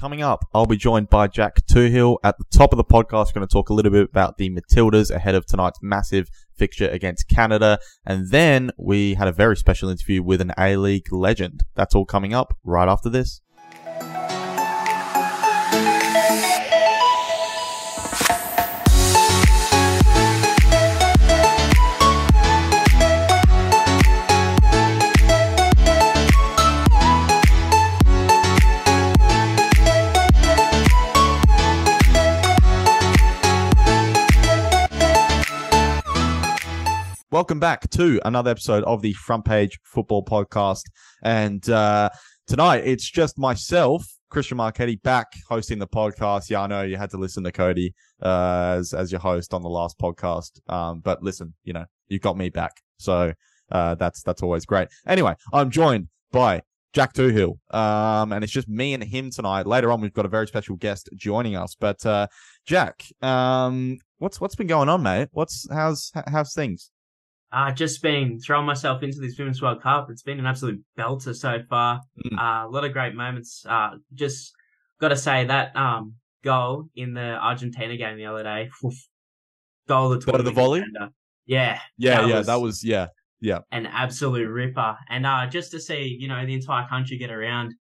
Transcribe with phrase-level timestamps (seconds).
[0.00, 2.16] Coming up, I'll be joined by Jack Twohill.
[2.24, 4.48] At the top of the podcast, we're going to talk a little bit about the
[4.48, 7.78] Matildas ahead of tonight's massive fixture against Canada.
[8.06, 11.64] And then we had a very special interview with an A-League legend.
[11.74, 13.42] That's all coming up right after this.
[37.32, 40.82] Welcome back to another episode of the Front Page Football Podcast.
[41.22, 42.10] And uh,
[42.48, 46.50] tonight it's just myself, Christian Marchetti, back hosting the podcast.
[46.50, 49.62] Yeah, I know you had to listen to Cody uh, as as your host on
[49.62, 53.32] the last podcast, um, but listen, you know you got me back, so
[53.70, 54.88] uh, that's that's always great.
[55.06, 56.62] Anyway, I'm joined by
[56.94, 59.68] Jack Twohill, um, and it's just me and him tonight.
[59.68, 61.76] Later on, we've got a very special guest joining us.
[61.78, 62.26] But uh,
[62.66, 65.28] Jack, um, what's what's been going on, mate?
[65.30, 66.90] What's how's how's things?
[67.52, 70.08] Uh, just been throwing myself into this Women's World Cup.
[70.10, 72.00] It's been an absolute belter so far.
[72.24, 72.38] Mm.
[72.38, 73.64] Uh, a lot of great moments.
[73.68, 74.52] Uh, just
[75.00, 78.70] got to say that um, goal in the Argentina game the other day.
[79.88, 80.84] goal of the, the volley.
[81.46, 81.80] Yeah.
[81.96, 82.38] Yeah, that yeah.
[82.38, 83.06] Was that was yeah,
[83.40, 83.58] yeah.
[83.72, 84.96] An absolute ripper.
[85.08, 87.74] And uh, just to see, you know, the entire country get around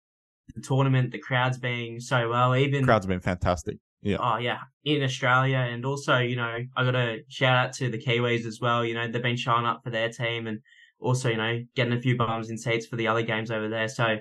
[0.55, 3.77] the tournament, the crowds being so well, even crowds have been fantastic.
[4.03, 4.19] Yeah.
[4.21, 7.99] Oh yeah, in Australia, and also you know I got to shout out to the
[7.99, 8.85] Kiwis as well.
[8.85, 10.61] You know they've been showing up for their team, and
[11.01, 13.89] also you know getting a few bums in seats for the other games over there.
[13.89, 14.19] So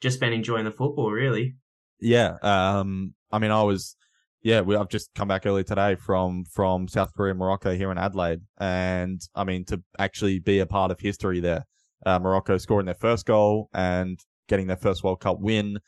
[0.00, 1.56] just been enjoying the football really.
[2.00, 2.36] Yeah.
[2.42, 3.14] Um.
[3.30, 3.96] I mean, I was.
[4.40, 7.98] Yeah, we, I've just come back early today from from South Korea, Morocco here in
[7.98, 11.66] Adelaide, and I mean to actually be a part of history there.
[12.06, 14.18] Uh, Morocco scoring their first goal and
[14.48, 15.78] getting their first World Cup win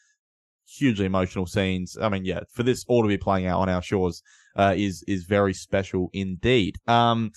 [0.71, 1.97] hugely emotional scenes.
[2.01, 4.23] I mean, yeah, for this all to be playing out on our shores
[4.57, 6.77] uh, is is very special indeed.
[6.87, 7.33] Um,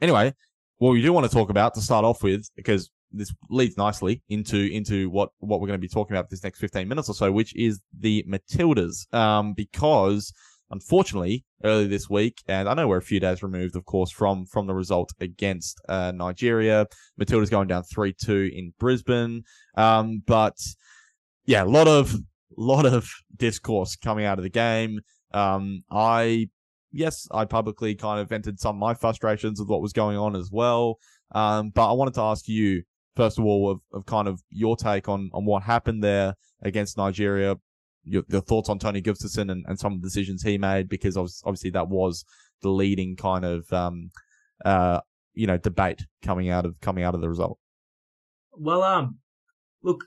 [0.00, 0.34] anyway,
[0.78, 4.22] what we do want to talk about to start off with, because this leads nicely
[4.28, 7.14] into into what what we're going to be talking about this next 15 minutes or
[7.14, 9.12] so, which is the Matildas.
[9.14, 10.32] Um, because
[10.70, 14.46] unfortunately, early this week, and I know we're a few days removed, of course, from
[14.46, 16.86] from the result against uh, Nigeria.
[17.16, 19.44] Matilda's going down three two in Brisbane.
[19.76, 20.56] Um, but
[21.46, 22.14] yeah, a lot of
[22.56, 25.00] lot of discourse coming out of the game.
[25.32, 26.48] Um, I,
[26.92, 30.36] yes, I publicly kind of vented some of my frustrations with what was going on
[30.36, 30.98] as well.
[31.34, 32.82] Um, but I wanted to ask you,
[33.16, 36.96] first of all, of, of kind of your take on, on what happened there against
[36.96, 37.56] Nigeria,
[38.04, 41.16] your, your thoughts on Tony Gustafsson and, and some of the decisions he made, because
[41.16, 42.24] obviously that was
[42.62, 44.10] the leading kind of, um,
[44.64, 45.00] uh,
[45.32, 47.58] you know, debate coming out of, coming out of the result.
[48.52, 49.18] Well, um,
[49.82, 50.04] look,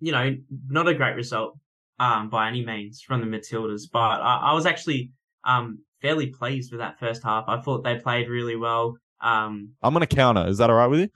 [0.00, 0.36] you know,
[0.68, 1.58] not a great result
[1.98, 5.12] um, by any means from the Matildas, but I, I was actually
[5.44, 7.44] um, fairly pleased with that first half.
[7.48, 8.96] I thought they played really well.
[9.22, 10.46] Um, I'm going to counter.
[10.46, 11.08] Is that all right with you?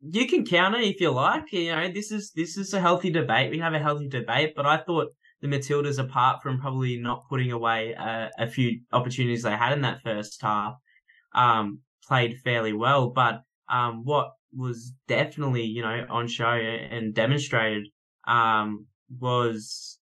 [0.00, 1.52] You can counter if you like.
[1.52, 3.50] You know, this is this is a healthy debate.
[3.50, 5.08] We have a healthy debate, but I thought
[5.40, 9.82] the Matildas, apart from probably not putting away a, a few opportunities they had in
[9.82, 10.74] that first half,
[11.34, 13.10] um, played fairly well.
[13.10, 17.88] But um, what was definitely, you know, on show and demonstrated
[18.26, 18.86] um,
[19.18, 19.98] was,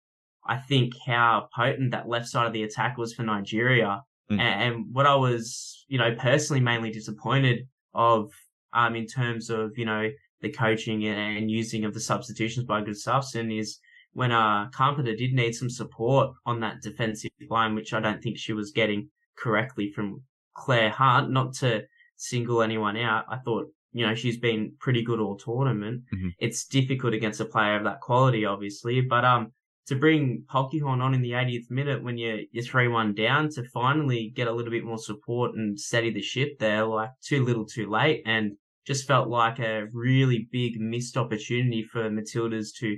[0.46, 4.02] I think, how potent that left side of the attack was for Nigeria.
[4.32, 4.40] Mm.
[4.40, 8.32] And, and, what I was, you know, personally mainly disappointed of,
[8.74, 10.10] um, in terms of, you know,
[10.42, 13.80] the coaching and, and using of the substitutions by Gustafsson is
[14.14, 18.38] when, uh, Carpenter did need some support on that defensive line, which I don't think
[18.38, 20.22] she was getting correctly from
[20.56, 21.84] Claire Hart, not to
[22.16, 23.26] single anyone out.
[23.30, 26.02] I thought you know, she's been pretty good all tournament.
[26.14, 26.30] Mm-hmm.
[26.40, 29.54] It's difficult against a player of that quality, obviously, but, um,
[29.88, 34.34] to bring Polkinghorne on in the 80th minute when you're, you're 3-1 down to finally
[34.36, 37.90] get a little bit more support and steady the ship there, like too little too
[37.90, 38.22] late.
[38.26, 42.98] And just felt like a really big missed opportunity for Matildas to,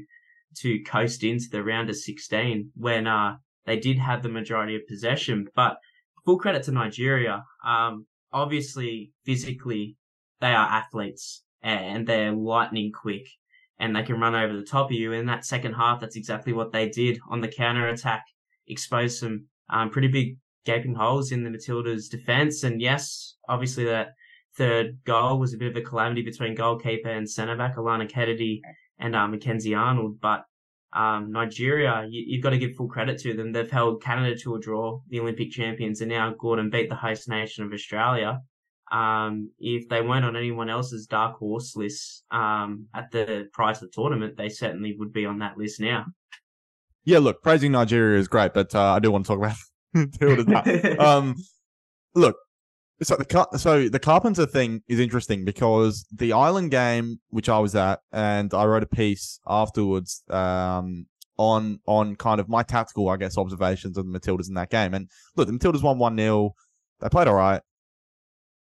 [0.61, 3.35] to coast into the round of 16 when, uh,
[3.67, 5.45] they did have the majority of possession.
[5.53, 5.77] But
[6.25, 7.43] full credit to Nigeria.
[7.63, 9.95] Um, obviously physically
[10.39, 13.27] they are athletes and they're lightning quick
[13.79, 15.11] and they can run over the top of you.
[15.13, 18.25] In that second half, that's exactly what they did on the counter attack,
[18.67, 22.63] exposed some um, pretty big gaping holes in the Matildas' defense.
[22.63, 24.09] And yes, obviously that
[24.57, 28.61] third goal was a bit of a calamity between goalkeeper and centre back Alana Kennedy
[28.99, 30.19] and uh, Mackenzie Arnold.
[30.19, 30.45] But
[30.93, 33.51] um, Nigeria, you, have got to give full credit to them.
[33.51, 37.29] They've held Canada to a draw, the Olympic champions, and now Gordon beat the host
[37.29, 38.41] nation of Australia
[38.91, 43.89] um, if they weren't on anyone else's dark horse list um, at the price of
[43.89, 46.05] the tournament, they certainly would be on that list now.
[47.03, 51.35] Yeah, look, praising Nigeria is great, but uh, I do want to talk about um,
[52.15, 52.35] look,
[53.01, 57.75] so the so the Carpenter thing is interesting because the island game, which I was
[57.75, 61.05] at, and I wrote a piece afterwards um,
[61.37, 64.93] on on kind of my tactical, I guess, observations of the Matildas in that game.
[64.93, 66.53] And look, the Matildas won one 0
[66.99, 67.61] They played all right,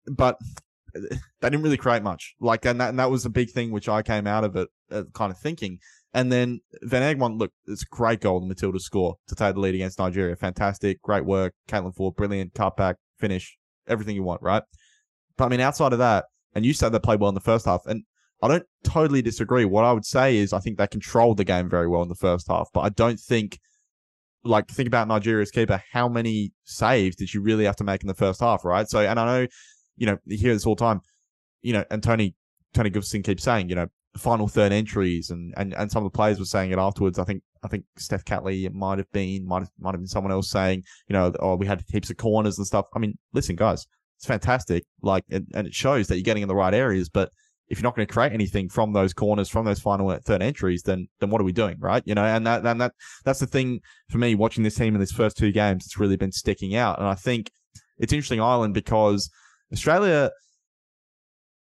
[0.09, 0.37] but
[0.93, 2.35] they didn't really create much.
[2.39, 4.69] Like, and that and that was a big thing which I came out of it
[4.91, 5.79] uh, kind of thinking.
[6.13, 9.59] And then Van Egmond, look, it's a great goal the Matilda score to take the
[9.59, 10.35] lead against Nigeria.
[10.35, 11.53] Fantastic, great work.
[11.67, 13.57] Caitlin Foord, brilliant cutback, finish,
[13.87, 14.63] everything you want, right?
[15.37, 16.25] But I mean, outside of that,
[16.55, 18.03] and you said they played well in the first half, and
[18.41, 19.65] I don't totally disagree.
[19.65, 22.15] What I would say is I think they controlled the game very well in the
[22.15, 23.59] first half, but I don't think,
[24.43, 25.83] like, think about Nigeria's keeper.
[25.91, 28.87] How many saves did you really have to make in the first half, right?
[28.87, 29.47] So, and I know,
[29.97, 31.01] you know, you hear this all the time,
[31.61, 32.35] you know, and Tony,
[32.73, 36.15] Tony Gustafsson keeps saying, you know, final third entries and, and, and some of the
[36.15, 37.19] players were saying it afterwards.
[37.19, 40.31] I think, I think Steph Catley, might have been, might have, might have been someone
[40.31, 42.87] else saying, you know, oh, we had heaps of corners and stuff.
[42.95, 43.85] I mean, listen, guys,
[44.17, 44.83] it's fantastic.
[45.01, 47.31] Like, and, and it shows that you're getting in the right areas, but
[47.69, 50.83] if you're not going to create anything from those corners, from those final third entries,
[50.83, 52.01] then then what are we doing, right?
[52.05, 52.93] You know, and that and that
[53.25, 55.85] that's the thing for me watching this team in these first two games.
[55.85, 57.51] It's really been sticking out, and I think
[57.97, 59.29] it's interesting Ireland because
[59.71, 60.31] Australia.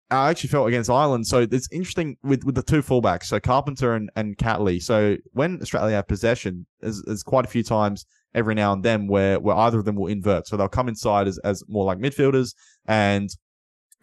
[0.09, 3.93] I actually felt against Ireland, so it's interesting with, with the two fullbacks, so Carpenter
[3.93, 4.81] and, and Catley.
[4.81, 9.07] So when Australia have possession, there's, there's quite a few times every now and then
[9.07, 10.47] where, where either of them will invert.
[10.47, 12.55] So they'll come inside as, as more like midfielders
[12.85, 13.29] and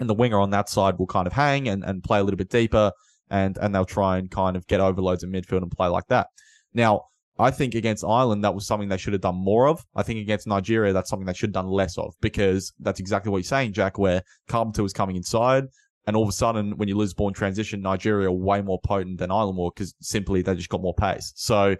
[0.00, 2.38] and the winger on that side will kind of hang and, and play a little
[2.38, 2.92] bit deeper
[3.30, 6.28] and, and they'll try and kind of get overloads in midfield and play like that.
[6.72, 7.06] Now,
[7.38, 9.84] I think against Ireland, that was something they should have done more of.
[9.94, 13.30] I think against Nigeria, that's something they should have done less of because that's exactly
[13.30, 15.64] what you're saying, Jack, where Carpenter was coming inside
[16.08, 19.18] and all of a sudden, when you lose ball transition, Nigeria are way more potent
[19.18, 21.34] than Ireland were because simply they just got more pace.
[21.36, 21.76] So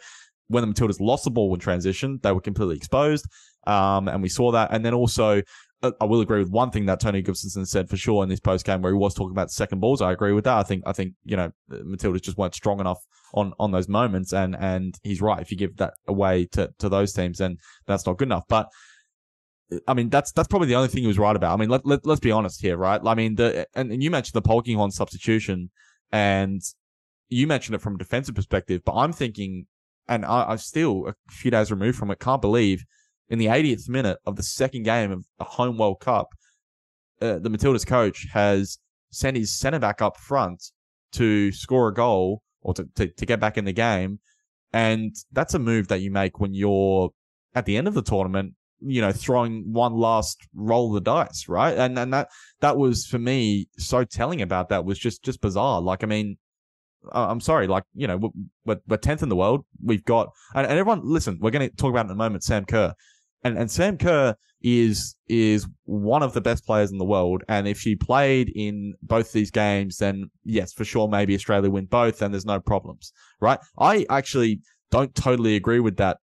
[0.49, 3.25] when the Matildas lost the ball in transition, they were completely exposed.
[3.67, 4.69] Um, and we saw that.
[4.71, 5.41] And then also
[5.81, 8.41] Uh, I will agree with one thing that Tony Gustafsson said for sure in this
[8.41, 10.03] post game where he was talking about second balls.
[10.03, 10.57] I agree with that.
[10.57, 12.99] I think I think you know Matildas just weren't strong enough
[13.33, 15.41] on on those moments, and and he's right.
[15.41, 18.45] If you give that away to to those teams, then that's not good enough.
[18.49, 18.69] But
[19.87, 21.53] I mean, that's that's probably the only thing he was right about.
[21.53, 23.01] I mean, let, let let's be honest here, right?
[23.05, 25.71] I mean, the and, and you mentioned the Polkinghorne substitution,
[26.11, 26.61] and
[27.29, 29.67] you mentioned it from a defensive perspective, but I'm thinking,
[30.09, 32.85] and I, I'm still a few days removed from it, can't believe
[33.31, 36.29] in the 80th minute of the second game of a home World Cup,
[37.21, 38.79] uh, the Matildas coach has
[39.11, 40.63] sent his centre back up front
[41.13, 44.21] to score a goal or to, to, to get back in the game.
[44.73, 47.11] And that's a move that you make when you're
[47.55, 51.49] at the end of the tournament, you know, throwing one last roll of the dice,
[51.49, 51.77] right?
[51.77, 52.29] And and that
[52.61, 55.81] that was for me so telling about that was just just bizarre.
[55.81, 56.37] Like, I mean,
[57.11, 58.31] I'm sorry, like you know,
[58.67, 59.65] we're we're tenth in the world.
[59.83, 61.01] We've got and, and everyone.
[61.03, 62.45] Listen, we're going to talk about in a moment.
[62.45, 62.95] Sam Kerr
[63.45, 67.43] and and Sam Kerr is is one of the best players in the world.
[67.49, 71.87] And if she played in both these games, then yes, for sure, maybe Australia win
[71.87, 73.59] both, and there's no problems, right?
[73.79, 76.19] I actually don't totally agree with that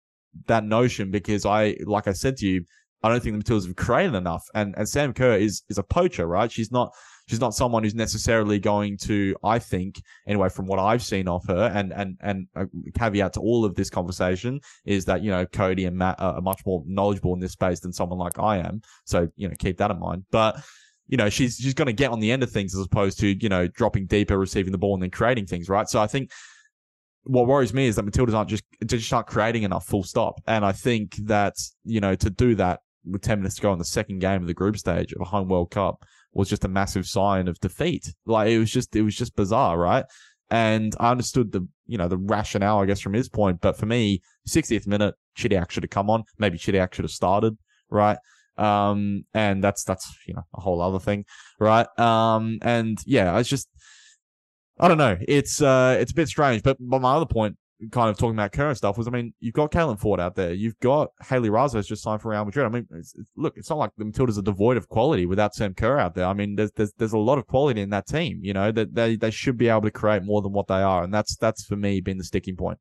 [0.46, 2.64] that notion because I, like I said to you,
[3.04, 4.44] I don't think the Matildas have created enough.
[4.54, 6.50] And and Sam Kerr is is a poacher, right?
[6.50, 6.92] She's not
[7.26, 11.44] she's not someone who's necessarily going to, I think, anyway, from what I've seen of
[11.46, 12.66] her, and and and a
[12.98, 16.64] caveat to all of this conversation is that you know Cody and Matt are much
[16.66, 18.82] more knowledgeable in this space than someone like I am.
[19.04, 20.24] So you know, keep that in mind.
[20.30, 20.62] But
[21.06, 23.28] you know, she's she's going to get on the end of things as opposed to
[23.42, 25.88] you know dropping deeper, receiving the ball, and then creating things, right?
[25.88, 26.30] So I think
[27.24, 30.40] what worries me is that Matildas aren't just just not creating enough full stop.
[30.46, 31.54] And I think that,
[31.84, 34.46] you know, to do that with 10 minutes to go in the second game of
[34.46, 36.04] the group stage of a home World Cup,
[36.34, 38.12] was just a massive sign of defeat.
[38.26, 40.04] Like it was just, it was just bizarre, right?
[40.50, 43.60] And I understood the, you know, the rationale, I guess, from his point.
[43.60, 46.24] But for me, 60th minute, Chidiac should have come on.
[46.38, 47.56] Maybe Chidiac should have started,
[47.90, 48.18] right?
[48.56, 51.24] Um, and that's, that's, you know, a whole other thing,
[51.58, 51.86] right?
[51.98, 53.68] Um, and yeah, it's just,
[54.78, 55.16] I don't know.
[55.20, 56.62] It's, uh, it's a bit strange.
[56.62, 57.56] But, but my other point
[57.90, 60.52] kind of talking about current stuff was, I mean, you've got Caitlin Foord out there.
[60.52, 62.66] You've got Hayley Raso just signed for Real Madrid.
[62.66, 65.54] I mean, it's, it's, look, it's not like the Matildas are devoid of quality without
[65.54, 66.26] Sam Kerr out there.
[66.26, 68.94] I mean, there's, there's, there's a lot of quality in that team, you know, that
[68.94, 71.02] they, they should be able to create more than what they are.
[71.02, 72.78] And that's, that's for me been the sticking point.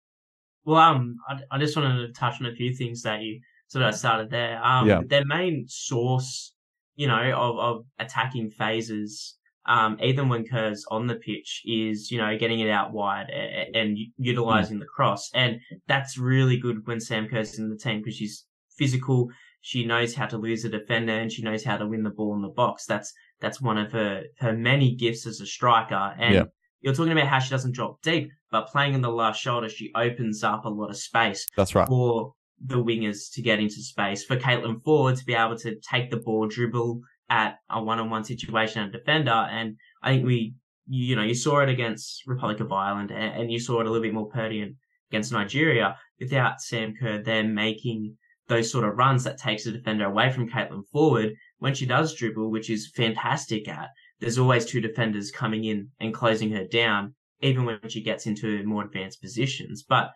[0.65, 3.83] Well, um, I, I just wanted to touch on a few things that you sort
[3.83, 4.63] of started there.
[4.63, 5.01] Um, yeah.
[5.05, 6.53] their main source,
[6.95, 12.17] you know, of, of attacking phases um, even when Kerr's on the pitch, is, you
[12.17, 15.29] know, getting it out wide and, and utilizing the cross.
[15.33, 18.45] And that's really good when Sam Kerr's in the team because she's
[18.77, 19.29] physical.
[19.61, 22.35] She knows how to lose a defender and she knows how to win the ball
[22.35, 22.85] in the box.
[22.85, 26.13] That's, that's one of her, her many gifts as a striker.
[26.19, 26.43] And, yeah.
[26.81, 29.91] you're talking about how she doesn't drop deep, but playing in the last shoulder, she
[29.95, 31.47] opens up a lot of space.
[31.55, 31.87] That's right.
[31.87, 32.33] For
[32.65, 36.17] the wingers to get into space, for Caitlin Foord to be able to take the
[36.17, 39.31] ball, dribble at a one-on-one situation and defender.
[39.31, 40.55] And I think we,
[40.87, 43.89] you know, you saw it against Republic of Ireland and, and you saw it a
[43.89, 44.75] little bit more pertinent
[45.09, 50.05] against Nigeria without Sam Kerr then making those sort of runs that takes the defender
[50.05, 53.89] away from Caitlin Foord When she does dribble, which is fantastic at,
[54.19, 58.63] there's always two defenders coming in and closing her down, even when she gets into
[58.63, 59.83] more advanced positions.
[59.87, 60.11] But,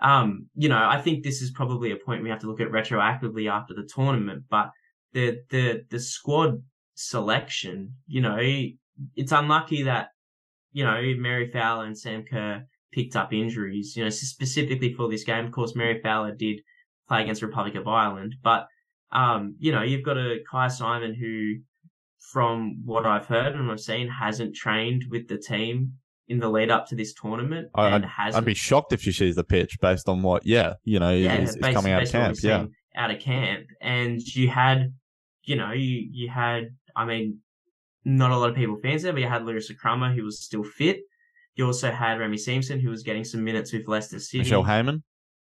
[0.00, 2.70] um, you know, I think this is probably a point we have to look at
[2.70, 4.70] retroactively after the tournament, but
[5.12, 6.62] the, the, the squad
[6.94, 8.38] selection, you know,
[9.14, 10.08] it's unlucky that,
[10.72, 15.24] you know, Mary Fowler and Sam Kerr picked up injuries, you know, specifically for this
[15.24, 15.46] game.
[15.46, 16.60] Of course, Mary Fowler did
[17.08, 18.66] play against Republic of Ireland, but,
[19.12, 21.54] um, you know, you've got a Kyah Simon who,
[22.32, 25.94] from what I've heard and I've seen, hasn't trained with the team
[26.26, 27.68] in the lead up to this tournament.
[27.74, 30.98] I'd, has I'd be shocked if she sees the pitch based on what, yeah, you
[30.98, 32.36] know, yeah, is, is coming out of camp.
[32.42, 32.66] Yeah.
[32.98, 33.66] Out of camp.
[33.80, 34.92] And you had,
[35.44, 37.38] you know, you, you had, I mean,
[38.04, 40.64] not a lot of people fans there, but you had Larissa Crummer who was still
[40.64, 41.00] fit.
[41.54, 44.38] You also had Remy Siemsen who was getting some minutes with Leicester City.
[44.38, 45.02] Michelle Heyman.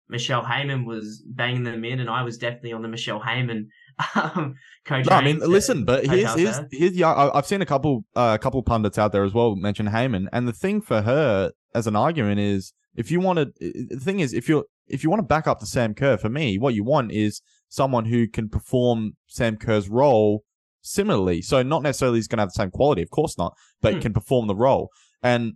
[0.08, 3.68] Michelle Heyman was banging them in, and I was definitely on the Michelle Heyman
[4.14, 4.54] um,
[4.84, 5.06] coach.
[5.06, 8.38] No, I mean, listen, but here's here's, here's yeah, I've seen a couple a uh,
[8.38, 11.96] couple pundits out there as well mention Heyman, and the thing for her as an
[11.96, 15.46] argument is if you wanted, the thing is if you if you want to back
[15.46, 19.56] up the Sam Kerr, for me, what you want is someone who can perform Sam
[19.56, 20.44] Kerr's role
[20.82, 21.40] similarly.
[21.42, 24.00] So not necessarily he's going to have the same quality, of course not, but hmm.
[24.00, 24.90] can perform the role.
[25.22, 25.54] And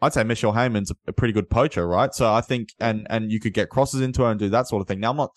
[0.00, 2.12] I'd say Michelle Heyman's a, pretty good poacher, right?
[2.14, 4.82] So I think, and and you could get crosses into her and do that sort
[4.82, 5.00] of thing.
[5.00, 5.30] Now I'm not.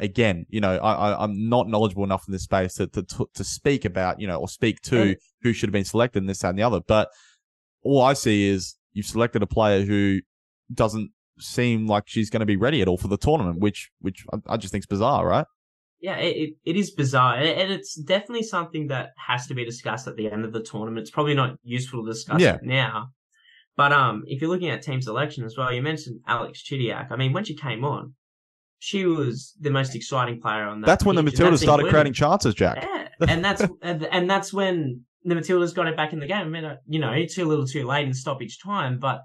[0.00, 3.44] Again, you know, I, I am not knowledgeable enough in this space to, to to
[3.44, 6.48] speak about, you know, or speak to who should have been selected, and this, that,
[6.48, 6.80] and the other.
[6.80, 7.10] But
[7.82, 10.18] all I see is you've selected a player who
[10.74, 14.24] doesn't seem like she's going to be ready at all for the tournament, which which
[14.32, 15.46] I, I just think is bizarre, right?
[16.00, 20.16] Yeah, it, it is bizarre, and it's definitely something that has to be discussed at
[20.16, 21.00] the end of the tournament.
[21.00, 22.54] It's probably not useful to discuss yeah.
[22.54, 23.08] it now,
[23.76, 27.10] but um, if you're looking at team selection as well, you mentioned Alex Chidiac.
[27.10, 28.14] I mean, when she came on,
[28.78, 30.86] she was the most exciting player on that.
[30.86, 32.82] That's when the Matildas started creating chances, Jack.
[32.82, 36.46] Yeah, and that's and that's when the Matildas got it back in the game.
[36.46, 39.22] I mean, uh, you know, too little, too late in stoppage time, but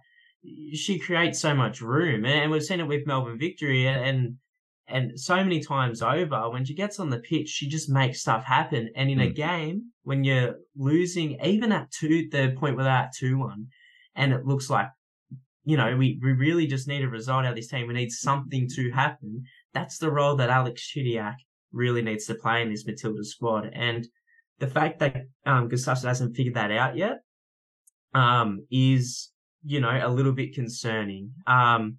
[0.74, 4.36] she creates so much room, and we've seen it with Melbourne Victory, and
[4.88, 8.44] and so many times over, when she gets on the pitch, she just makes stuff
[8.44, 8.90] happen.
[8.96, 9.30] And in mm.
[9.30, 13.68] a game, when you're losing, even at two, the point where they're at two one,
[14.16, 14.88] and it looks like,
[15.64, 17.88] you know, we, we really just need a result out of this team.
[17.88, 19.44] We need something to happen.
[19.74, 21.36] That's the role that Alex Chidiac
[21.72, 23.72] really needs to play in this Matilda squad.
[23.74, 24.06] And
[24.60, 27.22] the fact that um, Gustafsson hasn't figured that out yet
[28.14, 29.32] um, is,
[29.64, 31.32] you know, a little bit concerning.
[31.48, 31.98] Um,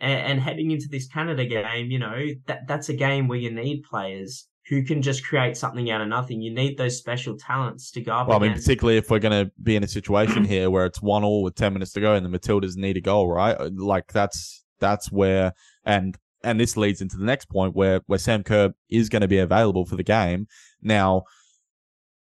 [0.00, 3.50] and, and heading into this Canada game, you know, that that's a game where you
[3.50, 6.42] need players who can just create something out of nothing.
[6.42, 8.28] You need those special talents to go up.
[8.28, 8.50] Well, against.
[8.50, 11.24] I mean, particularly if we're going to be in a situation here where it's one
[11.24, 13.56] all with ten minutes to go and the Matildas need a goal, right?
[13.72, 18.44] Like that's that's where and and this leads into the next point where where Sam
[18.44, 20.46] Kerr is going to be available for the game.
[20.82, 21.24] Now,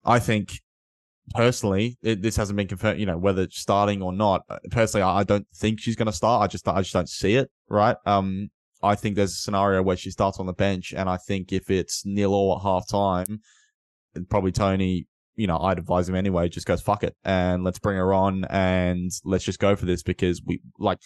[0.03, 0.61] I think
[1.33, 2.99] personally, it, this hasn't been confirmed.
[2.99, 4.43] You know whether starting or not.
[4.71, 6.43] Personally, I, I don't think she's going to start.
[6.43, 7.49] I just I just don't see it.
[7.69, 7.95] Right.
[8.05, 8.49] Um.
[8.83, 11.69] I think there's a scenario where she starts on the bench, and I think if
[11.69, 13.41] it's nil all at half time,
[14.27, 17.97] probably Tony, you know, I'd advise him anyway, just goes fuck it and let's bring
[17.97, 20.97] her on and let's just go for this because we like.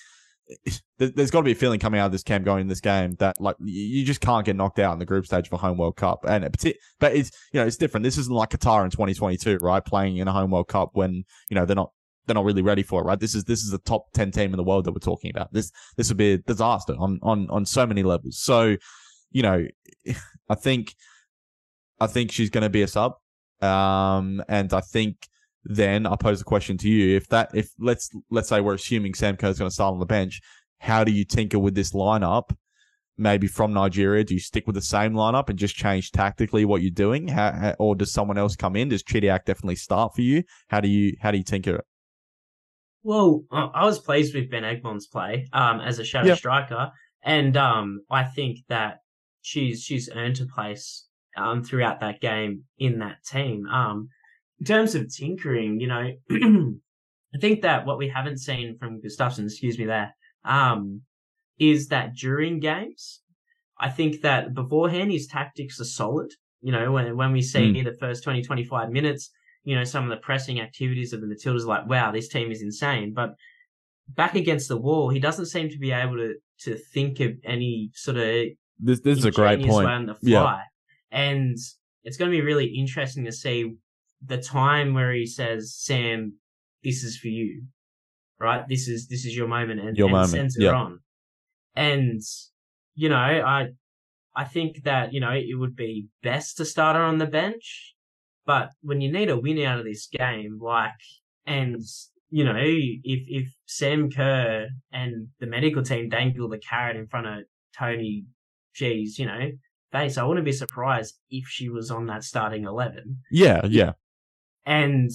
[0.98, 3.16] There's got to be a feeling coming out of this camp going in this game
[3.20, 5.78] that like you just can't get knocked out in the group stage of a home
[5.78, 8.04] World Cup, and it, but it's you know it's different.
[8.04, 9.84] This isn't like Qatar in 2022, right?
[9.84, 11.92] Playing in a home World Cup when you know they're not
[12.26, 13.20] they're not really ready for it, right?
[13.20, 15.52] This is this is a top ten team in the world that we're talking about.
[15.54, 18.40] This this would be a disaster on on on so many levels.
[18.40, 18.78] So,
[19.32, 19.66] you know,
[20.50, 20.96] I think
[22.00, 23.14] I think she's going to be a sub,
[23.62, 25.28] um, and I think
[25.66, 29.14] then I pose the question to you: if that if let's let's say we're assuming
[29.14, 30.42] Sam Kerr's going to start on the bench,
[30.80, 32.56] how do you tinker with this lineup?
[33.18, 36.82] Maybe from Nigeria, do you stick with the same lineup and just change tactically what
[36.82, 38.90] you're doing, how, or does someone else come in?
[38.90, 40.44] Does Chidiac definitely start for you?
[40.68, 41.86] How do you how do you tinker it?
[43.04, 46.38] Well, I was pleased with Van Egmond's play um, as a shadow yep.
[46.40, 46.92] striker,
[47.24, 48.98] and um, I think that
[49.42, 51.08] she's she's earned a place
[51.38, 53.68] um, throughout that game in that team.
[53.68, 54.10] Um,
[54.60, 56.12] in terms of tinkering, you know,
[57.36, 61.02] I think that what we haven't seen from Gustafsson, excuse me, there, um,
[61.60, 63.22] is that during games,
[63.80, 66.32] I think that beforehand his tactics are solid.
[66.62, 67.84] You know, when when we see mm.
[67.84, 69.30] the first 20, 25 minutes,
[69.64, 72.62] you know, some of the pressing activities of the Matildas, like, wow, this team is
[72.62, 73.14] insane.
[73.14, 73.32] But
[74.10, 77.92] back against the wall, he doesn't seem to be able to, to think of any
[77.94, 78.46] sort of
[78.80, 79.88] this this is a great point.
[79.88, 80.22] on the fly.
[80.22, 80.60] Yeah.
[81.12, 81.58] And
[82.04, 83.76] it's going to be really interesting to see
[84.24, 86.34] the time where he says, Sam,
[86.84, 87.64] this is for you,
[88.40, 88.68] right?
[88.68, 90.32] This is, this is your moment and, your and moment.
[90.32, 90.72] sends yeah.
[90.72, 91.00] on.
[91.76, 92.22] And,
[92.94, 93.70] you know, I,
[94.36, 97.96] I think that, you know, it would be best to start her on the bench.
[98.46, 100.92] But when you need a win out of this game, like,
[101.46, 101.82] and,
[102.30, 107.28] you know, if, if Sam Kerr and the medical team dangle the carrot in front
[107.28, 107.44] of
[107.78, 108.26] Tony
[108.76, 109.52] G's, you know,
[109.92, 113.18] face, I wouldn't be surprised if she was on that starting 11.
[113.32, 113.94] Yeah, yeah.
[114.66, 115.12] And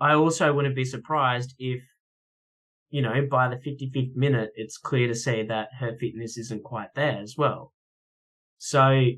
[0.00, 1.82] I also wouldn't be surprised if,
[2.90, 6.88] you know, by the 55th minute, it's clear to see that her fitness isn't quite
[6.94, 7.72] there as well.
[8.58, 9.10] So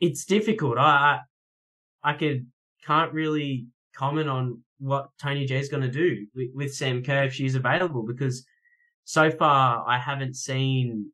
[0.00, 0.78] it's difficult.
[0.78, 1.20] I
[2.02, 2.46] I could
[2.86, 7.24] can't really comment on what Tony J is going to do with, with Sam Kerr
[7.24, 8.46] if she's available because
[9.04, 11.10] so far I haven't seen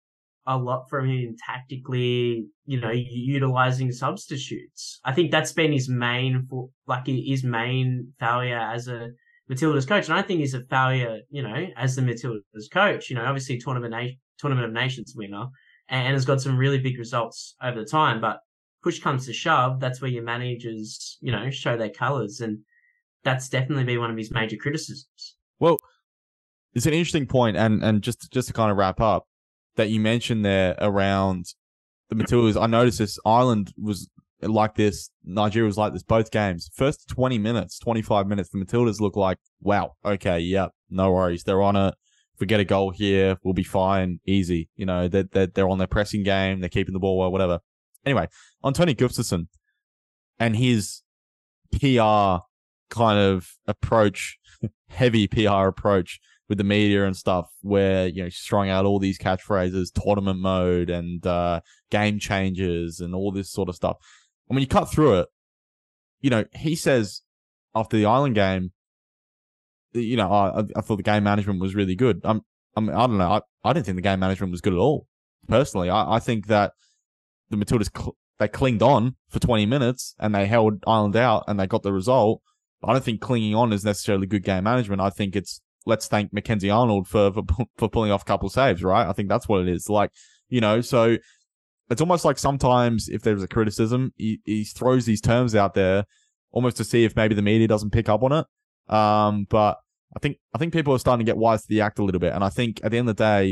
[0.46, 5.00] a lot from him tactically, you know, utilizing substitutes.
[5.04, 9.10] I think that's been his main for like his main failure as a
[9.48, 10.08] Matilda's coach.
[10.08, 13.58] And I think he's a failure, you know, as the Matilda's coach, you know, obviously
[13.58, 15.46] tournament, na- tournament of nations winner
[15.88, 18.20] and has got some really big results over the time.
[18.20, 18.40] But
[18.82, 22.58] push comes to shove, that's where your managers, you know, show their colours, and
[23.22, 25.36] that's definitely been one of his major criticisms.
[25.58, 25.78] Well,
[26.74, 29.26] it's an interesting point, and and just just to kind of wrap up,
[29.76, 31.46] that you mentioned there around
[32.08, 32.60] the Matildas.
[32.60, 34.08] I noticed this Ireland was
[34.40, 36.70] like this, Nigeria was like this both games.
[36.74, 41.44] First twenty minutes, twenty five minutes, the Matildas look like wow, okay, yep, no worries,
[41.44, 41.94] they're on it
[42.34, 44.68] if we get a goal here, we'll be fine, easy.
[44.74, 47.60] You know, they're, they're, they're on their pressing game, they're keeping the ball well, whatever.
[48.04, 48.26] Anyway,
[48.62, 49.46] on Tony Gustafsson
[50.38, 51.02] and his
[51.70, 52.42] PR
[52.90, 54.38] kind of approach,
[54.88, 58.98] heavy PR approach with the media and stuff, where, you know, she's throwing out all
[58.98, 61.60] these catchphrases, tournament mode and, uh,
[61.90, 63.96] game changes and all this sort of stuff.
[64.48, 65.28] And when you cut through it,
[66.20, 67.22] you know, he says
[67.74, 68.72] after the island game,
[69.92, 72.20] you know, I, I thought the game management was really good.
[72.24, 72.42] I'm,
[72.76, 73.30] I'm I don't know.
[73.32, 75.06] I, I didn't think the game management was good at all.
[75.48, 76.72] Personally, I, I think that
[77.50, 81.58] the Matildas cl- they clinged on for 20 minutes and they held Ireland out and
[81.58, 82.42] they got the result.
[82.82, 85.00] I don't think clinging on is necessarily good game management.
[85.00, 87.42] I think it's let's thank Mackenzie Arnold for, for
[87.76, 89.06] for pulling off a couple saves, right?
[89.06, 89.88] I think that's what it is.
[89.88, 90.10] Like,
[90.48, 91.16] you know, so
[91.90, 96.04] it's almost like sometimes if there's a criticism, he, he throws these terms out there
[96.50, 98.46] almost to see if maybe the media doesn't pick up on it.
[98.92, 99.78] Um, but
[100.16, 102.20] I think I think people are starting to get wise to the act a little
[102.20, 103.46] bit, and I think at the end of the day,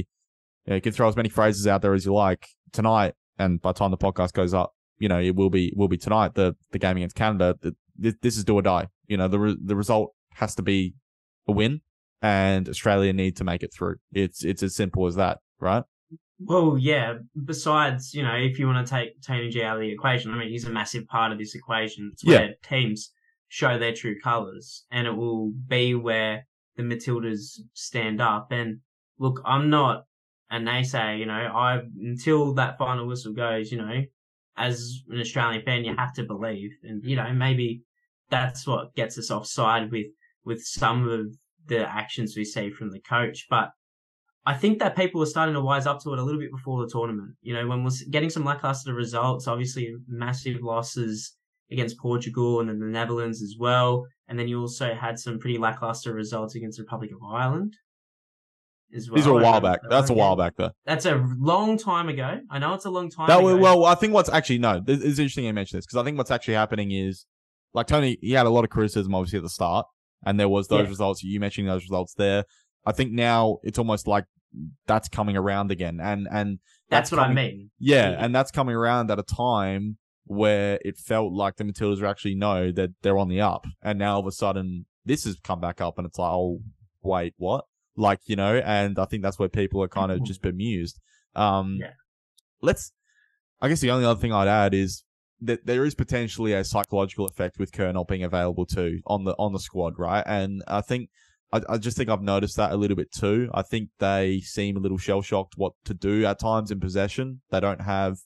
[0.67, 3.61] you, know, you can throw as many phrases out there as you like tonight, and
[3.61, 6.35] by the time the podcast goes up, you know it will be will be tonight
[6.35, 7.57] the the game against Canada.
[7.61, 7.75] The,
[8.23, 8.89] this is do or die.
[9.07, 10.95] You know the re- the result has to be
[11.49, 11.81] a win,
[12.23, 13.97] and Australia need to make it through.
[14.13, 15.85] It's it's as simple as that, right?
[16.39, 17.15] Well, yeah.
[17.45, 20.39] Besides, you know, if you want to take Tony G out of the equation, I
[20.39, 22.11] mean, he's a massive part of this equation.
[22.13, 22.53] It's where yeah.
[22.63, 23.13] teams
[23.49, 28.49] show their true colours, and it will be where the Matildas stand up.
[28.51, 28.79] And
[29.19, 30.05] look, I'm not
[30.51, 34.03] a naysayer, you know, I, until that final whistle goes, you know,
[34.57, 36.71] as an Australian fan, you have to believe.
[36.83, 37.83] And, you know, maybe
[38.31, 40.07] that's what gets us offside with,
[40.45, 41.27] with some of
[41.67, 43.47] the actions we see from the coach.
[43.49, 43.71] But
[44.45, 46.81] I think that people were starting to wise up to it a little bit before
[46.81, 47.37] the tournament.
[47.43, 51.37] You know, when we're getting some lackluster results, obviously massive losses
[51.71, 54.05] against Portugal and then the Netherlands as well.
[54.29, 57.75] And then you also had some pretty lackluster results against the Republic of Ireland
[58.95, 59.17] as well.
[59.17, 59.81] These are a while back.
[59.89, 60.71] That's a while back, though.
[60.85, 62.41] That's a long time ago.
[62.51, 63.57] I know it's a long time that, ago.
[63.57, 66.31] Well, I think what's actually, no, it's interesting you mention this because I think what's
[66.31, 67.27] actually happening is,
[67.75, 69.87] like Tony, he had a lot of criticism obviously at the start,
[70.25, 70.89] and there was those yeah.
[70.89, 72.45] results, you mentioning those results there.
[72.85, 74.25] I think now it's almost like
[74.87, 76.01] that's coming around again.
[76.03, 76.59] And, and
[76.89, 77.71] that's, that's what coming, I mean.
[77.79, 82.03] Yeah, yeah, and that's coming around at a time where it felt like the Matildas
[82.03, 85.37] actually know that they're on the up, and now all of a sudden this has
[85.43, 86.61] come back up, and it's like, oh
[87.03, 87.65] wait, what?
[87.97, 91.01] Like you know, and I think that's where people are kind of just bemused.
[91.35, 91.93] Um, yeah.
[92.61, 92.93] Let's.
[93.61, 95.05] I guess the only other thing I'd add is
[95.43, 99.35] that there is potentially a psychological effect with Kerr not being available too on the
[99.39, 100.25] on the squad, right?
[100.27, 101.11] And I think
[101.53, 103.51] I, I just think I've noticed that a little bit too.
[103.53, 107.43] I think they seem a little shell shocked what to do at times in possession.
[107.51, 108.19] They don't have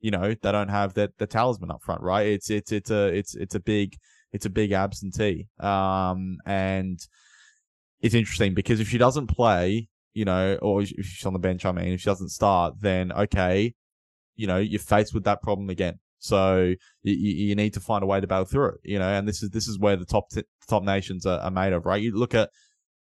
[0.00, 2.26] you know, they don't have the, the talisman up front, right?
[2.26, 3.96] It's, it's, it's a, it's, it's a big,
[4.32, 5.46] it's a big absentee.
[5.58, 6.98] Um, and
[8.00, 11.64] it's interesting because if she doesn't play, you know, or if she's on the bench,
[11.64, 13.74] I mean, if she doesn't start, then okay,
[14.36, 15.98] you know, you're faced with that problem again.
[16.20, 19.08] So you, you need to find a way to battle through it, you know.
[19.08, 21.86] And this is this is where the top t- top nations are, are made of,
[21.86, 22.00] right?
[22.00, 22.50] You look at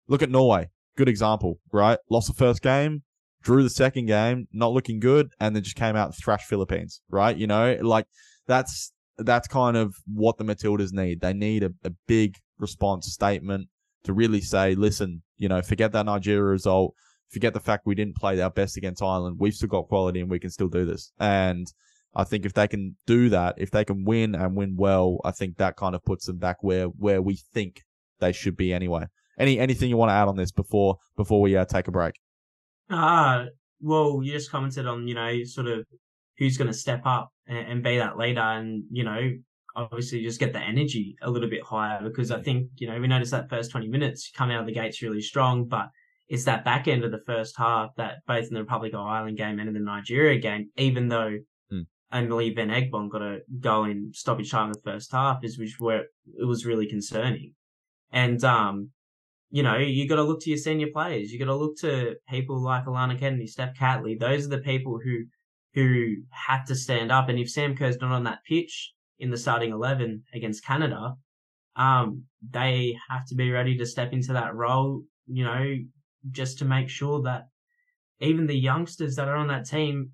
[0.06, 1.98] look at Norway, good example, right?
[2.08, 3.02] Lost the first game,
[3.42, 7.00] drew the second game, not looking good, and then just came out and thrashed Philippines,
[7.10, 7.36] right?
[7.36, 8.06] You know, like
[8.46, 11.20] that's that's kind of what the Matildas need.
[11.20, 13.68] They need a, a big response statement
[14.04, 16.94] to really say, listen, you know, forget that Nigeria result,
[17.30, 19.36] forget the fact we didn't play our best against Ireland.
[19.38, 21.12] We've still got quality and we can still do this.
[21.18, 21.66] And
[22.14, 25.30] I think if they can do that, if they can win and win well, I
[25.30, 27.82] think that kind of puts them back where where we think
[28.20, 29.06] they should be anyway.
[29.38, 32.14] Any anything you want to add on this before before we uh, take a break?
[32.90, 33.44] Ah,
[33.80, 35.86] well, you just commented on you know sort of
[36.38, 39.32] who's going to step up and, and be that leader, and you know
[39.76, 43.06] obviously just get the energy a little bit higher because I think you know we
[43.06, 45.88] noticed that first twenty minutes come out of the gates really strong, but
[46.28, 49.38] it's that back end of the first half that both in the Republic of Ireland
[49.38, 51.38] game and in the Nigeria game, even though
[52.12, 55.76] only Van Egmond got a goal in stoppage time in the first half, is which
[55.78, 56.06] where
[56.38, 57.54] it was really concerning.
[58.10, 58.90] And um,
[59.50, 61.30] you know, you got to look to your senior players.
[61.30, 64.18] You got to look to people like Alana Kennedy, Steph Catley.
[64.18, 65.24] Those are the people who
[65.74, 67.28] who have to stand up.
[67.28, 71.14] And if Sam Kerr's not on that pitch in the starting eleven against Canada,
[71.76, 75.02] um, they have to be ready to step into that role.
[75.26, 75.74] You know,
[76.30, 77.42] just to make sure that
[78.20, 80.12] even the youngsters that are on that team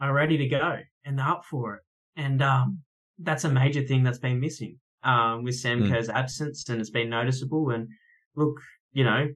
[0.00, 1.82] are ready to go and they're up for it.
[2.16, 2.80] And um,
[3.18, 5.90] that's a major thing that's been missing um, with Sam mm.
[5.90, 7.70] Kerr's absence, and it's been noticeable.
[7.70, 7.88] And
[8.34, 8.60] look,
[8.92, 9.28] you know,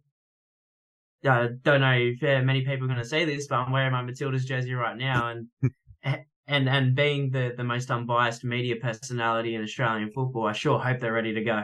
[1.25, 3.93] I don't know if uh, many people are going to say this, but I'm wearing
[3.93, 5.71] my Matildas jersey right now, and
[6.47, 10.99] and and being the the most unbiased media personality in Australian football, I sure hope
[10.99, 11.63] they're ready to go.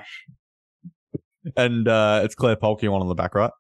[1.57, 3.53] And uh, it's Claire Polky one on the back, right?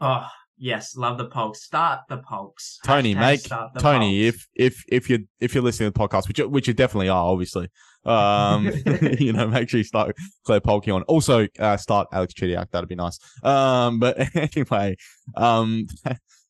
[0.00, 0.26] Oh,
[0.64, 1.60] Yes, love the pulse.
[1.60, 2.78] Start the pulse.
[2.84, 4.46] Tony, Hashtag make Tony, pulse.
[4.54, 7.24] if if if you're if you're listening to the podcast, which which you definitely are,
[7.24, 7.68] obviously,
[8.04, 8.70] um,
[9.18, 11.02] you know, make sure you start Claire Polky on.
[11.02, 12.70] Also, uh, start Alex Chidiac.
[12.70, 13.18] That'd be nice.
[13.42, 14.16] Um, but
[14.56, 14.94] anyway,
[15.36, 15.88] um,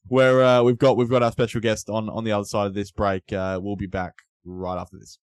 [0.09, 2.75] where uh, we've got we've got our special guest on on the other side of
[2.75, 3.33] this break.
[3.33, 4.13] Uh, we'll be back
[4.45, 5.19] right after this.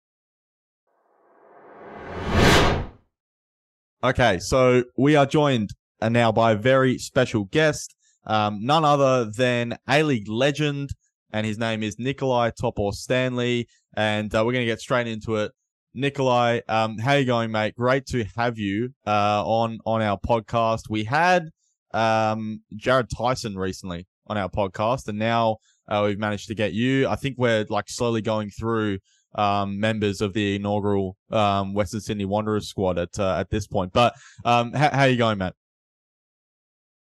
[4.03, 5.71] Okay, so we are joined
[6.03, 7.94] uh, now by a very special guest.
[8.25, 10.89] Um, none other than A League legend,
[11.31, 13.67] and his name is Nikolai Topor Stanley.
[13.95, 15.51] And uh, we're going to get straight into it.
[15.93, 17.75] Nikolai, um, how you going, mate?
[17.75, 20.89] Great to have you uh, on on our podcast.
[20.89, 21.49] We had
[21.93, 25.57] um, Jerrad Tyson recently on our podcast, and now
[25.87, 27.07] uh, we've managed to get you.
[27.07, 28.99] I think we're like slowly going through
[29.35, 33.93] um, members of the inaugural um, Western Sydney Wanderers squad at uh, at this point.
[33.93, 35.55] But um, how, how you going, Matt?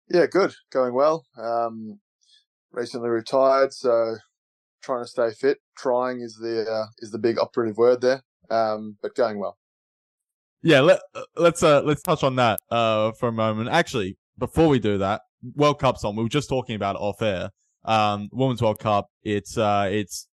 [0.10, 0.54] Yeah, good.
[0.72, 1.26] Going well.
[1.38, 2.00] Um,
[2.72, 4.16] recently retired, so
[4.82, 5.58] trying to stay fit.
[5.78, 8.24] Trying is the uh, is the big operative word there.
[8.50, 9.58] Um, but going well.
[10.64, 11.00] Yeah, let
[11.36, 13.70] let's uh let's touch on that uh for a moment.
[13.70, 15.22] Actually, before we do that,
[15.56, 16.16] World Cup's on.
[16.16, 17.50] We were just talking about off air.
[17.86, 19.08] Um, Women's World Cup.
[19.24, 20.28] It's uh it's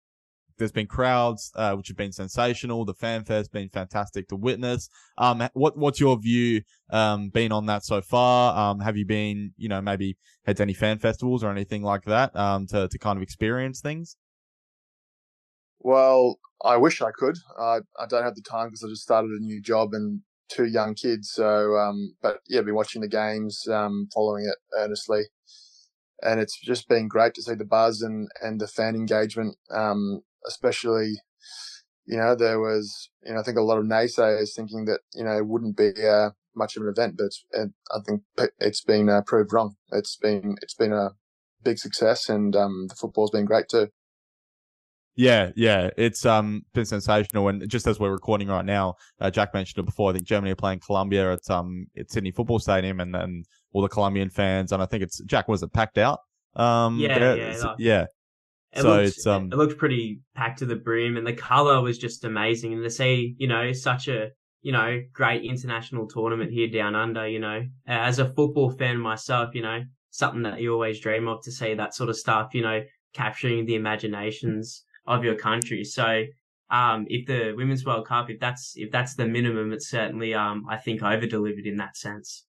[0.60, 2.84] there's been crowds, uh, which have been sensational.
[2.84, 4.88] The fanfare's been fantastic to witness.
[5.18, 8.56] Um, what, what's your view, um, been on that so far?
[8.56, 12.04] Um, have you been, you know, maybe had to any fan festivals or anything like
[12.04, 14.16] that, um, to, to kind of experience things?
[15.80, 17.38] Well, I wish I could.
[17.58, 20.66] I, I don't have the time because I just started a new job and two
[20.66, 21.30] young kids.
[21.32, 25.22] So, um, but yeah, been watching the games, um, following it earnestly.
[26.22, 29.56] And it's just been great to see the buzz and, and the fan engagement.
[29.70, 31.14] Um, especially,
[32.06, 35.24] you know, there was, you know, I think a lot of naysayers thinking that, you
[35.24, 38.22] know, it wouldn't be uh, much of an event, but I think
[38.58, 39.76] it's been uh, proved wrong.
[39.92, 41.10] It's been, it's been a
[41.62, 43.88] big success and um, the football's been great too.
[45.16, 49.52] Yeah, yeah, it's um been sensational, and just as we're recording right now, uh, Jack
[49.52, 50.10] mentioned it before.
[50.10, 53.82] I think Germany are playing Colombia at um at Sydney Football Stadium, and then all
[53.82, 56.20] the Colombian fans, and I think it's Jack was it packed out?
[56.54, 58.06] Um, yeah, yeah, yeah.
[58.72, 61.80] It so looked, it's um, it looked pretty packed to the brim, and the color
[61.80, 62.72] was just amazing.
[62.72, 64.30] And to see, you know, such a
[64.62, 69.54] you know great international tournament here down under, you know, as a football fan myself,
[69.54, 69.80] you know,
[70.10, 73.66] something that you always dream of to see that sort of stuff, you know, capturing
[73.66, 75.82] the imaginations of your country.
[75.82, 76.24] So,
[76.70, 80.64] um, if the Women's World Cup, if that's if that's the minimum, it's certainly um,
[80.68, 82.44] I think over delivered in that sense.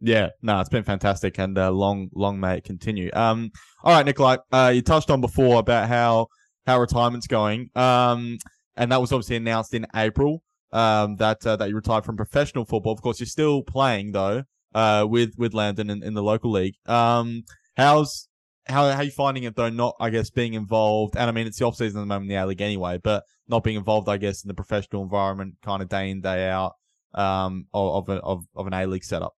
[0.00, 3.10] Yeah, no, it's been fantastic, and uh, long, long may it continue.
[3.12, 3.50] Um,
[3.82, 6.28] all right, Nikolai, uh, you touched on before about how
[6.66, 8.38] how retirement's going, um,
[8.76, 10.42] and that was obviously announced in April.
[10.70, 12.92] Um, that uh, that you retired from professional football.
[12.92, 16.74] Of course, you're still playing though, uh, with with Lambton in, in the local league.
[16.86, 17.42] Um,
[17.76, 18.28] how's
[18.66, 19.70] how how are you finding it though?
[19.70, 22.30] Not, I guess, being involved, and I mean, it's the off season at the moment
[22.30, 25.54] in the A League anyway, but not being involved, I guess, in the professional environment,
[25.64, 26.74] kind of day in day out,
[27.14, 29.32] um, of of of, of an A League setup.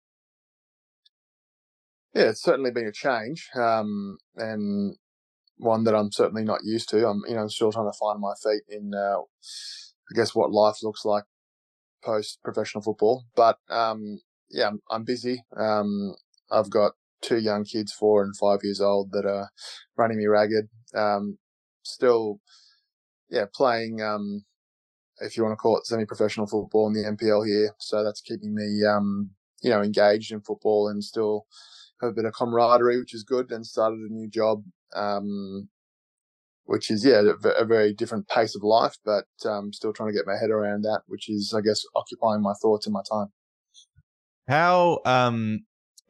[2.14, 4.97] Yeah, it's certainly been a change, um, and
[5.59, 7.07] one that I'm certainly not used to.
[7.07, 10.51] I'm, you know, I'm still trying to find my feet in, uh, I guess, what
[10.53, 11.25] life looks like
[12.05, 13.25] post professional football.
[13.37, 15.44] But um, yeah, I'm, I'm busy.
[15.57, 16.14] Um,
[16.51, 19.51] I've got two young kids, four and five years old, that are
[19.97, 20.68] running me ragged.
[20.94, 21.38] Um,
[21.83, 22.40] still,
[23.31, 24.44] yeah, playing, um,
[25.21, 27.75] if you want to call it semi-professional football in the NPL here.
[27.79, 29.31] So that's keeping me, um,
[29.62, 31.47] you know, engaged in football and still
[32.01, 33.51] have a bit of camaraderie, which is good.
[33.51, 35.69] And started a new job, um,
[36.65, 40.27] which is yeah, a, very different pace of life, but um, still trying to get
[40.27, 43.29] my head around that, which is, I guess, occupying my thoughts and my time.
[44.49, 45.61] How um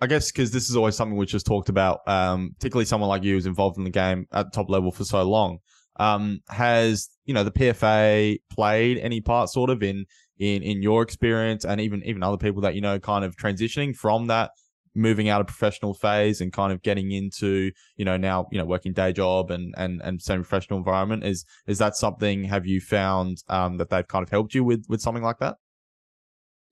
[0.00, 3.24] I guess because this is always something which is talked about, um, particularly someone like
[3.24, 5.58] you who's involved in the game at top level for so long.
[5.96, 10.06] Um, has you know the PFA played any part sort of in
[10.38, 13.96] in in your experience and even even other people that you know kind of transitioning
[13.96, 14.52] from that
[14.94, 18.64] moving out of professional phase and kind of getting into you know now you know
[18.64, 22.80] working day job and and and semi professional environment is is that something have you
[22.80, 25.56] found um that they've kind of helped you with with something like that?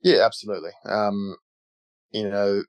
[0.03, 0.73] Yeah absolutely.
[0.85, 1.37] Um
[2.13, 2.63] you know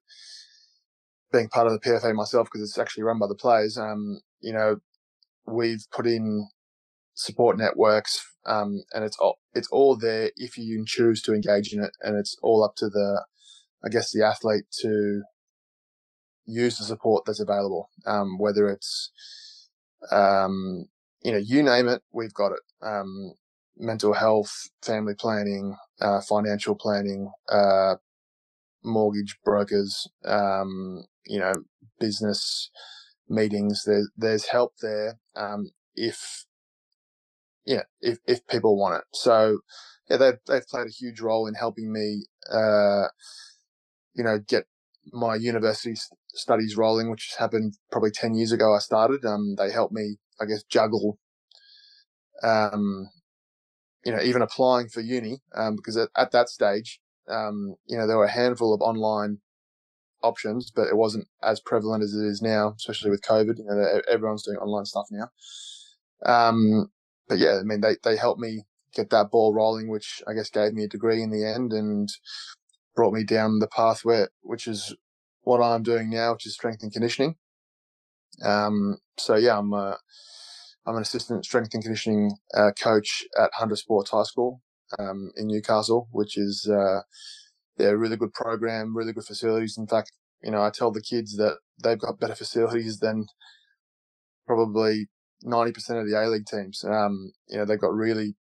[1.31, 4.53] being part of the PFA myself because it's actually run by the players, um, you
[4.53, 4.77] know,
[5.45, 6.47] we've put in
[7.13, 11.83] support networks, um, and it's all, it's all there if you choose to engage in
[11.83, 13.25] it, and it's all up to the,
[13.83, 15.23] I guess, the athlete to
[16.47, 19.11] use the support that's available, um, whether it's,
[20.11, 20.87] um,
[21.23, 22.61] you know, you name it, we've got it.
[22.81, 23.33] Um,
[23.77, 27.95] mental health, family planning, uh, financial planning, uh,
[28.83, 31.53] mortgage brokers, um, you know,
[31.99, 32.71] business
[33.29, 33.83] meetings.
[33.85, 36.45] There's there's help there um, if
[37.65, 39.03] yeah if if people want it.
[39.13, 39.59] So
[40.09, 43.07] yeah, they've they've played a huge role in helping me, uh,
[44.15, 44.65] you know, get
[45.11, 45.95] my university
[46.33, 48.73] studies rolling, which happened probably ten years ago.
[48.75, 49.25] I started.
[49.25, 51.19] Um, they helped me, I guess, juggle.
[52.43, 53.09] Um,
[54.05, 58.07] you know, even applying for uni, um, because at, at that stage, um, you know,
[58.07, 59.39] there were a handful of online
[60.23, 63.57] options, but it wasn't as prevalent as it is now, especially with COVID.
[63.57, 65.29] You know, everyone's doing online stuff now.
[66.25, 66.91] Um,
[67.27, 70.49] but yeah, I mean, they, they helped me get that ball rolling, which I guess
[70.49, 72.09] gave me a degree in the end and
[72.97, 74.93] brought me down the pathway, which is
[75.43, 77.35] what I'm doing now, which is strength and conditioning.
[78.43, 79.97] Um, so yeah, I'm, a,
[80.85, 84.61] I'm an assistant strength and conditioning uh, coach at Hunter Sports High School
[84.97, 87.01] um, in Newcastle, which is uh,
[87.77, 89.77] yeah, a really good program, really good facilities.
[89.77, 93.27] In fact, you know, I tell the kids that they've got better facilities than
[94.47, 95.07] probably
[95.45, 95.67] 90%
[96.01, 96.83] of the A League teams.
[96.83, 98.35] Um, you know, they've got really,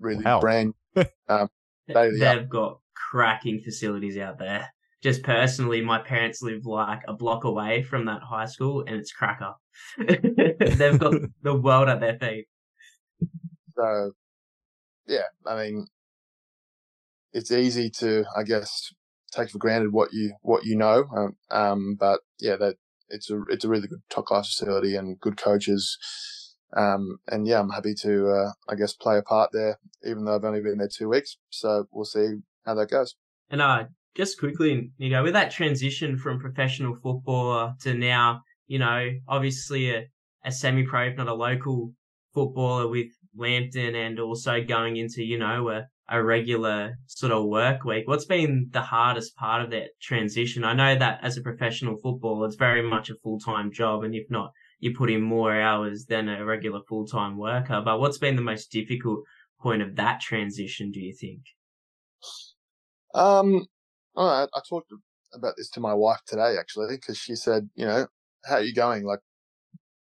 [0.00, 0.40] really wow.
[0.40, 0.74] brand.
[1.28, 1.48] Um,
[1.88, 4.68] they've got cracking facilities out there.
[5.02, 9.12] Just personally, my parents live like a block away from that high school and it's
[9.12, 9.54] cracker.
[9.98, 12.46] they've got the world at their feet.
[13.76, 14.12] So,
[15.06, 15.86] yeah, I mean,
[17.32, 18.92] it's easy to, I guess,
[19.32, 21.04] take for granted what you what you know.
[21.16, 22.76] Um, um, but yeah, that
[23.08, 25.98] it's a it's a really good top class facility and good coaches.
[26.76, 30.34] Um, and yeah, I'm happy to, uh, I guess, play a part there, even though
[30.34, 31.36] I've only been there two weeks.
[31.50, 33.14] So we'll see how that goes.
[33.50, 39.08] And uh, just quickly, Nico, with that transition from professional footballer to now, you know,
[39.28, 40.04] obviously a,
[40.44, 41.92] a semi-pro, if not a local
[42.34, 47.84] footballer with Lambton and also going into, you know, a, a regular sort of work
[47.84, 48.06] week.
[48.06, 50.64] What's been the hardest part of that transition?
[50.64, 54.14] I know that as a professional footballer, it's very much a full time job, and
[54.14, 57.80] if not, you put in more hours than a regular full time worker.
[57.84, 59.20] But what's been the most difficult
[59.60, 60.90] point of that transition?
[60.90, 61.40] Do you think?
[63.14, 63.66] Um,
[64.16, 64.92] I, I talked
[65.34, 68.06] about this to my wife today actually because she said, you know,
[68.44, 69.04] how are you going?
[69.04, 69.20] Like,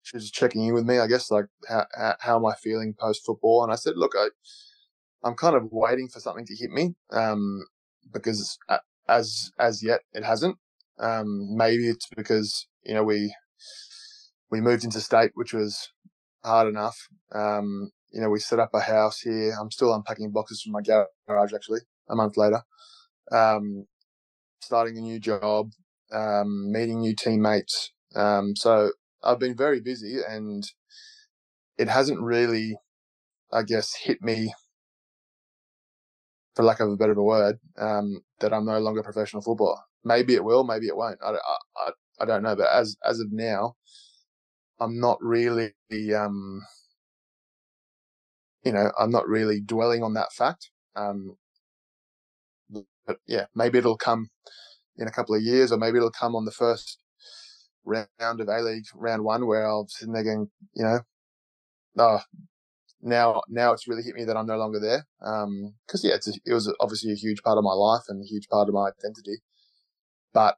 [0.02, 1.86] she was checking in with me, I guess, like how
[2.20, 3.62] how am I feeling post football?
[3.62, 4.28] And I said, look, I
[5.22, 7.64] I'm kind of waiting for something to hit me, um,
[8.12, 8.58] because
[9.08, 10.56] as, as yet it hasn't.
[10.98, 13.34] Um, maybe it's because, you know, we,
[14.50, 15.90] we moved into state, which was
[16.44, 17.08] hard enough.
[17.32, 19.54] Um, you know, we set up a house here.
[19.60, 20.80] I'm still unpacking boxes from my
[21.26, 22.62] garage actually a month later.
[23.30, 23.86] Um,
[24.60, 25.70] starting a new job,
[26.12, 27.92] um, meeting new teammates.
[28.14, 28.90] Um, so
[29.22, 30.64] I've been very busy and
[31.78, 32.76] it hasn't really,
[33.52, 34.52] I guess, hit me
[36.54, 39.78] for lack of a better word, um, that I'm no longer a professional footballer.
[40.04, 41.18] Maybe it will, maybe it won't.
[41.24, 41.90] I, I,
[42.20, 42.56] I don't know.
[42.56, 43.76] But as, as of now,
[44.80, 45.72] I'm not really,
[46.16, 46.62] um,
[48.64, 50.70] you know, I'm not really dwelling on that fact.
[50.96, 51.36] Um,
[53.10, 54.30] but yeah, maybe it'll come
[54.96, 56.98] in a couple of years, or maybe it'll come on the first
[57.84, 61.00] round of A League, round one, where I'll sitting there going, you know,
[61.98, 62.20] oh,
[63.02, 65.08] now now it's really hit me that I'm no longer there.
[65.26, 68.28] Um, because yeah, a, it was obviously a huge part of my life and a
[68.28, 69.38] huge part of my identity.
[70.32, 70.56] But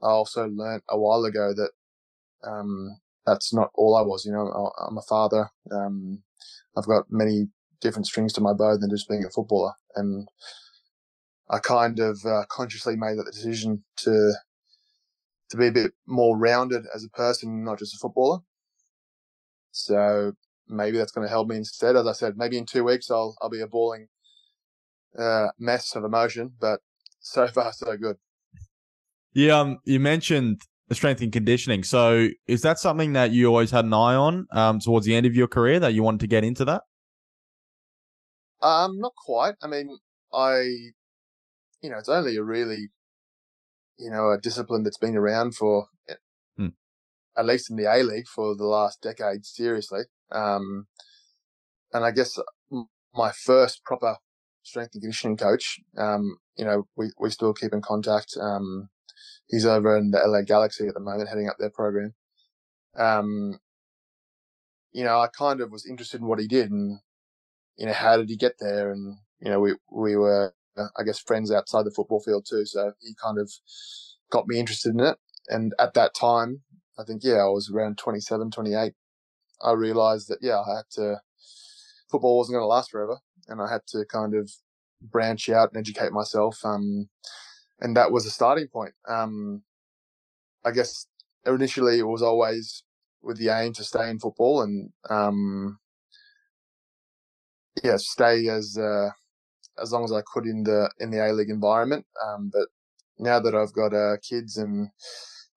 [0.00, 1.70] I also learned a while ago that
[2.48, 4.24] um, that's not all I was.
[4.24, 5.50] You know, I'm a father.
[5.72, 6.22] Um,
[6.76, 7.48] I've got many
[7.80, 10.28] different strings to my bow than just being a footballer, and
[11.50, 14.34] I kind of uh, consciously made that decision to
[15.50, 18.40] to be a bit more rounded as a person, not just a footballer.
[19.70, 20.32] So
[20.68, 21.96] maybe that's going to help me instead.
[21.96, 24.08] As I said, maybe in two weeks I'll I'll be a balling
[25.18, 26.80] uh, mess of emotion, but
[27.20, 28.16] so far so good.
[29.32, 31.84] Yeah, um, you mentioned strength and conditioning.
[31.84, 35.26] So is that something that you always had an eye on um, towards the end
[35.26, 36.82] of your career that you wanted to get into that?
[38.62, 39.54] Um, not quite.
[39.62, 39.96] I mean,
[40.32, 40.90] I,
[41.82, 42.90] you know, it's only a really,
[43.98, 45.86] you know, a discipline that's been around for
[46.56, 46.68] hmm.
[47.36, 50.02] at least in the A League for the last decade, seriously.
[50.30, 50.86] Um,
[51.92, 52.38] and I guess
[53.14, 54.16] my first proper
[54.62, 58.36] strength and conditioning coach, um, you know, we, we still keep in contact.
[58.40, 58.88] Um,
[59.48, 62.14] he's over in the LA Galaxy at the moment, heading up their program.
[62.96, 63.58] Um,
[64.92, 67.00] you know, I kind of was interested in what he did and,
[67.76, 68.90] you know, how did he get there?
[68.90, 70.54] And, you know, we, we were,
[70.98, 72.64] I guess, friends outside the football field too.
[72.66, 73.50] So he kind of
[74.30, 75.18] got me interested in it.
[75.48, 76.62] And at that time,
[76.98, 78.92] I think, yeah, I was around 27, 28.
[79.62, 81.20] I realized that, yeah, I had to,
[82.10, 84.50] football wasn't going to last forever and I had to kind of
[85.00, 86.60] branch out and educate myself.
[86.64, 87.08] Um,
[87.80, 88.94] and that was a starting point.
[89.08, 89.62] Um,
[90.64, 91.06] I guess
[91.46, 92.84] initially it was always
[93.22, 95.78] with the aim to stay in football and, um,
[97.82, 99.10] yeah, stay as, uh,
[99.82, 102.06] as long as I could in the, in the A League environment.
[102.24, 102.68] Um, but
[103.18, 104.90] now that I've got, uh, kids and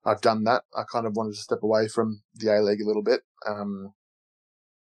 [0.03, 2.88] I've done that, I kind of wanted to step away from the A League a
[2.88, 3.93] little bit, um,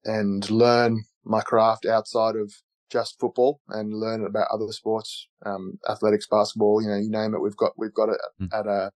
[0.04, 2.52] and learn my craft outside of
[2.90, 7.40] just football and learn about other sports, um, athletics, basketball, you know, you name it.
[7.40, 8.48] We've got, we've got it mm.
[8.52, 8.90] at a,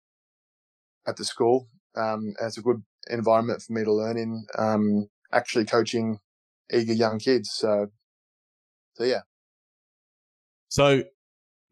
[1.07, 1.67] at the school.
[1.95, 6.19] Um, and it's a good environment for me to learn in, um, actually coaching
[6.73, 7.51] eager young kids.
[7.53, 7.87] So,
[8.95, 9.21] so yeah.
[10.75, 11.03] So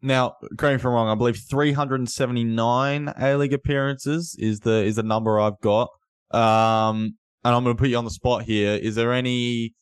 [0.00, 4.96] now, correct me if I'm wrong, I believe 379 A League appearances is the, is
[4.96, 5.90] the number I've got.
[6.30, 8.72] Um, and I'm going to put you on the spot here.
[8.72, 9.74] Is there any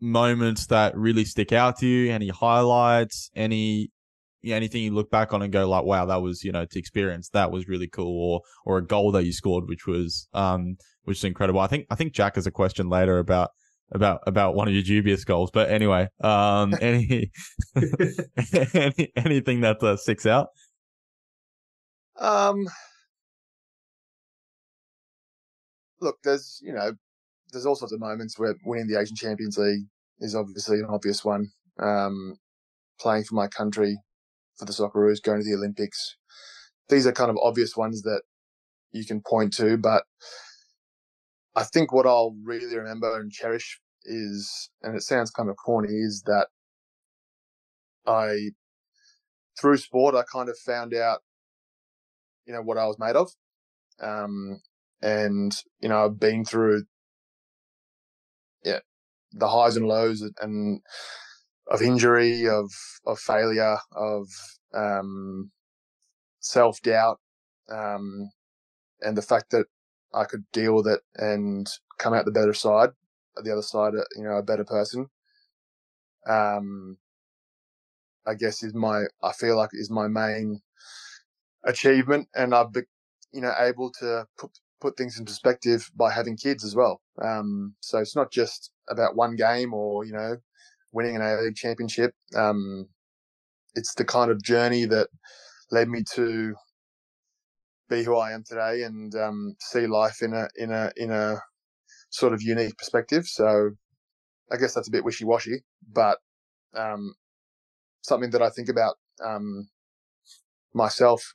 [0.00, 2.10] moments that really stick out to you?
[2.10, 3.30] Any highlights?
[3.36, 3.90] Any
[4.42, 7.28] anything you look back on and go like, wow, that was you know to experience
[7.30, 11.18] that was really cool, or or a goal that you scored which was um which
[11.18, 11.60] is incredible.
[11.60, 13.50] I think I think Jack has a question later about
[13.92, 17.30] about about one of your dubious goals, but anyway, um, any,
[18.74, 20.48] any anything that uh, sticks out?
[22.18, 22.66] Um,
[26.00, 26.92] look, there's you know,
[27.52, 29.86] there's all sorts of moments where winning the Asian Champions League
[30.20, 31.48] is obviously an obvious one.
[31.78, 32.36] Um,
[33.00, 33.98] playing for my country
[34.56, 36.16] for the Socceroos, going to the Olympics.
[36.88, 38.22] These are kind of obvious ones that
[38.92, 40.04] you can point to, but
[41.56, 45.88] I think what I'll really remember and cherish is, and it sounds kind of corny,
[45.94, 46.48] is that
[48.06, 48.50] I,
[49.60, 51.20] through sport, I kind of found out,
[52.46, 53.30] you know, what I was made of.
[54.02, 54.60] Um,
[55.02, 56.84] and, you know, I've been through,
[58.64, 58.80] yeah,
[59.32, 60.80] the highs and lows and
[61.68, 62.70] of injury, of
[63.06, 64.28] of failure, of
[64.74, 65.50] um,
[66.40, 67.18] self doubt,
[67.70, 68.30] um,
[69.00, 69.66] and the fact that
[70.14, 72.90] I could deal with it and come out the better side,
[73.42, 75.08] the other side, uh, you know, a better person.
[76.28, 76.98] Um,
[78.26, 80.62] I guess is my I feel like is my main
[81.64, 82.86] achievement, and I've been,
[83.32, 84.50] you know able to put
[84.80, 87.00] put things in perspective by having kids as well.
[87.22, 90.36] Um, so it's not just about one game or, you know,
[90.92, 92.14] winning an A League championship.
[92.36, 92.88] Um,
[93.74, 95.08] it's the kind of journey that
[95.70, 96.54] led me to
[97.88, 101.42] be who I am today and, um, see life in a, in a, in a
[102.10, 103.26] sort of unique perspective.
[103.26, 103.70] So
[104.50, 106.18] I guess that's a bit wishy washy, but,
[106.74, 107.14] um,
[108.02, 109.68] something that I think about, um,
[110.72, 111.32] myself.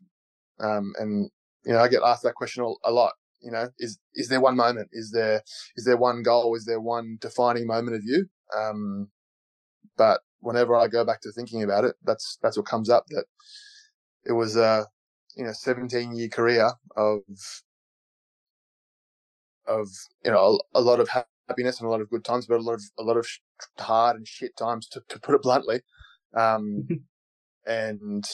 [0.59, 1.29] Um, and,
[1.65, 4.55] you know, I get asked that question a lot you know, is is there one
[4.55, 4.89] moment?
[4.91, 5.41] Is there
[5.75, 6.55] is there one goal?
[6.55, 8.27] Is there one defining moment of you?
[8.55, 9.09] Um,
[9.97, 13.05] but whenever I go back to thinking about it, that's that's what comes up.
[13.09, 13.25] That
[14.25, 14.87] it was a
[15.39, 17.21] you know 17 year career of
[19.65, 19.87] of
[20.25, 21.09] you know a, a lot of
[21.47, 23.25] happiness and a lot of good times, but a lot of a lot of
[23.79, 25.81] hard and shit times to, to put it bluntly.
[26.35, 26.87] Um,
[27.65, 28.25] and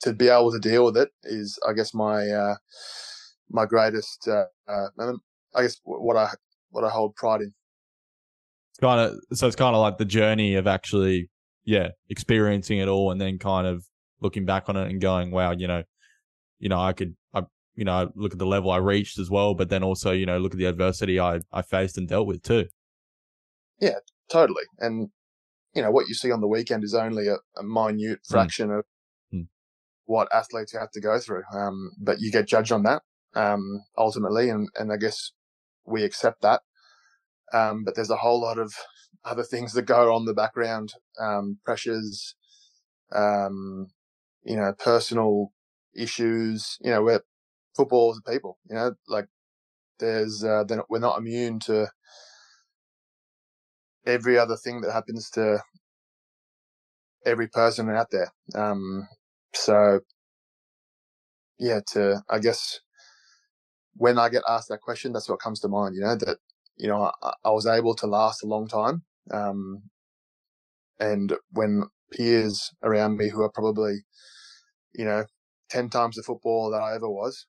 [0.00, 2.54] to be able to deal with it is, I guess, my uh,
[3.50, 4.88] my greatest, uh, uh,
[5.54, 6.30] I guess, what I
[6.70, 7.52] what I hold pride in.
[8.80, 11.30] Kind of, so it's kind of like the journey of actually,
[11.64, 13.84] yeah, experiencing it all, and then kind of
[14.20, 15.82] looking back on it and going, wow, you know,
[16.58, 17.42] you know, I could, I,
[17.74, 20.38] you know, look at the level I reached as well, but then also, you know,
[20.38, 22.66] look at the adversity I I faced and dealt with too.
[23.80, 23.98] Yeah,
[24.30, 24.64] totally.
[24.78, 25.10] And
[25.74, 28.32] you know what you see on the weekend is only a, a minute hmm.
[28.32, 28.78] fraction mm.
[28.78, 28.84] of
[29.32, 29.46] mm.
[30.06, 31.42] what athletes have to go through.
[31.54, 33.02] Um, but you get judged on that
[33.34, 35.32] um, ultimately, and and I guess
[35.84, 36.62] we accept that.
[37.52, 38.74] Um, but there's a whole lot of
[39.24, 42.34] other things that go on the background, um, pressures,
[43.14, 43.88] um,
[44.44, 45.52] you know, personal
[45.96, 46.78] issues.
[46.80, 47.20] You know, we're
[47.76, 48.58] football is people.
[48.68, 49.26] You know, like
[49.98, 51.88] there's uh, we're not immune to
[54.06, 55.60] every other thing that happens to
[57.26, 58.32] every person out there.
[58.54, 59.08] Um,
[59.54, 60.00] so
[61.58, 62.80] yeah, to, I guess
[63.94, 66.38] when I get asked that question, that's what comes to mind, you know, that,
[66.76, 69.02] you know, I, I was able to last a long time.
[69.32, 69.82] Um,
[71.00, 74.04] and when peers around me who are probably,
[74.94, 75.24] you know,
[75.70, 77.46] 10 times the footballer that I ever was,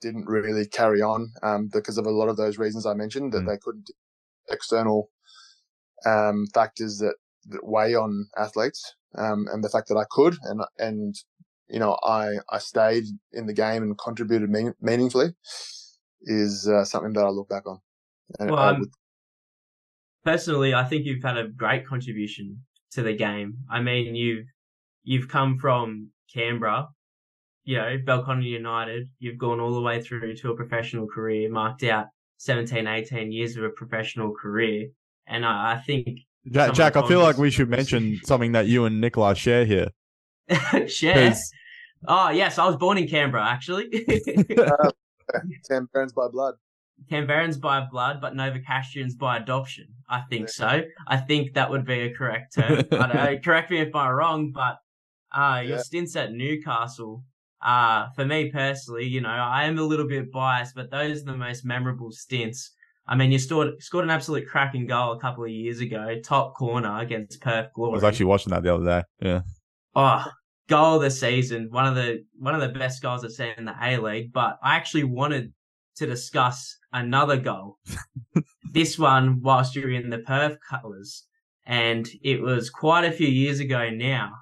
[0.00, 3.42] didn't really carry on, um, because of a lot of those reasons I mentioned that
[3.42, 3.48] mm.
[3.48, 3.90] they couldn't
[4.50, 5.10] external
[6.06, 7.14] um, factors that,
[7.46, 11.14] that weigh on athletes, um, and the fact that I could and and
[11.68, 15.34] you know I I stayed in the game and contributed mean, meaningfully
[16.22, 17.78] is uh, something that I look back on.
[18.38, 18.90] And well, um, would...
[20.24, 23.58] personally, I think you've had a great contribution to the game.
[23.70, 24.46] I mean, you've
[25.02, 26.88] you've come from Canberra,
[27.68, 29.10] you know, Belconnen United.
[29.18, 32.06] You've gone all the way through to a professional career, marked out
[32.38, 34.88] 17, 18 years of a professional career.
[35.26, 38.86] And I, I think Jack, Jack I feel like we should mention something that you
[38.86, 39.90] and Nikolai share here.
[40.86, 41.34] share?
[42.06, 43.84] Oh yes, I was born in Canberra actually.
[44.56, 44.90] uh,
[45.70, 46.54] Canberrans by blood.
[47.12, 49.88] Canberrans by blood, but Novocastrians by adoption.
[50.08, 50.84] I think so.
[51.06, 52.82] I think that would be a correct term.
[53.44, 54.78] correct me if I'm wrong, but
[55.32, 55.82] uh, your yeah.
[55.82, 57.24] stints at Newcastle,
[57.62, 61.26] uh, for me personally, you know, I am a little bit biased, but those are
[61.26, 62.72] the most memorable stints
[63.08, 66.54] I mean, you scored scored an absolute cracking goal a couple of years ago, top
[66.54, 67.92] corner against Perth Glory.
[67.92, 69.02] I was actually watching that the other day.
[69.20, 69.40] Yeah.
[69.94, 70.26] Oh,
[70.68, 73.64] goal of the season, one of the one of the best goals I've seen in
[73.64, 74.32] the A League.
[74.32, 75.54] But I actually wanted
[75.96, 77.78] to discuss another goal.
[78.72, 81.24] this one whilst you're in the Perth colours,
[81.64, 84.32] and it was quite a few years ago now.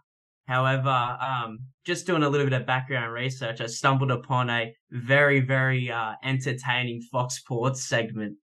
[0.47, 5.41] However, um, just doing a little bit of background research, I stumbled upon a very,
[5.41, 8.37] very uh, entertaining Fox Sports segment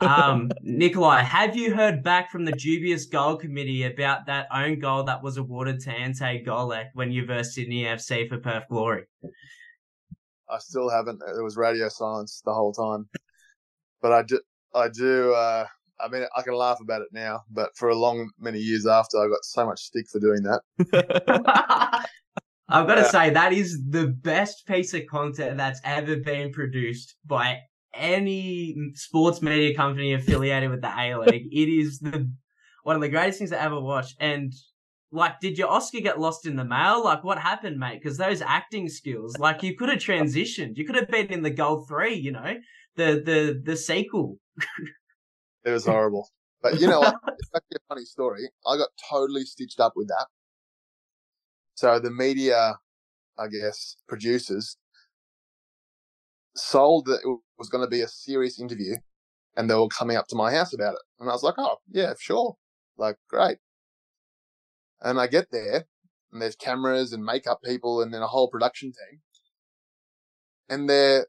[0.00, 5.04] um, Nikolai, have you heard back from the dubious goal committee about that own goal
[5.04, 9.04] that was awarded to Ante Golek when you versed Sydney FC for Perth Glory?
[10.48, 11.20] I still haven't.
[11.20, 13.08] There was radio silence the whole time,
[14.00, 14.40] but I do.
[14.74, 15.34] I do.
[15.34, 15.66] Uh,
[16.00, 19.18] I mean, I can laugh about it now, but for a long many years after,
[19.18, 22.06] I got so much stick for doing that.
[22.68, 27.16] I've got to say that is the best piece of content that's ever been produced
[27.24, 27.60] by
[27.94, 31.48] any sports media company affiliated with the A League.
[31.52, 32.30] it is the
[32.82, 34.16] one of the greatest things I ever watched.
[34.20, 34.52] And
[35.12, 37.04] like, did your Oscar get lost in the mail?
[37.04, 38.00] Like, what happened, mate?
[38.02, 40.76] Because those acting skills, like, you could have transitioned.
[40.76, 42.14] You could have been in the Goal Three.
[42.14, 42.54] You know,
[42.96, 44.38] the the the sequel.
[45.66, 46.30] it was horrible,
[46.62, 47.16] but you know, what?
[47.28, 48.48] it's actually a funny story.
[48.66, 50.26] I got totally stitched up with that.
[51.74, 52.78] So the media,
[53.38, 54.78] I guess, producers
[56.54, 58.94] sold that it was going to be a serious interview
[59.56, 61.02] and they were coming up to my house about it.
[61.20, 62.56] And I was like, oh, yeah, sure.
[62.96, 63.58] Like, great.
[65.02, 65.84] And I get there
[66.32, 69.20] and there's cameras and makeup people and then a whole production team.
[70.68, 71.26] And they're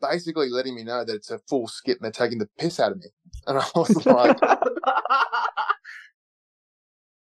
[0.00, 2.92] basically letting me know that it's a full skit and they're taking the piss out
[2.92, 3.06] of me.
[3.46, 4.38] And I was like,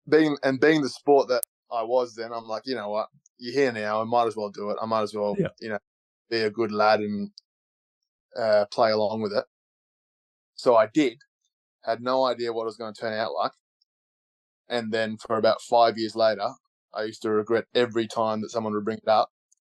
[0.09, 3.09] being, and being the sport that I was then, I'm like, you know what?
[3.39, 4.01] You're here now.
[4.01, 4.77] I might as well do it.
[4.81, 5.49] I might as well, yeah.
[5.61, 5.79] you know,
[6.31, 7.31] be a good lad and
[8.37, 9.45] uh, play along with it.
[10.55, 11.19] So I did.
[11.85, 13.53] Had no idea what it was going to turn out like.
[14.69, 16.49] And then for about five years later,
[16.95, 19.31] I used to regret every time that someone would bring it up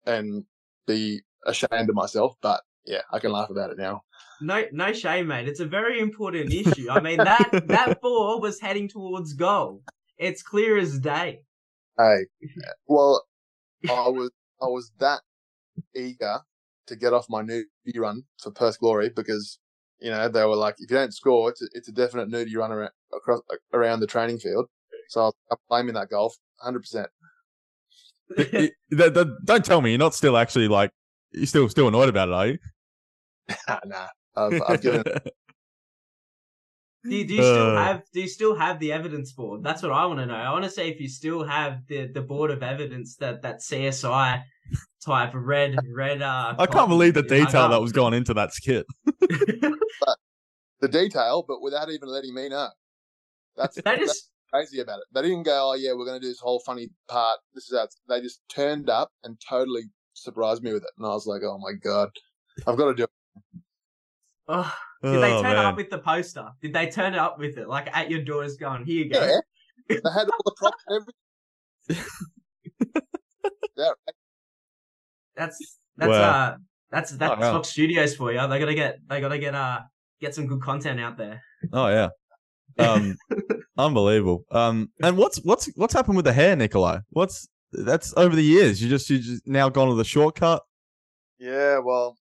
[0.06, 0.44] and
[0.86, 2.34] be ashamed of myself.
[2.40, 4.02] But yeah, I can laugh about it now.
[4.40, 5.48] No, no shame, mate.
[5.48, 6.90] It's a very important issue.
[6.90, 9.82] I mean, that that ball was heading towards goal.
[10.18, 11.42] It's clear as day.
[11.96, 12.26] Hey,
[12.88, 13.24] well,
[13.88, 14.30] I was
[14.60, 15.20] I was that
[15.94, 16.40] eager
[16.88, 17.64] to get off my nudie
[17.96, 19.60] run for Perth Glory because
[20.00, 22.56] you know they were like, if you don't score, it's a, it's a definite nudie
[22.56, 23.40] run around across
[23.72, 24.66] around the training field.
[25.10, 27.08] So I'm blaming that golf, hundred percent.
[29.44, 30.90] Don't tell me you're not still actually like
[31.32, 32.58] you're still still annoyed about it, are you?
[33.86, 35.04] Nah, I've, I've given.
[37.02, 39.62] Do you, do you still uh, have do you still have the evidence board?
[39.62, 40.34] That's what I want to know.
[40.34, 43.60] I want to say if you still have the, the board of evidence that that
[43.60, 44.42] CSI
[45.02, 46.20] type red red.
[46.20, 48.84] Uh, I can't believe the detail that was going into that skit.
[49.20, 52.68] the detail, but without even letting me know.
[53.56, 55.06] That's, that is, that's crazy about it.
[55.12, 57.78] They didn't go, "Oh yeah, we're going to do this whole funny part." This is
[57.78, 61.42] how they just turned up and totally surprised me with it, and I was like,
[61.42, 62.10] "Oh my god,
[62.66, 63.10] I've got to do it."
[64.48, 65.66] Oh, did oh, they turn man.
[65.66, 66.48] up with the poster?
[66.60, 69.20] Did they turn it up with it, like at your doors, going, "Here you go"?
[69.20, 69.40] Yeah,
[69.88, 71.06] they had all the props and
[71.88, 72.12] everything.
[73.76, 73.90] yeah.
[75.36, 76.30] That's that's wow.
[76.30, 76.56] uh
[76.90, 78.46] that's that's oh, Fox Studios for you.
[78.46, 79.80] They gotta get they gotta get uh
[80.20, 81.42] get some good content out there.
[81.72, 82.08] Oh yeah.
[82.78, 83.16] Um
[83.78, 84.44] unbelievable.
[84.50, 86.98] Um and what's what's what's happened with the hair, Nikolai?
[87.10, 88.82] What's that's over the years.
[88.82, 90.62] You just you just now gone to the shortcut.
[91.38, 92.18] Yeah, well,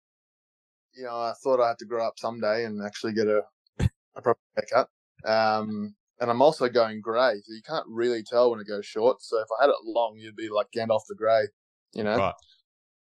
[0.95, 3.41] you know, I thought I had to grow up someday and actually get a,
[3.79, 4.89] a proper haircut.
[5.25, 9.21] Um, and I'm also going grey, so you can't really tell when it goes short.
[9.21, 11.47] So if I had it long, you'd be like Gandalf the Grey,
[11.93, 12.17] you know.
[12.17, 12.33] Right.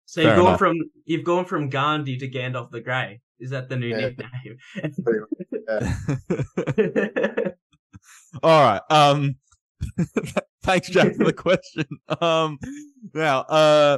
[0.05, 0.59] So Fair you've gone enough.
[0.59, 3.21] from you've gone from Gandhi to Gandalf the Grey.
[3.39, 4.11] Is that the new yeah.
[4.15, 4.57] nickname?
[8.43, 8.81] All right.
[8.89, 9.35] Um,
[10.63, 11.85] thanks, Jack, for the question.
[12.21, 12.57] Um,
[13.13, 13.97] now, uh,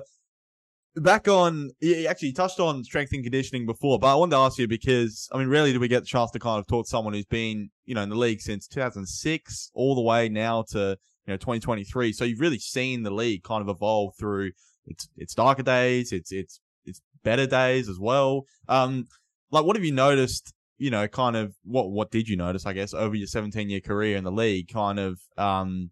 [0.96, 4.58] back on, you actually touched on strength and conditioning before, but I wanted to ask
[4.58, 6.90] you because, I mean, rarely do we get the chance to kind of talk to
[6.90, 10.98] someone who's been, you know, in the league since 2006 all the way now to,
[11.28, 12.14] you know, 2023.
[12.14, 14.52] So you've really seen the league kind of evolve through
[14.86, 18.44] its, its darker days, its, its, its better days as well.
[18.68, 19.06] Um,
[19.52, 22.74] like what have you noticed, you know, kind of what, what did you notice, I
[22.74, 25.92] guess, over your 17 year career in the league kind of, um,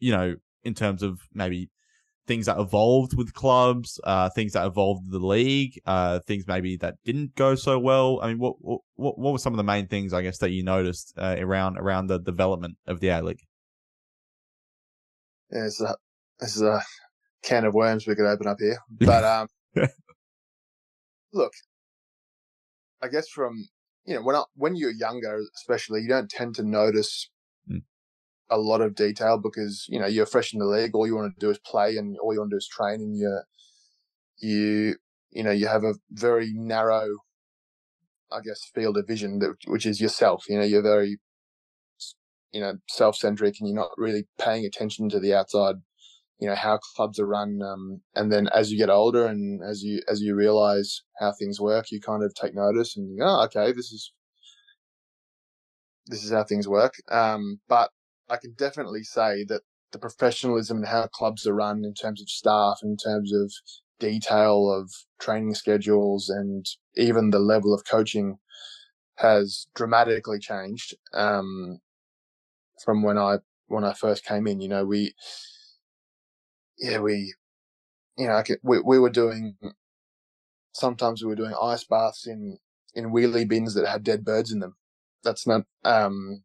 [0.00, 1.68] you know, in terms of maybe
[2.26, 6.96] things that evolved with clubs, uh, things that evolved the league, uh, things maybe that
[7.04, 8.20] didn't go so well.
[8.22, 10.62] I mean, what what what were some of the main things I guess that you
[10.62, 13.42] noticed uh, around around the development of the A League?
[15.50, 15.96] Yeah, it's a,
[16.40, 16.82] this is a
[17.42, 19.48] can of worms we could open up here, but um,
[21.32, 21.52] look,
[23.02, 23.68] I guess from
[24.06, 27.30] you know when I, when you're younger, especially, you don't tend to notice
[28.50, 30.94] a lot of detail because you know you're fresh in the league.
[30.94, 33.00] All you want to do is play, and all you want to do is train.
[33.00, 33.40] And you
[34.38, 34.96] you
[35.30, 37.08] you know you have a very narrow,
[38.32, 40.44] I guess, field of vision that which is yourself.
[40.48, 41.18] You know, you're very
[42.52, 45.76] you know self centric, and you're not really paying attention to the outside.
[46.40, 49.82] You know how clubs are run, um, and then as you get older and as
[49.82, 53.26] you as you realize how things work, you kind of take notice and you go,
[53.26, 54.12] oh, okay, this is
[56.06, 56.94] this is how things work.
[57.10, 57.90] Um, but
[58.30, 59.62] I can definitely say that
[59.92, 63.52] the professionalism and how clubs are run in terms of staff, in terms of
[64.00, 66.66] detail of training schedules, and
[66.96, 68.38] even the level of coaching
[69.16, 71.80] has dramatically changed um,
[72.84, 74.60] from when I when I first came in.
[74.60, 75.14] You know, we
[76.78, 77.34] yeah we
[78.18, 79.56] you know we we were doing
[80.72, 82.58] sometimes we were doing ice baths in
[82.94, 84.76] in wheelie bins that had dead birds in them.
[85.24, 86.44] That's not um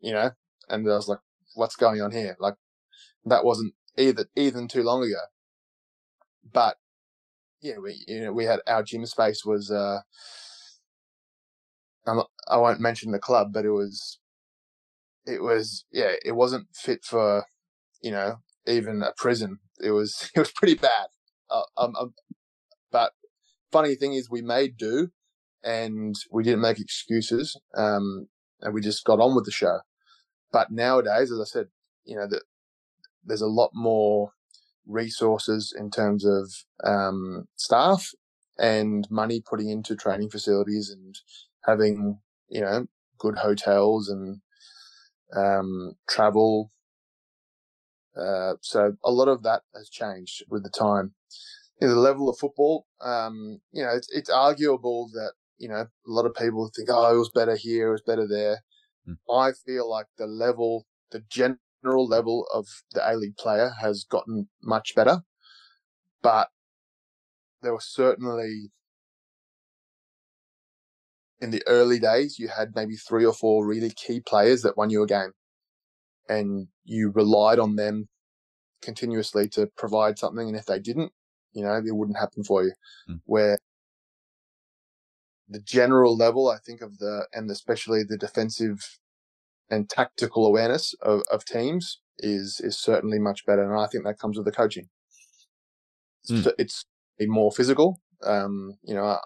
[0.00, 0.32] you know
[0.68, 1.20] and I was like,
[1.54, 2.36] what's going on here?
[2.40, 2.54] Like
[3.24, 5.20] that wasn't either even too long ago.
[6.50, 6.76] But
[7.60, 10.00] yeah, we you know we had our gym space was uh
[12.06, 14.18] I'm I won't mention the club, but it was
[15.26, 17.44] it was yeah it wasn't fit for
[18.02, 18.36] you know
[18.66, 19.58] even a prison.
[19.80, 21.08] It was it was pretty bad.
[21.50, 22.14] Uh, um, um,
[22.90, 23.12] but
[23.70, 25.10] funny thing is, we made do,
[25.62, 27.58] and we didn't make excuses.
[27.76, 28.28] Um,
[28.60, 29.80] and we just got on with the show.
[30.52, 31.68] But nowadays, as I said,
[32.04, 32.42] you know, that
[33.24, 34.32] there's a lot more
[34.86, 36.52] resources in terms of
[36.84, 38.12] um, staff
[38.58, 41.16] and money putting into training facilities and
[41.64, 42.86] having, you know,
[43.18, 44.40] good hotels and
[45.36, 46.70] um, travel.
[48.16, 51.14] Uh, so a lot of that has changed with the time.
[51.80, 55.82] You know, the level of football, um, you know, it's, it's arguable that, you know,
[55.82, 58.62] a lot of people think, oh, it was better here, it was better there.
[59.08, 59.16] Mm.
[59.30, 64.48] I feel like the level, the general level of the A League player has gotten
[64.62, 65.22] much better,
[66.22, 66.48] but
[67.62, 68.70] there was certainly
[71.40, 74.90] in the early days, you had maybe three or four really key players that won
[74.90, 75.32] you a game
[76.28, 78.08] and you relied on them
[78.82, 80.48] continuously to provide something.
[80.48, 81.12] And if they didn't,
[81.52, 82.72] You know, it wouldn't happen for you.
[83.08, 83.20] Mm.
[83.24, 83.58] Where
[85.48, 88.98] the general level, I think of the, and especially the defensive
[89.70, 93.62] and tactical awareness of, of teams is, is certainly much better.
[93.70, 94.88] And I think that comes with the coaching.
[96.24, 96.52] It's, Mm.
[96.58, 96.84] it's
[97.20, 98.00] more physical.
[98.24, 99.18] Um, you know, I,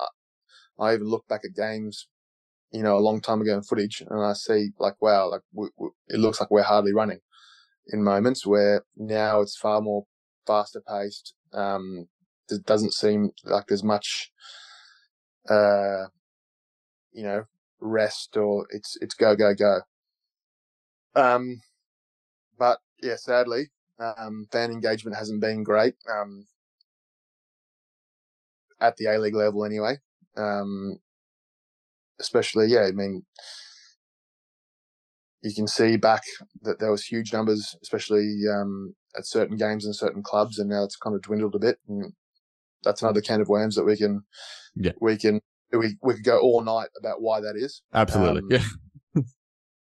[0.79, 2.09] I even look back at games,
[2.73, 5.69] you know, a long time ago in footage and I see like, wow, like we,
[5.79, 7.21] we, it looks like we're hardly running
[7.89, 10.05] in moments where now it's far more
[10.47, 11.35] faster paced.
[11.53, 12.09] Um,
[12.51, 14.31] it doesn't seem like there's much,
[15.49, 16.07] uh,
[17.13, 17.45] you know,
[17.81, 19.81] rest or it's, it's go, go, go.
[21.15, 21.63] Um,
[22.59, 25.95] but yeah, sadly, um, fan engagement hasn't been great.
[26.11, 26.47] Um,
[28.81, 29.99] at the A League level anyway.
[30.37, 30.99] Um,
[32.19, 33.25] especially, yeah, I mean,
[35.43, 36.23] you can see back
[36.63, 40.85] that there was huge numbers, especially um, at certain games and certain clubs, and now
[40.85, 41.79] it's kind of dwindled a bit.
[41.89, 42.13] And
[42.85, 44.23] that's another can of worms that we can,
[44.75, 44.93] Yeah.
[45.01, 45.41] we can,
[45.73, 47.83] we we could go all night about why that is.
[47.95, 48.57] Absolutely.
[48.57, 48.63] Um,
[49.17, 49.23] yeah.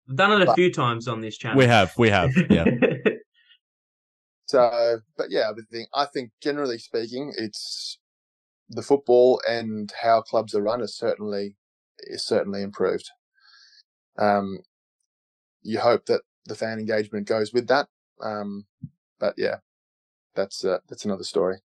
[0.09, 1.57] I've done it a But- few times on this channel.
[1.57, 1.93] We have.
[1.97, 2.31] We have.
[2.49, 2.65] Yeah.
[4.47, 7.99] So, but yeah, I think I think generally speaking, it's
[8.69, 11.55] the football and how clubs are run is certainly
[11.99, 13.09] is certainly improved.
[14.19, 14.59] Um,
[15.61, 17.87] you hope that the fan engagement goes with that.
[18.21, 18.65] Um,
[19.19, 19.57] but yeah,
[20.35, 21.59] that's uh, that's another story.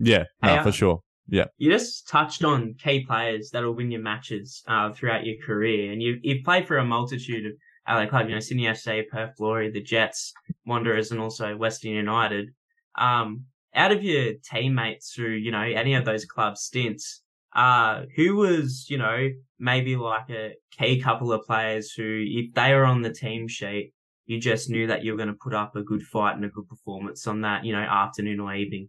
[0.00, 0.24] Yeah.
[0.42, 1.00] No, Hey, for sure.
[1.28, 1.44] Yeah.
[1.58, 6.02] You just touched on key players that'll win your matches uh, throughout your career, and
[6.02, 7.52] you you've played for a multitude of
[7.88, 8.28] LA clubs.
[8.28, 10.32] You know, Sydney FC, Perth Glory, the Jets,
[10.66, 12.48] Wanderers, and also Western United.
[12.96, 13.44] Um,
[13.74, 17.22] out of your teammates through you know any of those club stints,
[17.54, 19.28] uh, who was you know
[19.60, 23.92] maybe like a key couple of players who, if they were on the team sheet,
[24.26, 26.48] you just knew that you were going to put up a good fight and a
[26.48, 28.88] good performance on that you know afternoon or evening.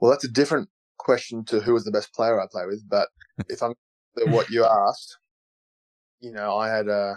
[0.00, 2.88] Well, that's a different question to who was the best player I play with.
[2.88, 3.08] But
[3.48, 3.74] if I'm
[4.26, 5.18] what you asked,
[6.20, 7.16] you know, I had a,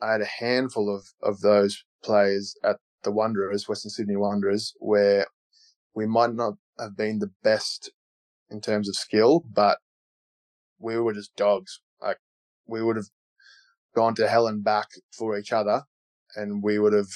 [0.00, 5.26] I had a handful of, of those players at the Wanderers, Western Sydney Wanderers, where
[5.94, 7.92] we might not have been the best
[8.50, 9.78] in terms of skill, but
[10.78, 11.80] we were just dogs.
[12.00, 12.18] Like
[12.66, 13.08] we would have
[13.94, 15.82] gone to hell and back for each other
[16.36, 17.10] and we would have,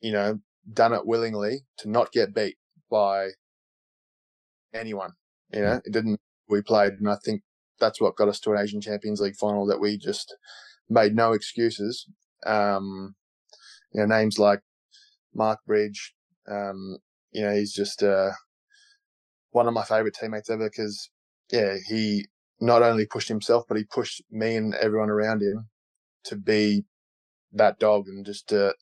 [0.00, 0.40] you know,
[0.72, 2.56] done it willingly to not get beat
[2.90, 3.30] by
[4.74, 5.12] anyone.
[5.52, 7.42] You know, it didn't, we played and I think
[7.78, 10.34] that's what got us to an Asian Champions League final that we just
[10.88, 12.06] made no excuses.
[12.46, 13.14] Um,
[13.92, 14.60] you know, names like
[15.34, 16.14] Mark Bridge,
[16.48, 16.98] um,
[17.32, 18.30] you know, he's just, uh,
[19.50, 21.10] one of my favorite teammates ever because,
[21.50, 22.26] yeah, he
[22.60, 25.68] not only pushed himself, but he pushed me and everyone around him
[26.24, 26.84] to be
[27.52, 28.74] that dog and just to,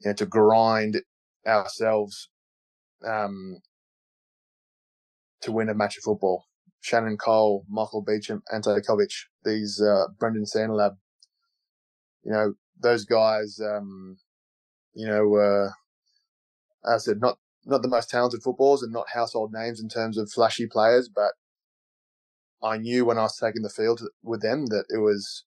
[0.00, 1.02] you know, to grind
[1.46, 2.28] ourselves,
[3.06, 3.58] um,
[5.42, 6.46] to win a match of football.
[6.80, 9.12] Shannon Cole, Michael Beauchamp, Ante Covic,
[9.44, 10.96] these, uh, Brendan Santalab,
[12.24, 14.18] you know, those guys, um,
[14.94, 15.68] you know, uh,
[16.92, 20.18] as I said, not, not the most talented footballers and not household names in terms
[20.18, 21.32] of flashy players, but
[22.62, 25.44] I knew when I was taking the field with them that it was,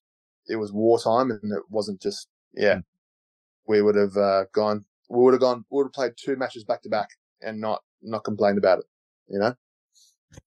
[0.47, 2.79] it was wartime and it wasn't just, yeah,
[3.67, 6.63] we would have, uh, gone, we would have gone, we would have played two matches
[6.63, 7.09] back to back
[7.41, 8.85] and not, not complained about it,
[9.27, 9.55] you know?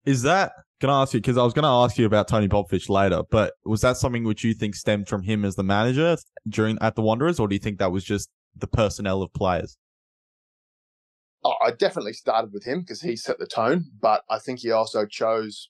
[0.05, 2.49] Is that, can I ask you, because I was going to ask you about Tony
[2.49, 6.16] Popovic later, but was that something which you think stemmed from him as the manager
[6.49, 9.76] during, at the Wanderers, or do you think that was just the personnel of players?
[11.45, 14.70] Oh, I definitely started with him because he set the tone, but I think he
[14.70, 15.68] also chose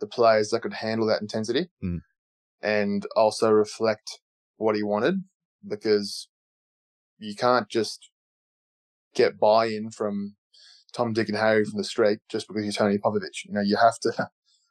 [0.00, 2.00] the players that could handle that intensity Mm.
[2.60, 4.18] and also reflect
[4.56, 5.22] what he wanted
[5.66, 6.28] because
[7.18, 8.10] you can't just
[9.14, 10.34] get buy-in from
[10.94, 13.44] Tom, Dick and Harry from the street just because you're Tony Popovic.
[13.46, 14.12] You know, you have to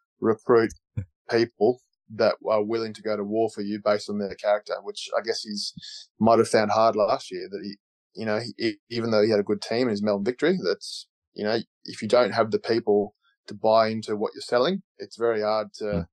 [0.21, 0.73] recruit
[1.31, 1.81] people
[2.15, 5.21] that are willing to go to war for you based on their character, which I
[5.21, 5.73] guess he's
[6.19, 7.77] might have found hard last year that he,
[8.15, 11.07] you know, he, even though he had a good team in his Melbourne victory, that's,
[11.33, 13.15] you know, if you don't have the people
[13.47, 16.07] to buy into what you're selling, it's very hard to, Mm.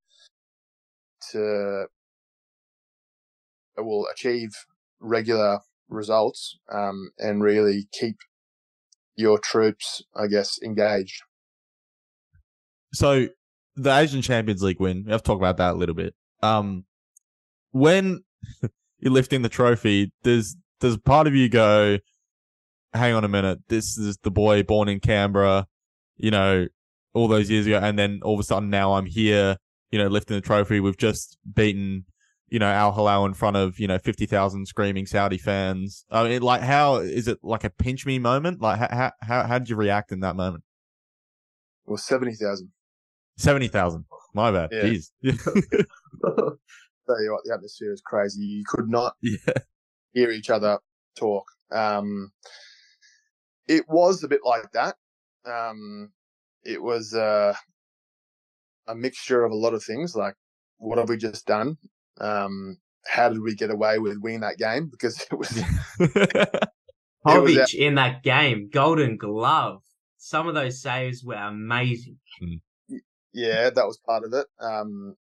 [1.32, 1.86] to,
[3.78, 4.50] will achieve
[5.00, 8.18] regular results, um, and really keep
[9.16, 11.22] your troops, I guess, engaged.
[12.92, 13.28] So
[13.76, 16.14] the Asian Champions League win, we have to talk about that a little bit.
[16.42, 16.84] Um,
[17.72, 18.24] when
[18.98, 21.98] you're lifting the trophy, does does part of you go,
[22.94, 25.66] hang on a minute, this is the boy born in Canberra,
[26.16, 26.66] you know,
[27.12, 29.56] all those years ago, and then all of a sudden now I'm here,
[29.90, 30.80] you know, lifting the trophy.
[30.80, 32.06] We've just beaten,
[32.50, 36.04] you know, Al Hilal in front of, you know, 50,000 screaming Saudi fans.
[36.10, 38.60] I mean, like, how is it like a pinch me moment?
[38.60, 40.64] Like, how, how, how did you react in that moment?
[41.86, 42.70] It was 70,000.
[43.38, 44.04] 70,000.
[44.34, 44.70] My bad.
[44.72, 44.82] Yeah.
[44.82, 45.10] Jeez.
[45.22, 48.42] Tell you what, the atmosphere is crazy.
[48.42, 49.38] You could not yeah.
[50.12, 50.80] hear each other
[51.16, 51.44] talk.
[51.72, 52.32] Um,
[53.68, 54.96] it was a bit like that.
[55.44, 56.10] Um,
[56.64, 57.54] it was uh,
[58.88, 60.16] a mixture of a lot of things.
[60.16, 60.34] Like,
[60.78, 61.78] what have we just done?
[62.18, 64.88] Um, how did we get away with winning that game?
[64.90, 65.50] Because it was
[67.26, 69.82] Covic in that game, Golden Glove.
[70.18, 72.18] Some of those saves were amazing.
[73.32, 74.46] yeah, that was part of it.
[74.60, 75.16] Um,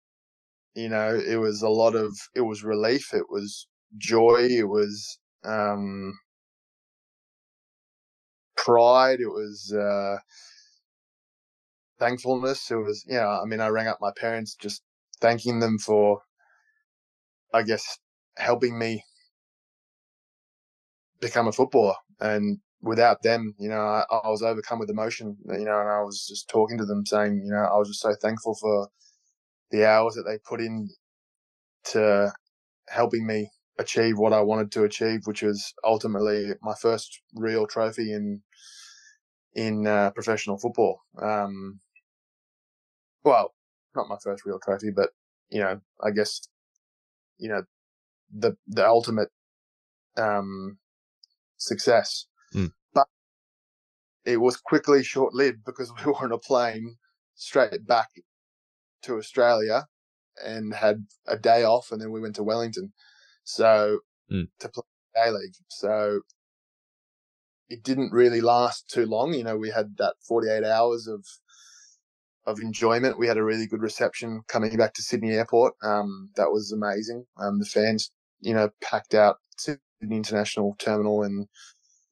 [0.75, 3.67] you know, it was a lot of it was relief, it was
[3.97, 6.13] joy, it was um,
[8.57, 10.17] pride, it was uh,
[11.97, 12.69] thankfulness.
[12.71, 14.81] It was, you know, I mean, I rang up my parents just
[15.21, 16.21] thanking them for,
[17.53, 17.99] I guess,
[18.37, 19.03] helping me
[21.19, 21.95] become a footballer.
[22.19, 26.01] And without them, you know, I, I was overcome with emotion, you know, and I
[26.01, 28.89] was just talking to them saying, you know, I was just so thankful for
[29.71, 30.89] the hours that they put in
[31.85, 32.31] to
[32.89, 38.13] helping me achieve what I wanted to achieve, which was ultimately my first real trophy
[38.13, 38.41] in
[39.55, 41.01] in uh, professional football.
[41.21, 41.79] Um,
[43.23, 43.53] well,
[43.95, 45.09] not my first real trophy, but
[45.49, 46.41] you know, I guess
[47.39, 47.63] you know
[48.33, 49.29] the the ultimate
[50.17, 50.77] um,
[51.57, 52.25] success.
[52.55, 52.71] Mm.
[52.93, 53.07] But
[54.25, 56.97] it was quickly short lived because we were on a plane
[57.35, 58.09] straight back
[59.03, 59.87] to Australia
[60.45, 62.93] and had a day off, and then we went to Wellington.
[63.43, 63.99] So
[64.31, 64.47] Mm.
[64.59, 64.83] to play
[65.17, 65.55] A League.
[65.69, 66.21] So
[67.69, 69.33] it didn't really last too long.
[69.33, 71.25] You know, we had that 48 hours of
[72.45, 73.19] of enjoyment.
[73.19, 75.73] We had a really good reception coming back to Sydney Airport.
[75.83, 77.25] Um, that was amazing.
[77.37, 81.47] Um, the fans, you know, packed out Sydney International Terminal and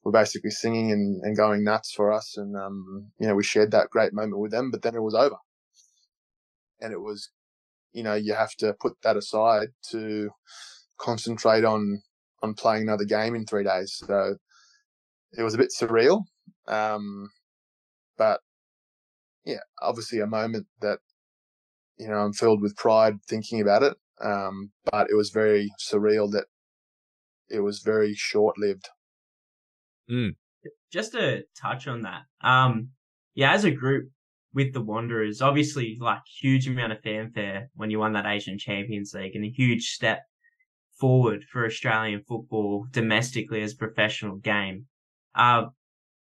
[0.04, 2.36] were basically singing and, and going nuts for us.
[2.36, 5.14] And, um, you know, we shared that great moment with them, but then it was
[5.14, 5.36] over.
[6.80, 7.30] And it was,
[7.92, 10.30] you know, you have to put that aside to
[10.98, 12.02] concentrate on,
[12.42, 13.94] on playing another game in three days.
[14.06, 14.36] So
[15.36, 16.22] it was a bit surreal.
[16.68, 17.30] Um,
[18.16, 18.40] but
[19.48, 20.98] yeah, obviously a moment that,
[21.98, 23.96] you know, I'm filled with pride thinking about it.
[24.22, 26.46] Um, but it was very surreal that
[27.48, 28.88] it was very short lived.
[30.92, 32.90] Just to touch on that, um,
[33.34, 34.10] yeah, as a group
[34.52, 39.14] with the Wanderers, obviously like huge amount of fanfare when you won that Asian Champions
[39.14, 40.22] League and a huge step
[40.98, 44.86] forward for Australian football domestically as a professional game.
[45.34, 45.66] Uh,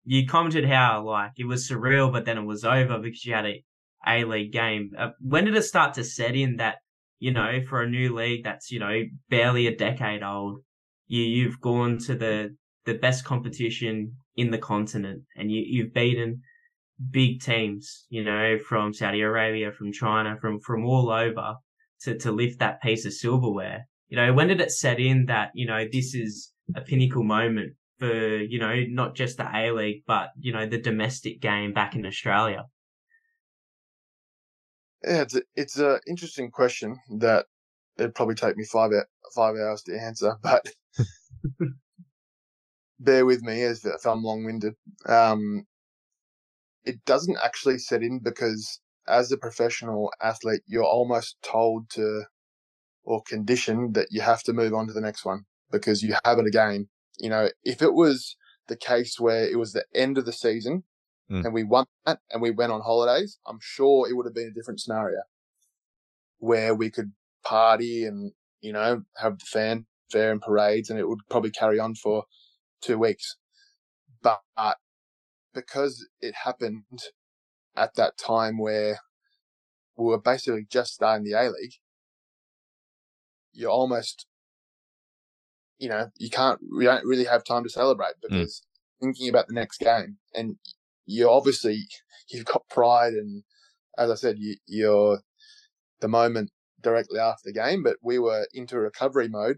[0.05, 3.45] you commented how like it was surreal, but then it was over because you had
[3.45, 3.63] a
[4.07, 4.91] A League game.
[4.97, 6.77] Uh, when did it start to set in that
[7.19, 10.59] you know for a new league that's you know barely a decade old,
[11.07, 16.41] you you've gone to the the best competition in the continent and you you've beaten
[17.11, 21.55] big teams, you know, from Saudi Arabia, from China, from from all over
[22.01, 23.87] to to lift that piece of silverware.
[24.07, 27.73] You know, when did it set in that you know this is a pinnacle moment
[27.99, 31.95] for you know not just the A League but you know the domestic game back
[31.95, 32.65] in Australia?
[35.03, 37.45] Yeah, it's a, it's a interesting question that
[37.97, 38.91] it'd probably take me five
[39.35, 40.65] five hours to answer, but
[42.99, 44.73] bear with me as if I'm long winded.
[45.07, 45.65] Um,
[46.85, 52.23] it doesn't actually set in because as a professional athlete, you're almost told to
[53.03, 56.39] or conditioned that you have to move on to the next one because you have
[56.39, 56.87] it a game.
[57.19, 58.35] You know, if it was
[58.67, 60.83] the case where it was the end of the season
[61.31, 61.43] Mm.
[61.43, 64.49] and we won that and we went on holidays, I'm sure it would have been
[64.49, 65.21] a different scenario
[66.37, 67.13] where we could
[67.43, 71.95] party and, you know, have the fanfare and parades and it would probably carry on
[71.95, 72.25] for
[72.81, 73.37] two weeks.
[74.21, 74.41] But
[75.53, 76.83] because it happened
[77.75, 78.99] at that time where
[79.97, 81.75] we were basically just starting the A League,
[83.53, 84.27] you're almost,
[85.79, 88.61] you know, you can't, we don't really have time to celebrate because
[89.01, 90.55] thinking about the next game and
[91.05, 91.87] you obviously,
[92.29, 93.43] you've got pride and
[93.97, 95.19] as I said, you, you're
[96.01, 96.51] the moment
[96.81, 99.57] directly after the game, but we were into recovery mode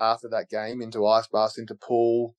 [0.00, 2.34] after that game into ice baths, into pool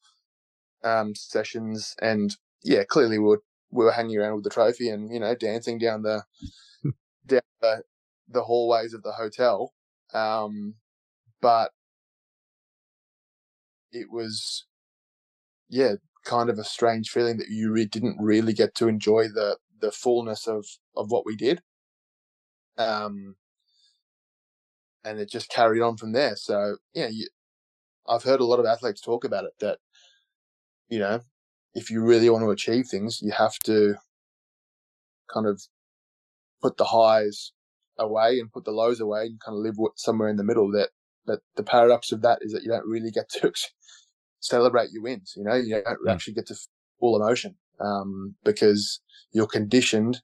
[0.84, 5.14] um, sessions, and yeah, clearly we were we were hanging around with the trophy and
[5.14, 6.24] you know dancing down the
[7.26, 7.84] down the,
[8.28, 9.74] the hallways of the hotel.
[10.14, 10.76] Um,
[11.42, 11.72] but
[13.92, 14.66] it was
[15.70, 15.94] yeah,
[16.26, 19.92] kind of a strange feeling that you re- didn't really get to enjoy the the
[19.92, 20.66] fullness of
[20.96, 21.62] of what we did.
[22.78, 23.36] Um,
[25.04, 26.36] and it just carried on from there.
[26.36, 27.28] So yeah, you,
[28.08, 29.80] I've heard a lot of athletes talk about it that
[30.90, 31.22] you know
[31.76, 33.96] if you really want to achieve things, you have to
[35.32, 35.62] kind of
[36.62, 37.52] put the highs
[37.98, 40.72] away and put the lows away and kind of live somewhere in the middle.
[40.72, 40.90] That
[41.30, 43.54] but the paradox of that is that you don't really get to
[44.40, 45.36] celebrate your wins.
[45.38, 46.12] You know, you don't yeah.
[46.12, 46.56] actually get to
[47.00, 49.00] full emotion um, because
[49.32, 50.22] you're conditioned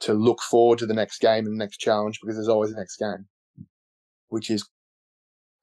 [0.00, 2.76] to look forward to the next game and the next challenge because there's always a
[2.76, 3.26] next game,
[4.28, 4.68] which is,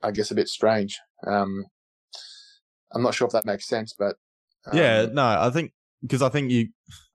[0.04, 1.00] I guess, a bit strange.
[1.26, 1.64] Um,
[2.94, 4.18] I'm not sure if that makes sense, but
[4.66, 5.72] um, yeah, no, I think
[6.02, 6.68] because I think you,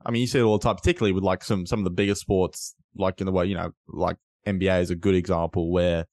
[0.07, 1.91] I mean, you see it all the time, particularly with like some some of the
[1.91, 4.17] bigger sports, like in the way you know, like
[4.47, 6.07] NBA is a good example where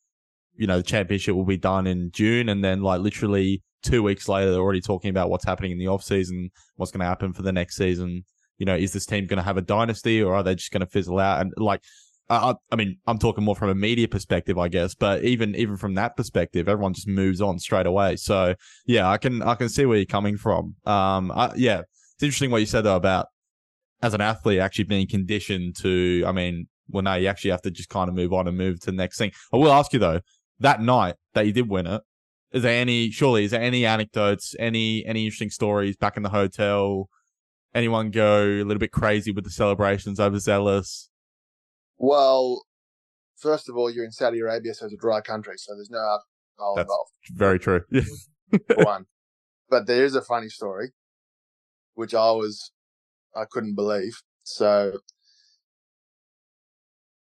[0.56, 4.28] you know the championship will be done in June, and then like literally two weeks
[4.28, 7.34] later, they're already talking about what's happening in the off season, what's going to happen
[7.34, 8.24] for the next season.
[8.58, 10.82] You know, is this team going to have a dynasty, or are they just going
[10.82, 11.42] to fizzle out?
[11.42, 11.82] And like,
[12.30, 15.78] I, I mean, I'm talking more from a media perspective, I guess, but even even
[15.78, 18.16] from that perspective, everyone just moves on straight away.
[18.16, 20.76] So yeah, I can I can see where you're coming from.
[20.86, 21.82] Um, I, yeah,
[22.16, 23.28] it's interesting what you said though about
[24.02, 26.24] as an athlete actually being conditioned to.
[26.26, 28.80] I mean, well, no, you actually have to just kind of move on and move
[28.82, 29.32] to the next thing.
[29.52, 30.22] I will ask you though,
[30.60, 32.02] that night that you did win it,
[32.52, 36.30] is there any surely is there any anecdotes, any any interesting stories back in the
[36.30, 37.10] hotel?
[37.74, 41.10] Anyone go a little bit crazy with the celebrations, overzealous?
[41.98, 42.64] Well,
[43.36, 45.98] first of all, you're in Saudi Arabia, so it's a dry country, so there's no
[45.98, 47.12] alcohol That's involved.
[47.32, 47.82] Very true.
[48.86, 49.06] one,
[49.70, 50.92] but there is a funny story,
[51.96, 52.72] which I was
[53.36, 54.22] I couldn't believe.
[54.44, 55.00] So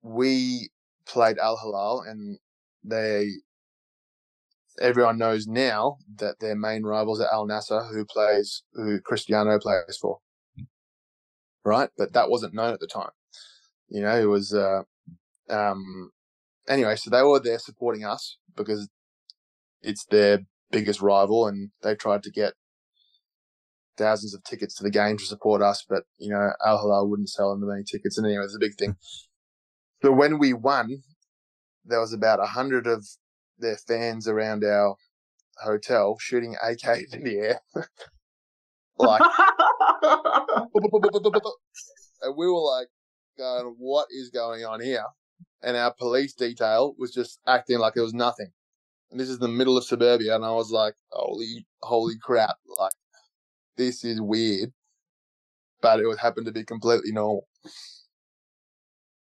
[0.02, 0.68] we
[1.06, 2.38] played Al Hilal, and
[2.86, 3.30] they
[4.80, 9.98] everyone knows now that their main rivals are Al Nassr, who plays, who Cristiano plays
[10.00, 10.18] for.
[11.64, 11.90] Right?
[11.96, 13.10] But that wasn't known at the time.
[13.88, 14.82] You know, it was, uh,
[15.48, 16.10] um,
[16.68, 18.88] anyway, so they were there supporting us because
[19.82, 22.54] it's their biggest rival and they tried to get
[23.96, 27.30] thousands of tickets to the game to support us, but, you know, Al Hilal wouldn't
[27.30, 28.18] sell them many tickets.
[28.18, 28.96] And anyway, it was a big thing.
[30.02, 31.02] So when we won,
[31.86, 33.06] there was about a hundred of
[33.58, 34.96] their fans around our
[35.62, 37.60] hotel shooting AKs in the air.
[38.98, 39.22] like,
[42.22, 42.88] and we were like,
[43.36, 45.04] going, what is going on here?
[45.62, 48.50] And our police detail was just acting like it was nothing.
[49.10, 52.56] And this is the middle of suburbia, and I was like, holy, holy crap!
[52.78, 52.92] Like,
[53.76, 54.72] this is weird.
[55.80, 57.46] But it would happen to be completely normal.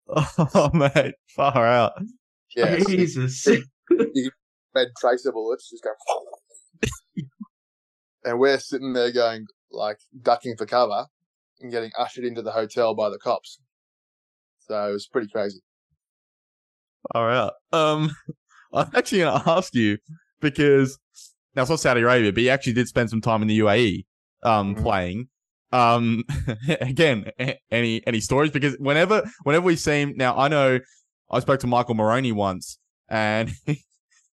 [0.08, 1.94] Oh, mate, far out.
[2.56, 3.46] Yeah, Jesus
[3.90, 4.30] you
[4.74, 5.90] red tracer bullets just go,
[8.24, 11.06] and we're sitting there going like ducking for cover
[11.60, 13.58] and getting ushered into the hotel by the cops.
[14.60, 15.60] So it was pretty crazy.
[17.14, 17.50] All right.
[17.72, 18.10] Um,
[18.72, 19.98] I'm actually going to ask you
[20.40, 20.98] because
[21.54, 24.04] now it's not Saudi Arabia, but you actually did spend some time in the UAE,
[24.42, 24.82] um, mm-hmm.
[24.82, 25.28] playing.
[25.72, 26.24] Um,
[26.80, 27.30] again,
[27.70, 28.50] any any stories?
[28.50, 30.80] Because whenever whenever we seem now, I know
[31.30, 33.76] I spoke to Michael Moroney once, and he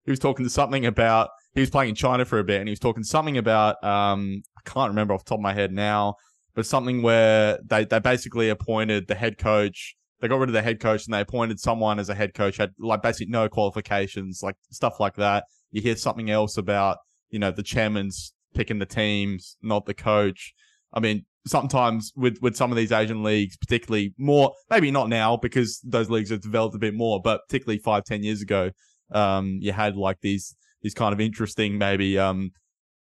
[0.07, 2.71] was talking to something about he was playing in China for a bit, and he
[2.71, 6.15] was talking something about um I can't remember off the top of my head now,
[6.55, 9.95] but something where they they basically appointed the head coach.
[10.19, 12.57] They got rid of the head coach and they appointed someone as a head coach
[12.57, 15.45] had like basically no qualifications, like stuff like that.
[15.71, 16.97] You hear something else about
[17.29, 20.53] you know the chairman's picking the teams, not the coach.
[20.93, 25.37] I mean, sometimes with with some of these Asian leagues, particularly more maybe not now
[25.37, 28.71] because those leagues have developed a bit more, but particularly five ten years ago,
[29.11, 32.51] um, you had like these these kind of interesting maybe um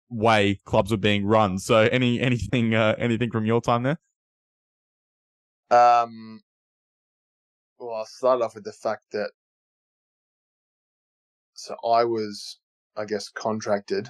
[0.09, 1.57] way clubs were being run.
[1.59, 3.99] So any anything uh, anything from your time there?
[5.71, 6.41] Um,
[7.79, 9.31] well, I'll start off with the fact that
[11.53, 12.59] so I was,
[12.97, 14.09] I guess, contracted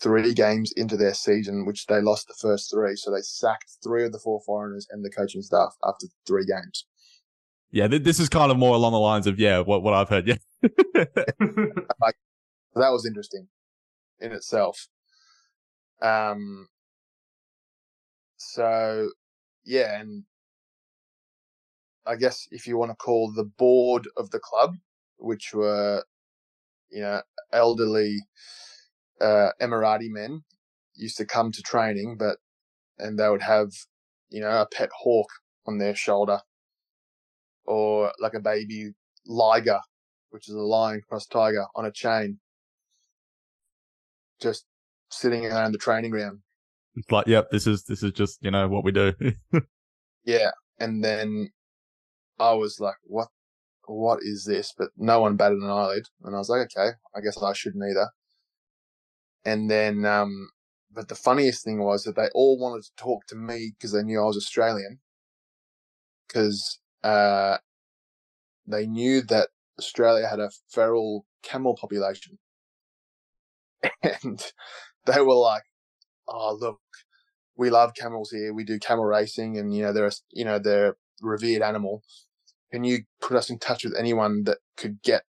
[0.00, 2.96] three games into their season, which they lost the first three.
[2.96, 6.86] So they sacked three of the four foreigners and the coaching staff after three games.
[7.70, 10.08] Yeah, th- this is kind of more along the lines of yeah, what what I've
[10.08, 10.28] heard.
[10.28, 10.36] Yeah,
[12.00, 12.16] like,
[12.74, 13.48] that was interesting
[14.20, 14.88] in itself.
[16.00, 16.68] Um.
[18.36, 19.10] So,
[19.64, 20.24] yeah, and
[22.06, 24.76] I guess if you want to call the board of the club,
[25.16, 26.04] which were,
[26.90, 27.22] you know,
[27.52, 28.18] elderly
[29.20, 30.42] uh, Emirati men
[30.94, 32.36] used to come to training, but
[32.98, 33.68] and they would have
[34.30, 35.28] you know a pet hawk
[35.66, 36.40] on their shoulder,
[37.64, 38.92] or like a baby
[39.26, 39.80] liger,
[40.30, 42.38] which is a lion cross tiger on a chain,
[44.40, 44.66] just
[45.10, 46.40] sitting around the training ground.
[46.96, 49.12] It's like, yep, this is this is just you know what we do.
[50.24, 51.50] yeah, and then
[52.38, 53.28] I was like, what
[53.86, 54.72] what is this?
[54.76, 56.06] But no one batted an eyelid.
[56.22, 58.10] And I was like, okay, I guess I shouldn't either.
[59.44, 60.50] And then, um,
[60.92, 64.02] but the funniest thing was that they all wanted to talk to me because they
[64.02, 65.00] knew I was Australian.
[66.26, 67.58] Because, uh,
[68.66, 72.38] they knew that Australia had a feral camel population.
[74.22, 74.42] And
[75.04, 75.64] they were like,
[76.26, 76.80] oh, look,
[77.56, 78.52] we love camels here.
[78.52, 82.02] We do camel racing and, you know, they're, a, you know, they're a revered animal.
[82.72, 85.24] Can you put us in touch with anyone that could get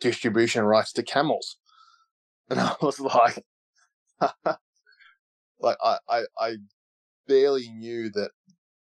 [0.00, 1.58] distribution rights to camels?
[2.48, 3.44] And I was like,
[5.60, 6.56] like I, I, I
[7.26, 8.30] barely knew that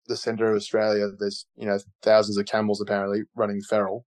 [0.07, 4.05] the center of Australia, there's, you know, thousands of camels apparently running feral,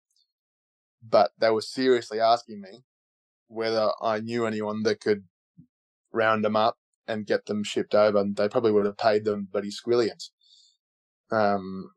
[1.07, 2.83] but they were seriously asking me
[3.47, 5.23] whether I knew anyone that could
[6.11, 9.47] round them up and get them shipped over, and they probably would have paid them
[9.51, 10.29] bloody squillions.
[11.31, 11.91] Um,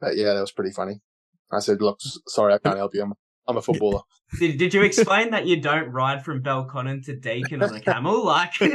[0.00, 1.00] but yeah, that was pretty funny.
[1.50, 3.02] I said, "Look, sorry, I can't help you.
[3.02, 3.14] I'm,
[3.48, 4.00] I'm a footballer."
[4.40, 8.24] Did, did you explain that you don't ride from Belconnen to Deakin on a camel?
[8.24, 8.74] Like, yeah,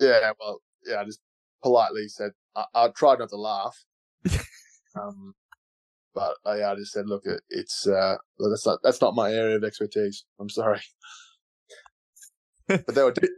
[0.00, 1.20] well, yeah, I just
[1.62, 3.76] politely said I, I tried not to laugh.
[5.00, 5.34] um,
[6.14, 9.32] but uh, yeah, I just said, look, it, it's uh, that's not that's not my
[9.32, 10.24] area of expertise.
[10.40, 10.80] I'm sorry.
[12.66, 13.12] but they were.
[13.12, 13.30] Did,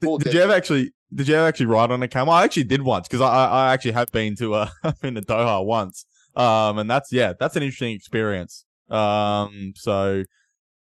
[0.00, 0.92] did you ever actually?
[1.14, 2.32] Did you ever actually ride on a camel?
[2.32, 4.68] I actually did once because I, I actually have been to uh
[5.00, 6.04] been to Doha once.
[6.34, 8.64] Um, and that's yeah, that's an interesting experience.
[8.90, 10.24] Um, so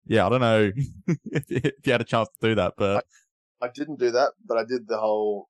[0.05, 0.71] yeah, I don't know
[1.25, 3.05] if, if you had a chance to do that, but
[3.61, 5.47] I, I didn't do that, but I did the whole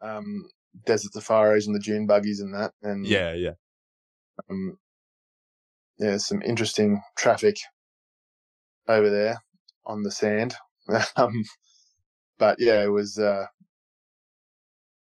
[0.00, 0.48] um
[0.86, 2.72] desert safaris and the dune buggies and that.
[2.82, 3.52] And yeah, yeah.
[4.50, 4.78] Um,
[5.98, 7.56] yeah, some interesting traffic
[8.86, 9.42] over there
[9.86, 10.54] on the sand.
[11.16, 11.44] um,
[12.38, 13.46] but yeah, it was, uh,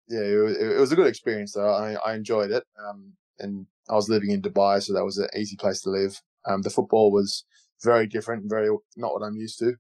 [0.08, 1.72] yeah, it was, it was, a good experience though.
[1.72, 2.64] I, I enjoyed it.
[2.82, 6.20] Um, and I was living in Dubai, so that was an easy place to live.
[6.46, 7.44] Um, the football was
[7.82, 9.74] very different, very not what I'm used to.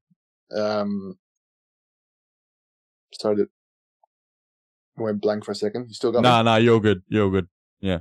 [0.54, 1.18] Um,
[3.12, 3.48] sorry to
[4.96, 5.86] went blank for a second.
[5.88, 6.44] You still got no, me?
[6.44, 7.02] No, you're good.
[7.08, 7.48] You're good.
[7.80, 7.98] Yeah.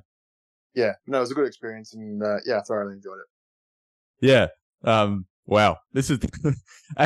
[0.73, 0.93] Yeah.
[1.07, 4.25] No, it was a good experience and, uh, yeah, I thoroughly enjoyed it.
[4.25, 4.47] Yeah.
[4.83, 5.77] Um, wow.
[5.93, 6.19] This is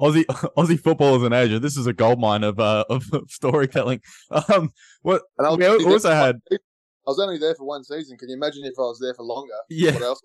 [0.00, 0.24] Aussie,
[0.56, 1.58] Aussie football as an Asia.
[1.58, 4.00] This is a goldmine of, uh, of, storytelling.
[4.48, 4.70] Um,
[5.02, 5.22] what
[5.56, 6.40] we also had.
[7.08, 8.18] I was only there for one season.
[8.18, 9.54] Can you imagine if I was there for longer?
[9.70, 9.92] Yeah.
[9.92, 10.22] What else?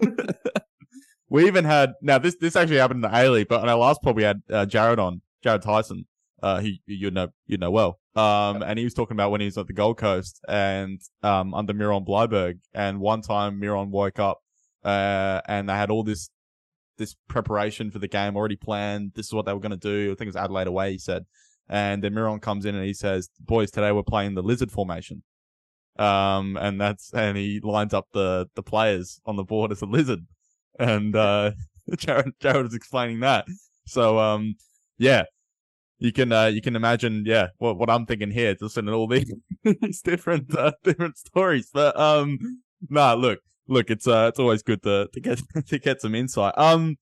[1.28, 3.76] we even had now this this actually happened in the A League, but on our
[3.76, 6.06] last pod we had uh, Jerrad on Jerrad Tyson.
[6.42, 8.00] Uh, he you know you know well.
[8.16, 11.54] Um, and he was talking about when he was at the Gold Coast and um
[11.54, 14.40] under Miron Bleiberg, and one time Miron woke up,
[14.84, 16.30] uh, and they had all this
[16.98, 19.12] this preparation for the game already planned.
[19.14, 20.06] This is what they were going to do.
[20.06, 20.90] I think it was Adelaide away.
[20.90, 21.26] He said,
[21.68, 25.22] and then Miron comes in and he says, "Boys, today we're playing the lizard formation."
[25.96, 29.86] Um, and that's and he lines up the the players on the board as a
[29.86, 30.26] lizard,
[30.78, 31.52] and uh,
[31.90, 33.46] Jerrad Jerrad was explaining that.
[33.86, 34.56] So um,
[34.98, 35.24] yeah,
[35.98, 39.06] you can uh, you can imagine yeah what what I'm thinking here, just in all
[39.08, 39.32] these,
[39.62, 41.70] these different uh, different stories.
[41.72, 42.38] But um,
[42.90, 46.54] nah, look look, it's uh it's always good to to get to get some insight.
[46.56, 46.96] Um,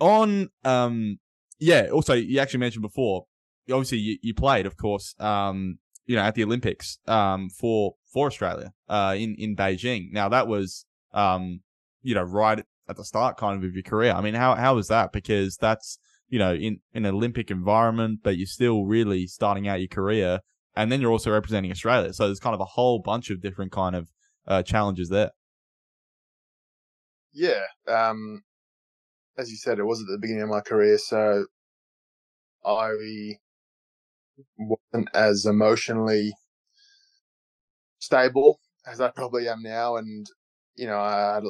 [0.00, 1.18] on um
[1.58, 3.24] yeah, also you actually mentioned before,
[3.70, 8.26] obviously you, you played, of course, um you know, at the Olympics, um, for, for
[8.26, 10.12] Australia, uh, in, in Beijing.
[10.12, 11.60] Now that was, um,
[12.02, 14.12] you know, right at the start kind of of your career.
[14.12, 15.12] I mean, how, how was that?
[15.12, 15.98] Because that's,
[16.28, 20.40] you know, in, in an Olympic environment, but you're still really starting out your career.
[20.74, 22.12] And then you're also representing Australia.
[22.12, 24.08] So there's kind of a whole bunch of different kind of,
[24.46, 25.30] uh, challenges there.
[27.32, 27.64] Yeah.
[27.86, 28.42] Um,
[29.38, 30.98] as you said, it was at the beginning of my career.
[30.98, 31.46] So
[32.64, 32.92] I
[34.58, 36.32] wasn't as emotionally
[38.02, 39.96] stable as I probably am now.
[39.96, 40.26] And,
[40.74, 41.40] you know, I,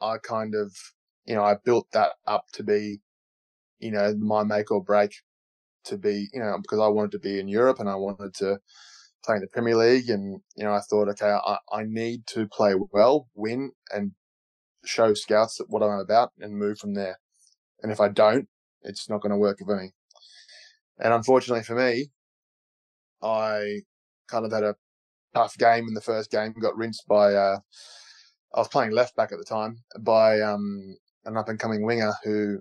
[0.00, 0.74] I kind of,
[1.26, 3.00] you know, I built that up to be,
[3.78, 5.12] you know, my make or break
[5.84, 8.58] to be, you know, because I wanted to be in Europe and I wanted to
[9.22, 10.08] play in the Premier League.
[10.08, 14.12] And, you know, I thought, okay, I, I need to play well, win and
[14.86, 17.18] show scouts what I'm about and move from there.
[17.82, 18.48] And if I don't,
[18.80, 19.92] it's not going to work for me.
[20.98, 22.10] And unfortunately for me,
[23.22, 23.80] I
[24.28, 24.76] kind of had a
[25.34, 27.58] tough game in the first game, got rinsed by, uh,
[28.54, 32.12] I was playing left back at the time by, um, an up and coming winger
[32.22, 32.60] who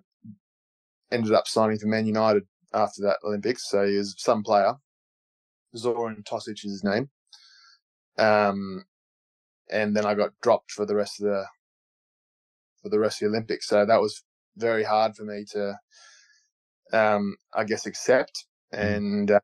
[1.12, 2.44] ended up signing for Man United
[2.74, 3.70] after that Olympics.
[3.70, 4.74] So he was some player.
[5.76, 7.10] Zoran Tosic is his name.
[8.18, 8.84] Um,
[9.70, 11.46] and then I got dropped for the rest of the,
[12.82, 13.68] for the rest of the Olympics.
[13.68, 14.24] So that was
[14.58, 15.78] very hard for me to,
[16.94, 18.46] um, I guess, accept.
[18.74, 18.96] Mm.
[18.96, 19.40] And uh,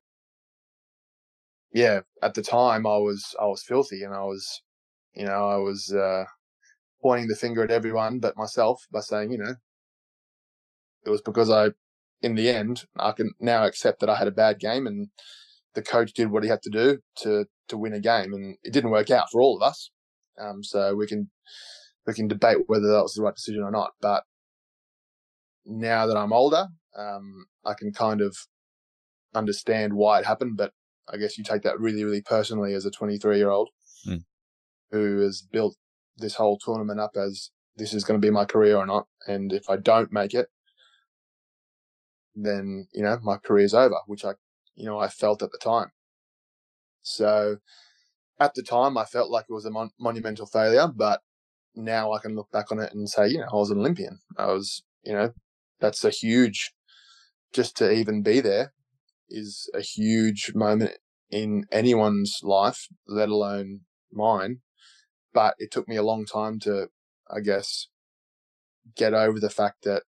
[1.73, 4.61] yeah, at the time I was I was filthy, and I was,
[5.13, 6.25] you know, I was uh,
[7.01, 9.55] pointing the finger at everyone but myself by saying, you know,
[11.05, 11.69] it was because I,
[12.21, 15.09] in the end, I can now accept that I had a bad game and
[15.75, 18.73] the coach did what he had to do to to win a game, and it
[18.73, 19.91] didn't work out for all of us.
[20.39, 21.29] Um, so we can
[22.07, 23.91] we can debate whether that was the right decision or not.
[24.01, 24.23] But
[25.65, 26.67] now that I'm older,
[26.97, 28.35] um, I can kind of
[29.35, 30.57] understand why it happened.
[30.57, 30.73] But
[31.11, 33.69] I guess you take that really, really personally as a 23 year old
[34.07, 34.23] mm.
[34.91, 35.75] who has built
[36.17, 39.07] this whole tournament up as this is going to be my career or not.
[39.27, 40.47] And if I don't make it,
[42.35, 44.33] then, you know, my career's over, which I,
[44.75, 45.91] you know, I felt at the time.
[47.01, 47.57] So
[48.39, 51.21] at the time, I felt like it was a mon- monumental failure, but
[51.75, 54.19] now I can look back on it and say, you know, I was an Olympian.
[54.37, 55.31] I was, you know,
[55.79, 56.73] that's a huge,
[57.53, 58.73] just to even be there
[59.29, 60.97] is a huge moment
[61.29, 64.59] in anyone's life, let alone mine.
[65.33, 66.89] But it took me a long time to,
[67.29, 67.87] I guess,
[68.95, 70.03] get over the fact that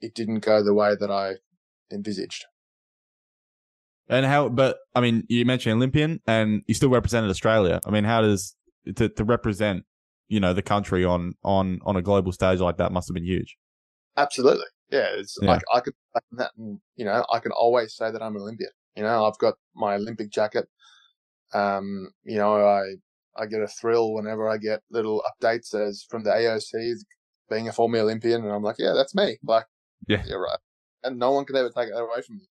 [0.00, 1.36] it didn't go the way that I
[1.92, 2.44] envisaged.
[4.08, 7.80] And how, but I mean, you mentioned Olympian and you still represented Australia.
[7.86, 8.54] I mean, how does,
[8.96, 9.84] to, to represent,
[10.28, 13.24] you know, the country on, on, on a global stage like that must have been
[13.24, 13.56] huge.
[14.16, 14.66] Absolutely.
[14.94, 15.08] Yeah.
[15.18, 15.50] It's yeah.
[15.50, 15.94] like I could,
[16.32, 18.70] that and, you know, I can always say that I'm an Olympian.
[18.96, 20.68] You know, I've got my Olympic jacket.
[21.52, 22.94] Um, you know, I,
[23.36, 26.94] I get a thrill whenever I get little updates as from the AOC
[27.50, 28.44] being a former Olympian.
[28.44, 29.38] And I'm like, yeah, that's me.
[29.42, 29.66] Like,
[30.06, 30.58] yeah, you're right.
[31.02, 32.48] And no one can ever take that away from me.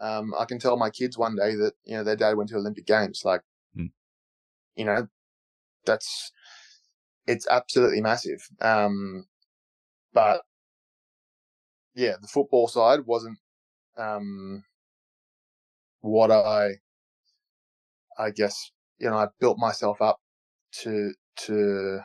[0.00, 2.56] Um, I can tell my kids one day that, you know, their dad went to
[2.56, 3.22] Olympic games.
[3.24, 3.42] Like,
[3.76, 3.90] mm.
[4.76, 5.08] you know,
[5.84, 6.32] that's,
[7.26, 8.48] it's absolutely massive.
[8.60, 9.26] Um,
[10.12, 10.42] but
[11.94, 13.38] yeah, the football side wasn't,
[13.96, 14.64] um,
[16.00, 16.80] what I,
[18.18, 20.20] I guess, you know, I built myself up
[20.82, 21.12] to,
[21.46, 22.00] to,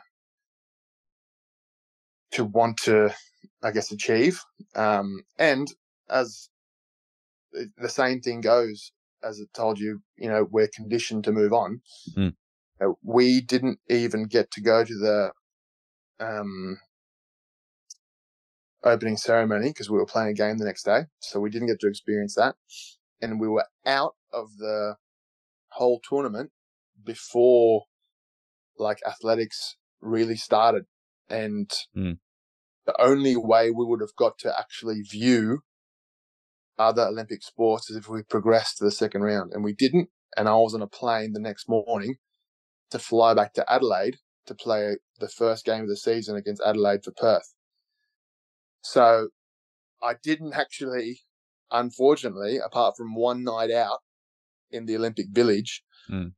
[2.32, 3.14] to want to,
[3.62, 4.40] I guess, achieve.
[4.74, 5.68] Um, and
[6.08, 6.48] as
[7.76, 11.82] the same thing goes, as I told you, you know, we're conditioned to move on.
[12.16, 12.34] Mm.
[13.02, 15.32] we didn't even get to go to the,
[16.18, 16.78] um,
[18.84, 21.02] opening ceremony because we were playing a game the next day.
[21.20, 22.56] So we didn't get to experience that.
[23.20, 24.96] And we were out of the
[25.68, 26.50] whole tournament
[27.04, 27.84] before
[28.78, 30.84] like athletics really started.
[31.28, 32.18] And mm.
[32.86, 35.60] the only way we would have got to actually view
[36.78, 39.52] other Olympic sports is if we progressed to the second round.
[39.52, 40.08] And we didn't.
[40.36, 42.16] And I was on a plane the next morning
[42.90, 44.16] to fly back to Adelaide
[44.46, 47.54] to play the first game of the season against Adelaide for Perth.
[48.82, 49.28] So
[50.02, 51.20] I didn't actually,
[51.70, 53.98] unfortunately, apart from one night out
[54.70, 56.32] in the Olympic Village, mm.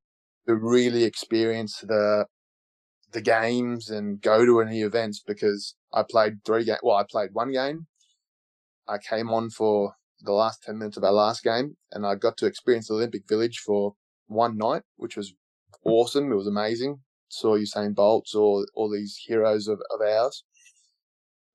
[0.47, 2.26] to really experience the
[3.12, 6.80] the games and go to any events because I played three games.
[6.82, 7.86] Well, I played one game.
[8.88, 12.36] I came on for the last 10 minutes of our last game and I got
[12.38, 13.95] to experience the Olympic Village for
[14.26, 15.34] one night, which was
[15.84, 16.32] awesome.
[16.32, 17.01] It was amazing.
[17.28, 20.45] Saw Usain Bolt, saw all these heroes of, of ours.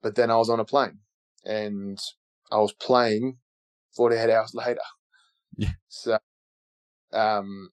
[0.02, 1.00] But then I was on a plane
[1.44, 2.00] and
[2.52, 3.38] I was playing
[3.96, 4.82] 48 hours later.
[5.58, 5.72] Yeah.
[5.88, 6.20] So,
[7.14, 7.70] um,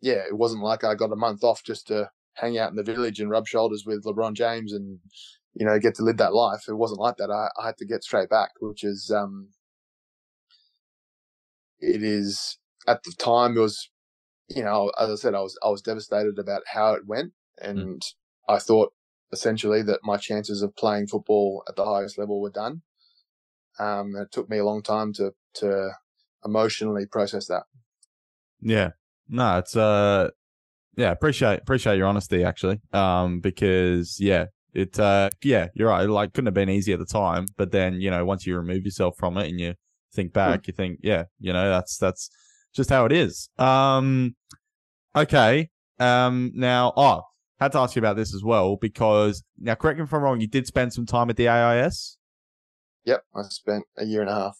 [0.00, 2.82] yeah, it wasn't like I got a month off just to hang out in the
[2.82, 4.98] village and rub shoulders with LeBron James and,
[5.54, 6.64] you know, get to live that life.
[6.68, 7.30] It wasn't like that.
[7.30, 9.48] I, I had to get straight back, which is, um,
[11.80, 13.90] it is at the time it was,
[14.48, 17.32] you know, as I said, I was, I was devastated about how it went.
[17.60, 18.14] And mm.
[18.48, 18.92] I thought
[19.32, 22.82] essentially that my chances of playing football at the highest level were done.
[23.78, 25.90] Um, it took me a long time to, to
[26.44, 27.62] emotionally process that.
[28.60, 28.90] Yeah.
[29.28, 30.30] No, it's, uh,
[30.96, 32.80] yeah, appreciate, appreciate your honesty actually.
[32.92, 36.08] Um, because yeah, it, uh, yeah, you're right.
[36.08, 38.84] Like couldn't have been easy at the time, but then, you know, once you remove
[38.84, 39.74] yourself from it and you
[40.12, 42.28] think back, you think, yeah, you know, that's, that's
[42.74, 43.48] just how it is.
[43.58, 44.34] Um,
[45.14, 45.70] okay.
[45.98, 47.22] Um, now, oh,
[47.60, 50.40] had to ask you about this as well because now, correct me if I'm wrong,
[50.40, 52.16] you did spend some time at the AIS.
[53.04, 54.58] Yep, I spent a year and a half.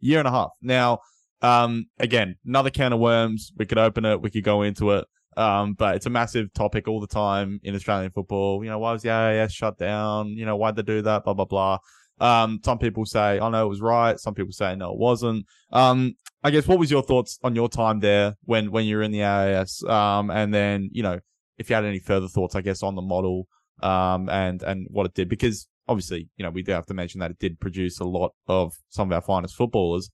[0.00, 0.50] Year and a half.
[0.60, 0.98] Now,
[1.40, 3.52] um, again, another can of worms.
[3.56, 4.20] We could open it.
[4.20, 5.06] We could go into it.
[5.36, 8.62] Um, but it's a massive topic all the time in Australian football.
[8.62, 10.28] You know, why was the AIS shut down?
[10.28, 11.24] You know, why'd they do that?
[11.24, 11.78] Blah, blah, blah.
[12.20, 14.18] Um, some people say, I know it was right.
[14.20, 15.46] Some people say, no, it wasn't.
[15.72, 16.14] Um,
[16.44, 19.10] I guess what was your thoughts on your time there when, when you were in
[19.10, 19.82] the AIS?
[19.84, 21.18] Um, and then, you know,
[21.58, 23.46] if you had any further thoughts, I guess, on the model,
[23.82, 27.20] um, and, and what it did, because obviously, you know, we do have to mention
[27.20, 30.10] that it did produce a lot of some of our finest footballers.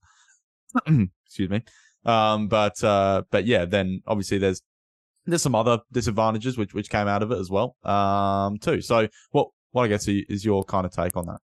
[1.25, 1.63] Excuse me.
[2.05, 4.61] Um, but, uh, but yeah, then obviously there's
[5.25, 8.81] there's some other disadvantages which which came out of it as well, um, too.
[8.81, 11.39] So what what I guess is your kind of take on that?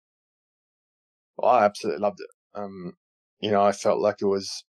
[1.37, 2.31] Well, I absolutely loved it.
[2.59, 2.93] Um,
[3.41, 4.65] you know, I felt like it was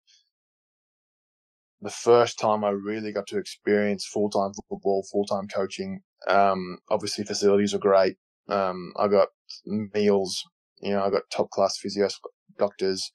[1.82, 6.02] the first time I really got to experience full time football, full time coaching.
[6.27, 8.16] Um, obviously facilities are great.
[8.48, 9.28] Um, I got
[9.65, 10.44] meals,
[10.81, 12.09] you know, I got top class physio
[12.59, 13.12] doctors,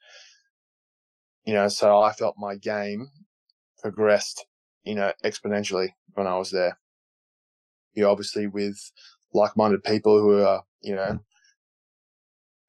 [1.46, 3.10] you know, so I felt my game
[3.80, 4.46] progressed,
[4.84, 6.80] you know, exponentially when I was there.
[7.94, 8.92] You obviously with
[9.34, 11.20] like minded people who are, you know,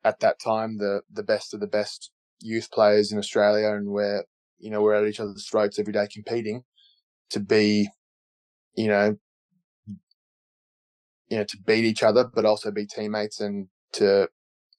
[0.05, 2.11] at that time the the best of the best
[2.41, 4.25] youth players in Australia and we're
[4.59, 6.65] you know we're at each other's throats every day competing
[7.31, 7.89] to be
[8.77, 9.17] you know
[11.29, 14.29] you know to beat each other but also be teammates and to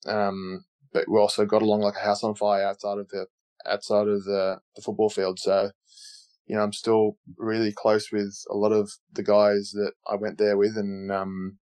[0.07, 3.27] um but we also got along like a house on fire outside of the
[3.67, 5.71] outside of the, the football field so
[6.47, 10.37] you know I'm still really close with a lot of the guys that I went
[10.37, 11.57] there with and um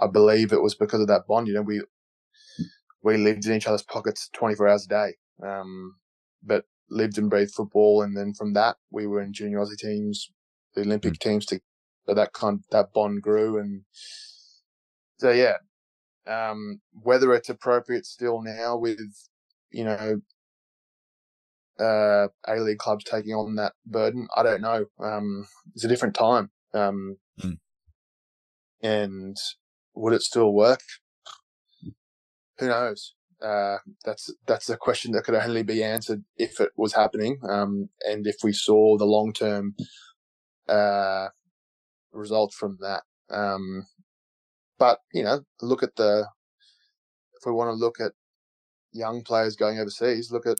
[0.00, 1.80] I believe it was because of that bond you know we
[3.02, 5.14] we lived in each other's pockets 24 hours a day.
[5.44, 5.96] Um,
[6.42, 8.02] but lived and breathed football.
[8.02, 10.30] And then from that, we were in junior Aussie teams,
[10.74, 11.18] the Olympic mm.
[11.18, 11.60] teams to,
[12.06, 13.58] so that kind, that bond grew.
[13.58, 13.82] And
[15.18, 15.56] so, yeah,
[16.26, 19.00] um, whether it's appropriate still now with,
[19.70, 20.20] you know,
[21.78, 24.86] uh, A League clubs taking on that burden, I don't know.
[24.98, 26.50] Um, it's a different time.
[26.74, 27.58] Um, mm.
[28.82, 29.36] and
[29.94, 30.80] would it still work?
[32.58, 33.14] who knows?
[33.42, 37.88] Uh, that's that's a question that could only be answered if it was happening, um,
[38.04, 39.74] and if we saw the long term
[40.68, 41.28] uh,
[42.12, 43.02] results from that.
[43.30, 43.86] Um,
[44.78, 46.26] but you know, look at the
[47.40, 48.12] if we want to look at
[48.92, 50.58] young players going overseas, look at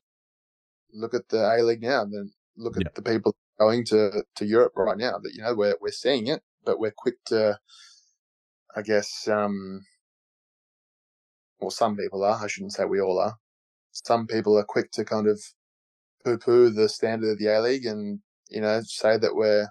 [0.92, 2.90] look at the A League now, then look at yeah.
[2.94, 5.18] the people going to to Europe right now.
[5.18, 7.58] That you know we're we're seeing it, but we're quick to,
[8.76, 9.82] I guess, um,
[11.60, 13.36] or some people are, I shouldn't say we all are.
[13.92, 15.40] Some people are quick to kind of
[16.24, 19.68] poo poo the standard of the A League and, you know, say that we're,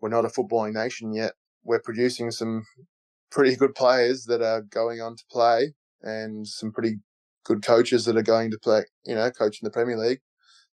[0.00, 1.32] we're not a footballing nation yet.
[1.64, 2.64] We're producing some
[3.30, 6.96] pretty good players that are going on to play and some pretty
[7.44, 10.20] good coaches that are going to play, you know, coach in the Premier League.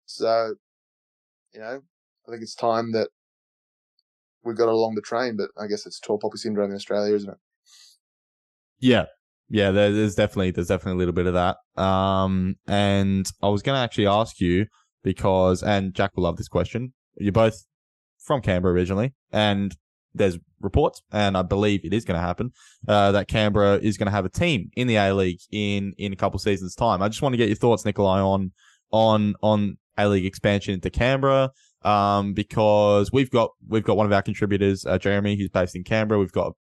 [0.05, 0.55] So,
[1.53, 1.81] you know,
[2.27, 3.09] I think it's time that
[4.43, 7.29] we got along the train, but I guess it's tall poppy syndrome in Australia, isn't
[7.29, 7.37] it?
[8.79, 9.05] Yeah,
[9.53, 11.57] yeah, there's definitely there's definitely a little bit of that.
[11.79, 14.65] Um, and I was going to actually ask you
[15.03, 16.91] because, and Jack will love this question.
[17.17, 17.63] You're both
[18.17, 19.75] from Canberra originally, and
[20.15, 22.51] there's reports, and I believe it is going to happen,
[22.87, 26.13] uh, that Canberra is going to have a team in the A League in in
[26.13, 27.03] a couple seasons' time.
[27.03, 28.53] I just want to get your thoughts, Nikolai, on
[28.91, 31.51] on on A League expansion into Canberra.
[31.83, 35.83] Um, because we've got we've got one of our contributors, uh, Jeremy, who's based in
[35.83, 36.19] Canberra.
[36.19, 36.53] We've got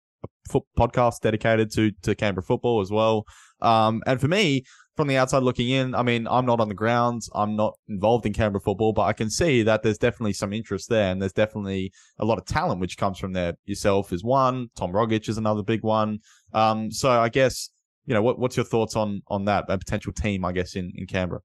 [0.79, 3.25] podcast dedicated to to Canberra football as well.
[3.61, 4.65] Um, and for me,
[4.97, 8.27] from the outside looking in, I mean, I'm not on the ground, I'm not involved
[8.27, 11.33] in Canberra football, but I can see that there's definitely some interest there, and there's
[11.33, 13.55] definitely a lot of talent which comes from there.
[13.65, 16.19] Yourself is one, Tom Rogic is another big one.
[16.53, 17.71] Um, so I guess
[18.07, 20.45] you know, what, what's your thoughts on on that a potential team?
[20.45, 21.43] I guess in in Canberra.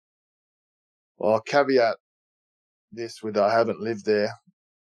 [1.18, 1.98] Well, I'll caveat
[2.92, 4.32] this with I haven't lived there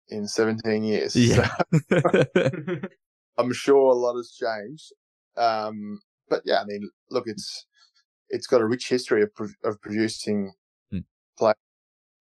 [0.10, 1.16] in 17 years.
[1.16, 1.50] Yeah.
[1.90, 2.02] So
[3.40, 4.92] I'm sure a lot has changed.
[5.38, 7.66] Um, but yeah, I mean, look, it's
[8.30, 9.32] it's got a rich history of
[9.64, 10.54] of producing
[10.94, 11.06] mm.
[11.38, 11.54] play,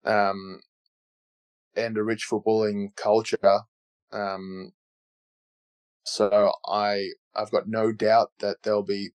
[0.05, 0.61] um,
[1.77, 3.61] and a rich footballing culture.
[4.13, 4.73] Um,
[6.05, 9.11] so I I've got no doubt that there'll be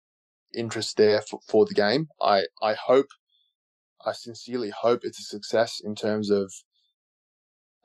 [0.53, 2.09] interest there for, for the game.
[2.21, 3.07] I I hope,
[4.05, 6.53] I sincerely hope it's a success in terms of,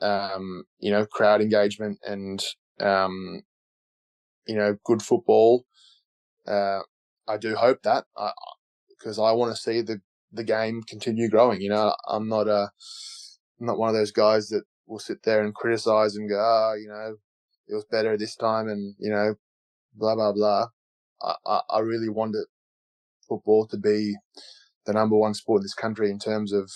[0.01, 2.45] um, you know, crowd engagement and
[2.81, 3.43] um,
[4.49, 5.65] you know, good football.
[6.47, 6.81] Uh,
[7.29, 8.05] I do hope that
[8.99, 10.01] because I, I want to see the,
[10.33, 11.61] the game continue growing.
[11.61, 12.71] You know, I'm not a,
[13.61, 16.75] I'm not one of those guys that will sit there and criticize and go, oh,
[16.81, 17.17] you know,
[17.69, 19.35] it was better this time and, you know,
[19.95, 20.67] blah, blah, blah.
[21.23, 22.47] I, I, I really want it,
[23.29, 24.17] football to be
[24.87, 26.71] the number one sport in this country in terms of,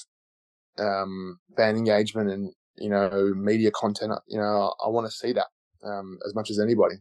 [0.78, 4.12] um, fan engagement and, you know, media content.
[4.28, 5.47] You know, I want to see that,
[5.82, 6.97] um, as much as anybody.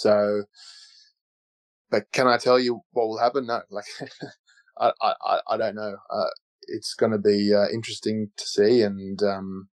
[0.00, 0.44] So,
[1.90, 3.46] but can I tell you what will happen?
[3.46, 3.84] No, like
[4.78, 5.96] I, I, I don't know.
[6.10, 6.30] Uh,
[6.68, 9.68] it's going to be uh, interesting to see, and um,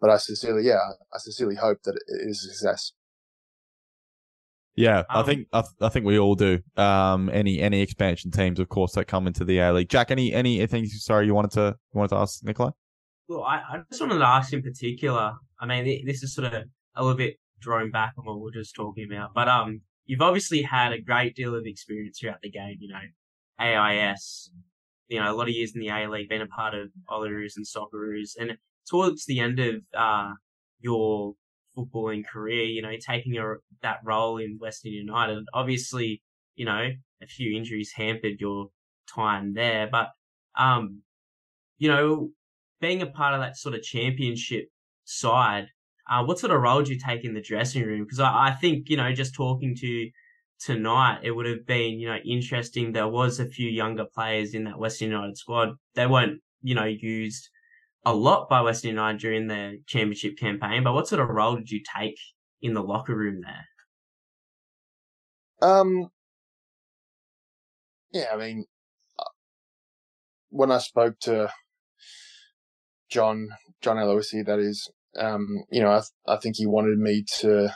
[0.00, 0.78] but I sincerely, yeah,
[1.12, 2.92] I sincerely hope that it is a success.
[4.76, 6.60] Yeah, um, I think I, th- I, think we all do.
[6.76, 9.88] Um, any any expansion teams, of course, that come into the A League.
[9.88, 10.84] Jack, any any anything?
[10.86, 12.70] Sorry, you wanted to you wanted to ask Nikolai?
[13.28, 15.32] Well, I, I just wanted to ask in particular.
[15.58, 18.62] I mean, this is sort of a little bit drawing back on what we are
[18.62, 19.34] just talking about.
[19.34, 22.76] But um, you've obviously had a great deal of experience throughout the game.
[22.80, 23.00] You know,
[23.58, 24.50] AIS,
[25.08, 27.56] you know, a lot of years in the A League, been a part of Olyroos
[27.56, 28.56] and Socceroos, and
[28.88, 30.32] towards the end of uh
[30.80, 31.34] your
[31.76, 33.34] footballing career, you know, taking
[33.82, 36.22] that role in Western United, obviously,
[36.54, 36.88] you know,
[37.22, 38.68] a few injuries hampered your
[39.14, 40.10] time there, but
[40.58, 41.02] um,
[41.78, 42.30] you know,
[42.80, 44.68] being a part of that sort of championship
[45.04, 45.68] side,
[46.08, 48.04] uh, what sort of role do you take in the dressing room?
[48.04, 50.10] Because I, I think, you know, just talking to
[50.60, 52.92] tonight, it would have been, you know, interesting.
[52.92, 55.70] There was a few younger players in that Western United squad.
[55.94, 57.48] They weren't, you know, used
[58.04, 61.70] a lot by Western United during their championship campaign, but what sort of role did
[61.70, 62.18] you take
[62.62, 65.68] in the locker room there?
[65.68, 66.08] Um,
[68.12, 68.66] yeah, I mean,
[69.18, 69.24] uh,
[70.50, 71.50] when I spoke to
[73.10, 73.48] John
[73.82, 77.70] John Aloisi, that is, um, you know, I I think he wanted me to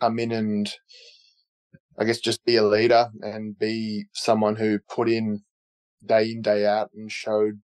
[0.00, 0.70] come in and
[1.98, 5.42] I guess just be a leader and be someone who put in
[6.04, 7.60] day in day out and showed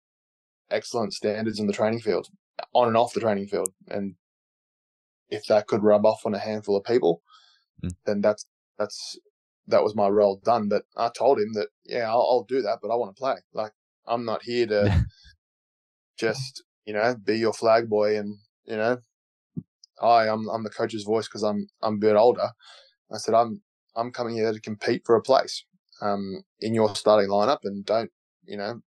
[0.69, 2.27] excellent standards in the training field,
[2.73, 4.15] on and off the training field, and
[5.29, 7.21] if that could rub off on a handful of people,
[7.83, 7.91] mm.
[8.05, 8.45] then that's
[8.77, 9.17] that's
[9.67, 10.69] that was my role done.
[10.69, 13.35] But I told him that yeah, I'll, I'll do that, but I want to play.
[13.53, 13.71] Like
[14.05, 15.05] I'm not here to
[16.19, 18.37] just you know be your flag boy and
[18.67, 18.99] you know?
[19.99, 22.49] Hi I'm I'm the coach's voice because I'm I'm a bit older.
[23.13, 23.61] I said I'm
[23.95, 25.65] I'm coming here to compete for a place
[26.01, 28.11] um, in your starting lineup and don't
[28.45, 28.81] you know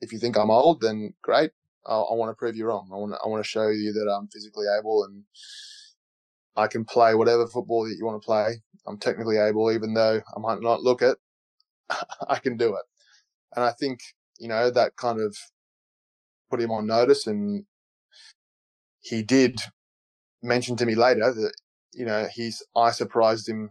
[0.00, 1.52] if you think I'm old then great.
[1.86, 2.88] I, I want to prove you wrong.
[2.92, 5.24] I want I want to show you that I'm physically able and
[6.56, 8.62] I can play whatever football that you want to play.
[8.86, 11.18] I'm technically able even though I might not look it.
[12.28, 12.84] I can do it.
[13.56, 14.00] And I think
[14.38, 15.36] you know that kind of
[16.50, 17.64] put him on notice, and
[19.00, 19.60] he did
[20.42, 21.52] mention to me later that
[21.92, 23.70] you know he's I surprised him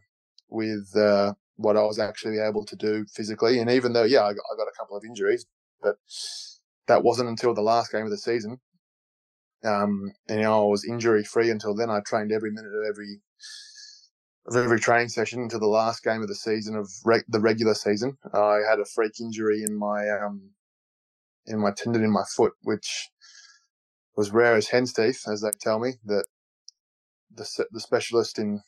[0.50, 4.34] with uh, what I was actually able to do physically, and even though yeah I
[4.34, 5.46] got, I got a couple of injuries,
[5.82, 5.98] but
[6.88, 8.60] that wasn't until the last game of the season.
[9.64, 11.90] Um, and you know, I was injury free until then.
[11.90, 13.22] I trained every minute of every
[14.48, 17.76] of every training session until the last game of the season of re- the regular
[17.76, 18.18] season.
[18.34, 20.52] I had a freak injury in my um,
[21.46, 23.10] in my tendon in my foot, which
[24.20, 25.94] was rare as hen's teeth, as they tell me.
[26.04, 26.26] That
[27.34, 28.62] the the specialist in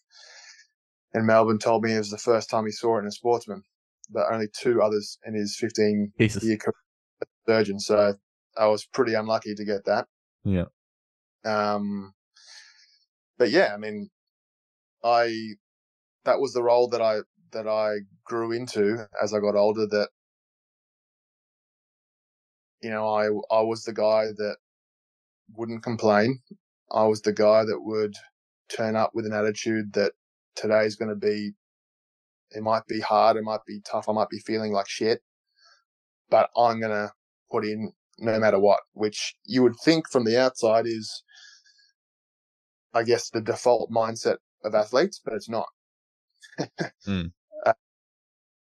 [1.13, 3.63] in Melbourne told me it was the first time he saw it in a sportsman,
[4.09, 6.41] but only two others in his 15 Jesus.
[6.43, 6.73] year career
[7.45, 7.81] surgeon.
[7.81, 8.13] So
[8.57, 10.07] I was pretty unlucky to get that.
[10.45, 10.67] Yeah.
[11.43, 12.13] Um,
[13.37, 14.09] but yeah, I mean,
[15.03, 15.55] I
[16.23, 17.19] that was the role that I
[17.51, 19.85] that I grew into as I got older.
[19.85, 20.07] That
[22.81, 24.55] you know, I I was the guy that
[25.55, 26.39] wouldn't complain.
[26.91, 28.15] I was the guy that would
[28.69, 30.13] turn up with an attitude that
[30.55, 31.51] today is going to be.
[32.51, 33.37] It might be hard.
[33.37, 34.09] It might be tough.
[34.09, 35.21] I might be feeling like shit,
[36.29, 37.11] but I'm going to
[37.49, 38.81] put in no matter what.
[38.93, 41.23] Which you would think from the outside is,
[42.93, 45.67] I guess, the default mindset of athletes, but it's not.
[47.07, 47.31] mm.
[47.65, 47.73] uh,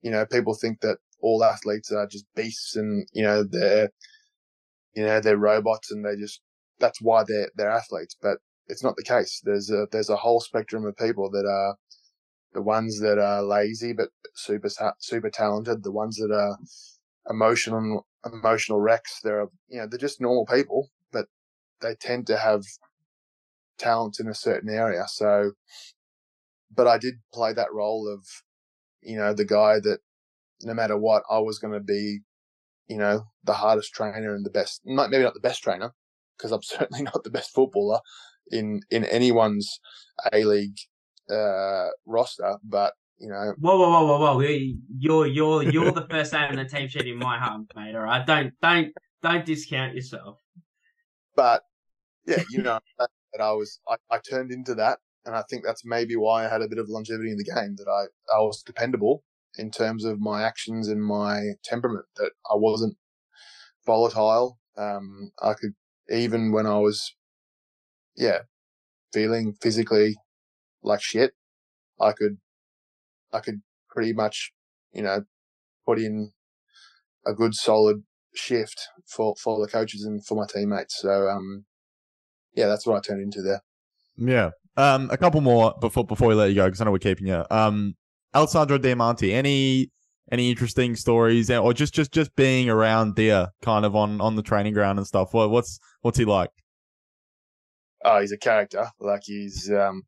[0.02, 3.90] you know, people think that all athletes are just beasts and, you know, they're,
[4.94, 6.40] you know, they're robots and they just,
[6.78, 8.16] that's why they're, they're athletes.
[8.20, 9.40] But it's not the case.
[9.44, 11.76] There's a, there's a whole spectrum of people that are
[12.52, 14.68] the ones that are lazy, but super,
[14.98, 16.56] super talented, the ones that are
[17.28, 19.20] emotional, emotional wrecks.
[19.22, 21.26] They're, you know, they're just normal people, but
[21.80, 22.62] they tend to have
[23.78, 25.04] talent in a certain area.
[25.08, 25.52] So,
[26.74, 28.24] but I did play that role of,
[29.02, 29.98] you know, the guy that
[30.62, 32.20] no matter what, I was going to be,
[32.88, 35.92] you know, the hardest trainer and the best, maybe not the best trainer,
[36.36, 38.00] because I'm certainly not the best footballer
[38.50, 39.80] in, in anyone's
[40.32, 40.78] A League,
[41.30, 43.54] uh, roster, but, you know.
[43.58, 44.40] Whoa, whoa, whoa, whoa, whoa.
[44.98, 47.94] You're, you're, you're the first name in the team sheet in my heart, mate.
[47.94, 48.26] All right.
[48.26, 48.92] Don't, don't,
[49.22, 50.38] don't discount yourself.
[51.36, 51.62] But
[52.26, 54.98] yeah, you know, that, that I was, I, I turned into that.
[55.26, 57.76] And I think that's maybe why I had a bit of longevity in the game
[57.76, 59.24] that I, I was dependable
[59.56, 62.96] in terms of my actions and my temperament that I wasn't
[63.86, 64.58] volatile.
[64.76, 65.74] Um, I could,
[66.10, 67.14] even when I was,
[68.16, 68.40] yeah,
[69.12, 70.16] feeling physically
[70.82, 71.32] like shit,
[72.00, 72.38] I could,
[73.32, 74.52] I could pretty much,
[74.92, 75.24] you know,
[75.86, 76.32] put in
[77.26, 78.02] a good solid
[78.34, 80.98] shift for, for the coaches and for my teammates.
[81.00, 81.64] So, um,
[82.54, 83.62] yeah, that's what I turned into there.
[84.16, 84.50] Yeah.
[84.76, 87.28] Um, a couple more before, before we let you go, because I know we're keeping
[87.28, 87.44] you.
[87.50, 87.94] Um,
[88.34, 89.90] Alessandro Diamanti, any
[90.32, 94.42] any interesting stories or just just just being around there kind of on on the
[94.42, 96.50] training ground and stuff what, what's what's he like
[98.04, 98.86] oh, he's a character.
[99.00, 100.02] Like he's um,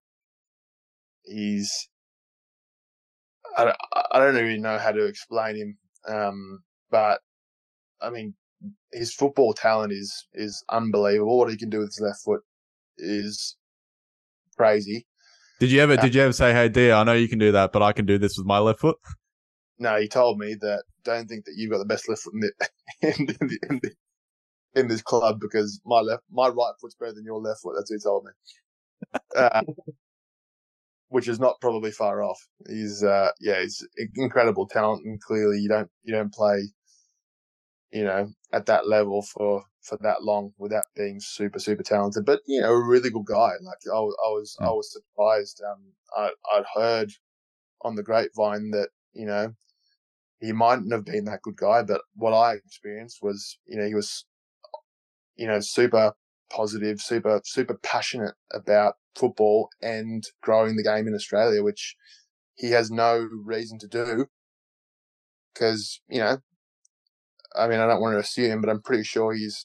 [1.25, 1.89] he's
[3.57, 3.77] I don't,
[4.13, 5.79] I don't even know how to explain him.
[6.07, 6.61] Um,
[6.91, 7.21] but
[8.01, 8.35] I mean,
[8.93, 11.39] his football talent is is unbelievable.
[11.39, 12.43] What he can do with his left foot
[12.99, 13.57] is
[14.57, 15.07] crazy.
[15.59, 17.53] Did you ever uh, did you ever say, "Hey, dear, I know you can do
[17.53, 18.97] that, but I can do this with my left foot"?
[19.79, 22.35] No, he told me that don't think that you've got the best left foot
[23.03, 23.91] in, the, in, the, in, the,
[24.75, 27.75] in this club because my left my right foot's better than your left foot.
[27.77, 28.31] That's what he told me.
[29.37, 29.63] Uh,
[31.09, 32.39] which is not probably far off.
[32.69, 33.87] He's uh, yeah, he's
[34.17, 36.69] incredible talent, and clearly you don't you don't play,
[37.93, 42.25] you know, at that level for for that long without being super super talented.
[42.25, 43.53] But you know, a really good guy.
[43.63, 45.63] Like I, was I was, I was surprised.
[45.67, 45.83] Um,
[46.17, 47.13] I I'd heard
[47.83, 49.55] on the grapevine that you know
[50.41, 53.95] he mightn't have been that good guy, but what I experienced was you know he
[53.95, 54.25] was
[55.37, 56.13] you know super
[56.51, 61.97] positive, super super passionate about football and growing the game in Australia, which
[62.55, 64.27] he has no reason to do.
[65.55, 66.39] Because you know,
[67.57, 69.65] I mean, I don't want to assume, but I'm pretty sure he's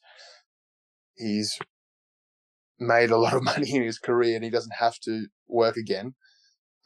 [1.16, 1.58] he's
[2.80, 6.16] made a lot of money in his career and he doesn't have to work again.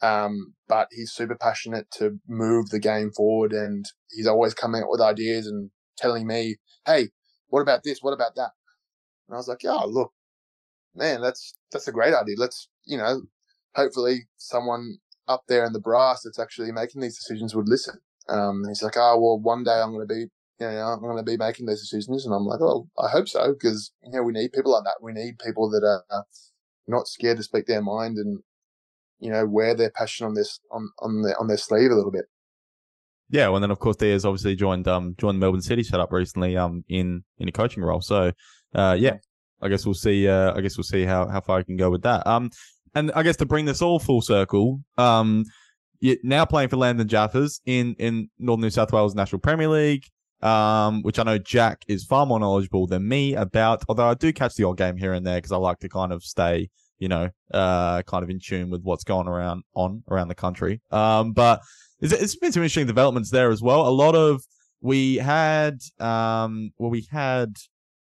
[0.02, 4.88] Um, but he's super passionate to move the game forward and he's always coming up
[4.90, 7.08] with ideas and telling me, Hey,
[7.48, 8.00] what about this?
[8.02, 8.50] What about that?
[9.28, 10.12] And I was like, oh, look,
[10.94, 12.36] man, that's that's a great idea.
[12.38, 13.22] Let's you know,
[13.74, 14.98] hopefully someone
[15.28, 18.00] up there in the brass that's actually making these decisions would listen.
[18.28, 20.20] Um, he's like, oh well, one day I'm going to be,
[20.60, 23.28] you know, I'm going to be making these decisions, and I'm like, oh, I hope
[23.28, 25.02] so, because you know we need people like that.
[25.02, 26.24] We need people that are
[26.86, 28.40] not scared to speak their mind and
[29.18, 32.12] you know wear their passion on this on on their on their sleeve a little
[32.12, 32.26] bit.
[33.28, 36.56] Yeah, well, and then of course Diaz obviously joined um joined Melbourne City setup recently
[36.56, 38.00] um in in a coaching role.
[38.00, 38.32] So
[38.74, 39.16] uh yeah,
[39.60, 40.28] I guess we'll see.
[40.28, 42.26] Uh, I guess we'll see how how far I can go with that.
[42.26, 42.50] Um,
[42.94, 45.44] and I guess to bring this all full circle, um,
[46.00, 50.06] you're now playing for Lambton Jaffas in in Northern New South Wales National Premier League.
[50.42, 53.82] Um, which I know Jack is far more knowledgeable than me about.
[53.88, 56.12] Although I do catch the odd game here and there because I like to kind
[56.12, 60.28] of stay, you know, uh, kind of in tune with what's going around on around
[60.28, 60.80] the country.
[60.90, 61.60] Um, but
[62.00, 63.88] it's, it's been some interesting developments there as well.
[63.88, 64.42] A lot of
[64.80, 67.56] we had, um, well, we had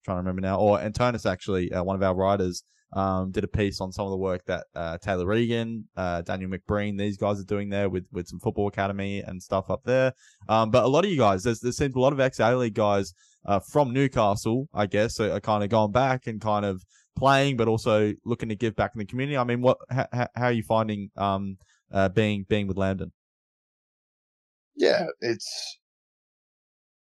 [0.04, 0.58] trying to remember now.
[0.58, 2.62] Or Antonis actually, uh, one of our writers,
[2.94, 6.50] um, did a piece on some of the work that uh, Taylor Regan, uh, Daniel
[6.50, 10.12] McBreen, these guys are doing there with with some football academy and stuff up there.
[10.48, 12.56] Um, but a lot of you guys, there's there seems a lot of ex A
[12.56, 13.12] League guys
[13.46, 16.82] uh, from Newcastle, I guess, are, are kind of going back and kind of
[17.18, 19.36] playing, but also looking to give back in the community.
[19.36, 21.58] I mean, what how, are you finding um,
[21.92, 23.12] uh, being being with Lambton?
[24.76, 25.78] Yeah, it's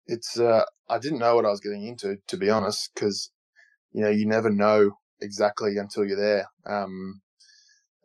[0.07, 3.31] it's uh, I didn't know what I was getting into, to be honest, because
[3.91, 7.21] you know you never know exactly until you're there um,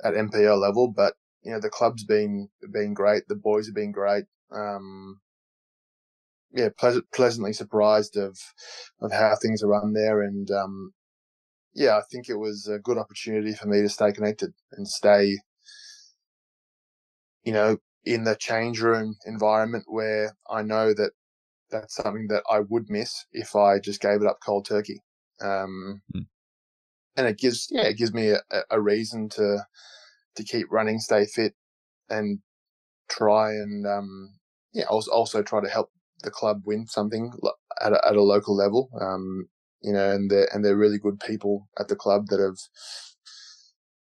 [0.05, 0.89] at NPL level.
[0.89, 4.25] But you know the club's been been great, the boys have been great.
[4.51, 5.21] Um,
[6.53, 8.39] yeah, pleasant, pleasantly surprised of
[9.01, 10.93] of how things are run there, and um,
[11.75, 15.39] yeah, I think it was a good opportunity for me to stay connected and stay,
[17.45, 21.13] you know, in the change room environment where I know that
[21.71, 25.01] that's something that I would miss if I just gave it up cold turkey.
[25.41, 26.27] Um, mm.
[27.17, 28.41] and it gives, yeah, it gives me a,
[28.71, 29.65] a, reason to,
[30.37, 31.55] to keep running, stay fit
[32.11, 32.41] and
[33.09, 34.35] try and, um,
[34.75, 35.91] yeah, also, also try to help
[36.23, 37.33] the club win something
[37.81, 38.91] at a, at a local level.
[39.01, 39.49] Um,
[39.83, 42.59] you know, and they're, and they're really good people at the club that have,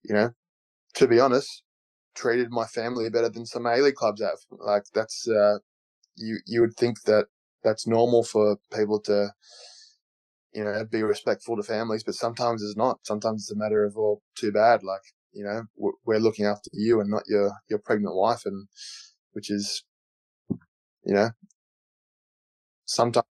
[0.04, 0.30] you know,
[0.94, 1.62] to be honest,
[2.14, 4.38] treated my family better than some A League clubs have.
[4.50, 5.58] Like that's, uh,
[6.16, 7.26] you, you would think that
[7.64, 9.30] that's normal for people to,
[10.54, 13.00] you know, be respectful to families, but sometimes it's not.
[13.04, 14.82] Sometimes it's a matter of, well, too bad.
[14.84, 15.02] Like,
[15.32, 15.64] you know,
[16.06, 18.42] we're looking after you and not your, your pregnant wife.
[18.46, 18.68] And
[19.32, 19.84] which is,
[21.04, 21.30] you know,
[22.86, 23.26] sometimes,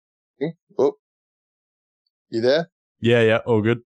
[0.78, 0.94] oh,
[2.30, 2.70] you there?
[3.00, 3.22] Yeah.
[3.22, 3.38] Yeah.
[3.46, 3.82] All good.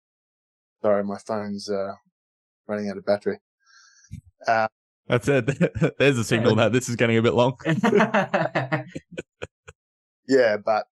[0.82, 1.04] Sorry.
[1.04, 1.94] My phone's, uh,
[2.68, 3.40] running out of battery.
[4.46, 4.68] Uh,
[5.08, 5.46] that's it.
[5.98, 7.58] There's a signal that this is getting a bit long.
[10.28, 10.86] yeah, but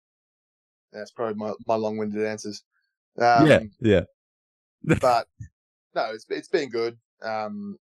[0.92, 2.62] that's probably my, my long winded answers.
[3.18, 4.02] Um, yeah, yeah.
[5.00, 5.28] but
[5.94, 6.98] no, it's it's been good.
[7.22, 7.78] Um,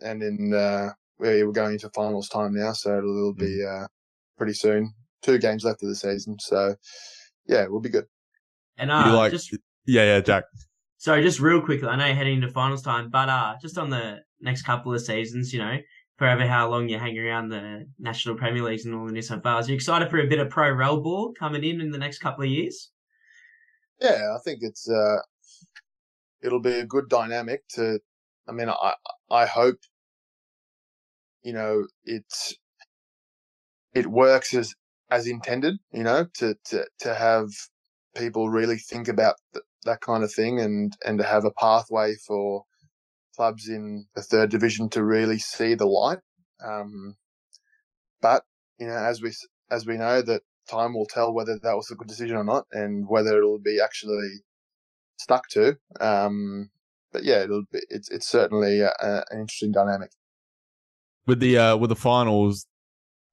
[0.00, 3.84] and in uh, we're going into finals time now, so it'll, be mm.
[3.84, 3.86] uh,
[4.36, 4.92] pretty soon.
[5.22, 6.74] Two games left of the season, so
[7.46, 8.06] yeah, we'll be good.
[8.80, 9.52] And uh, like, just
[9.86, 10.44] yeah, yeah, Jack.
[10.96, 11.86] Sorry, just real quickly.
[11.86, 15.00] I know you're heading into finals time, but uh, just on the next couple of
[15.02, 15.76] seasons, you know,
[16.16, 19.44] forever how long you're hanging around the National Premier Leagues and all the New South
[19.44, 19.68] Wales.
[19.68, 22.18] Are you excited for a bit of pro rel ball coming in in the next
[22.18, 22.90] couple of years?
[24.00, 25.18] Yeah, I think it's uh,
[26.42, 28.00] it'll be a good dynamic to.
[28.48, 28.94] I mean, I
[29.30, 29.78] I hope
[31.42, 32.54] you know it's
[33.94, 34.74] it works as
[35.10, 35.76] as intended.
[35.92, 37.48] You know, to to to have
[38.16, 42.14] people really think about th- that kind of thing and and to have a pathway
[42.26, 42.64] for
[43.36, 46.18] clubs in the third division to really see the light.
[46.64, 47.16] Um,
[48.20, 48.44] but
[48.78, 49.32] you know, as we
[49.70, 52.66] as we know, that time will tell whether that was a good decision or not,
[52.72, 54.42] and whether it'll be actually
[55.16, 55.76] stuck to.
[56.00, 56.70] Um,
[57.12, 60.10] but yeah, it'll be, it's it's certainly a, a, an interesting dynamic.
[61.26, 62.66] With the uh, with the finals,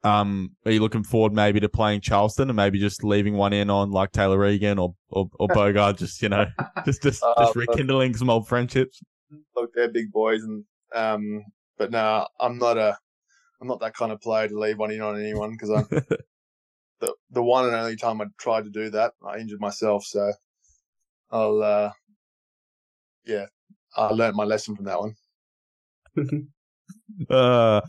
[0.03, 3.69] um, are you looking forward maybe to playing Charlestown and maybe just leaving one in
[3.69, 6.45] on like Taylor Regan or or, or Boogaard, just you know,
[6.85, 9.01] just just Uh, just rekindling some old friendships?
[9.55, 10.63] Look, they're big boys, and
[10.93, 11.43] um,
[11.77, 12.97] but no, I'm not a,
[13.61, 15.87] I'm not that kind of player to leave one in on anyone because I'm
[16.99, 20.05] the the one and only time I tried to do that, I injured myself.
[20.05, 20.31] So
[21.31, 21.91] I'll, uh,
[23.25, 23.47] yeah,
[23.95, 25.15] I learned my lesson from that one.
[27.29, 27.81] uh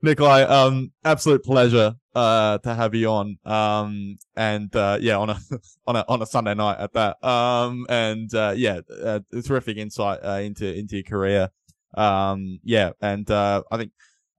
[0.00, 3.38] Nikolai, um, absolute pleasure uh to have you on.
[3.44, 5.38] Um, and uh, yeah, on a
[5.86, 7.22] on a on a Sunday night at that.
[7.24, 11.48] Um, and uh, yeah, uh, terrific insight uh, into into your career.
[11.96, 13.92] Um, yeah, and uh, I think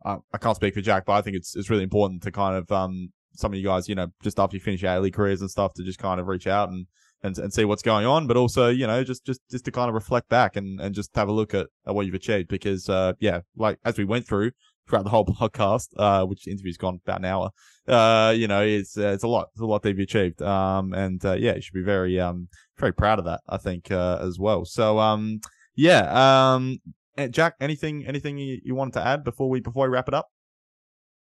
[0.06, 2.56] uh, I can't speak for Jack, but I think it's it's really important to kind
[2.56, 5.42] of um some of you guys, you know, just after you finish your A-League careers
[5.42, 6.88] and stuff, to just kind of reach out and
[7.24, 9.90] and and see what's going on, but also you know just just just to kind
[9.90, 12.88] of reflect back and and just have a look at, at what you've achieved because
[12.88, 14.52] uh yeah, like as we went through
[14.90, 17.52] throughout the whole podcast, uh, which interview's gone about an hour.
[17.88, 20.42] Uh, you know, it's uh, it's a lot, it's a lot that you've achieved.
[20.42, 22.48] Um, and uh, yeah, you should be very um
[22.78, 23.42] very proud of that.
[23.48, 24.66] I think uh, as well.
[24.66, 25.40] So um,
[25.76, 26.80] yeah, um,
[27.18, 30.14] eh, Jack, anything anything you, you wanted to add before we before we wrap it
[30.14, 30.28] up?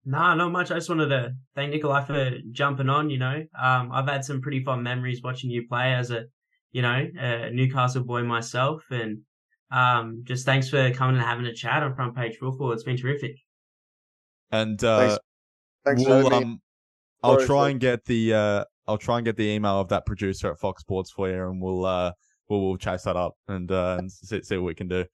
[0.05, 0.71] Nah, not much.
[0.71, 3.09] I just wanted to thank Nikolai for jumping on.
[3.09, 6.23] You know, um, I've had some pretty fun memories watching you play as a,
[6.71, 9.19] you know, a Newcastle boy myself, and
[9.69, 12.71] um, just thanks for coming and having a chat on Front Page Football.
[12.71, 13.35] It's been terrific.
[14.51, 15.19] And uh, Thanks.
[15.85, 16.61] Thanks we'll, um,
[17.23, 20.51] I'll try and get the uh, I'll try and get the email of that producer
[20.51, 22.11] at Fox Sports for you, and we'll uh,
[22.49, 25.05] we'll, we'll chase that up and uh, and see, see what we can do.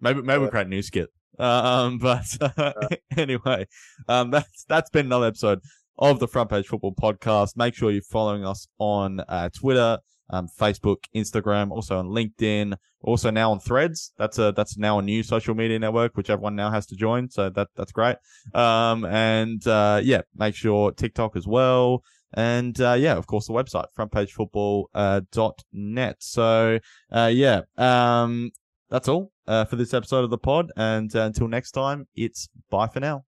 [0.00, 1.08] Maybe maybe we'll create a new skit.
[1.38, 2.72] Um, but uh,
[3.16, 3.66] anyway,
[4.08, 5.60] um, that's that's been another episode
[5.98, 7.56] of the Front Page Football Podcast.
[7.56, 9.98] Make sure you're following us on uh, Twitter,
[10.30, 14.12] um, Facebook, Instagram, also on LinkedIn, also now on Threads.
[14.16, 17.30] That's a that's now a new social media network which everyone now has to join.
[17.30, 18.16] So that that's great.
[18.54, 22.02] Um, and uh, yeah, make sure TikTok as well.
[22.34, 25.20] And uh, yeah, of course, the website frontpagefootball uh.
[26.18, 26.78] So
[27.10, 28.50] uh, yeah, um,
[28.88, 30.70] that's all uh, for this episode of the pod.
[30.76, 33.24] And uh, until next time, it's bye for now.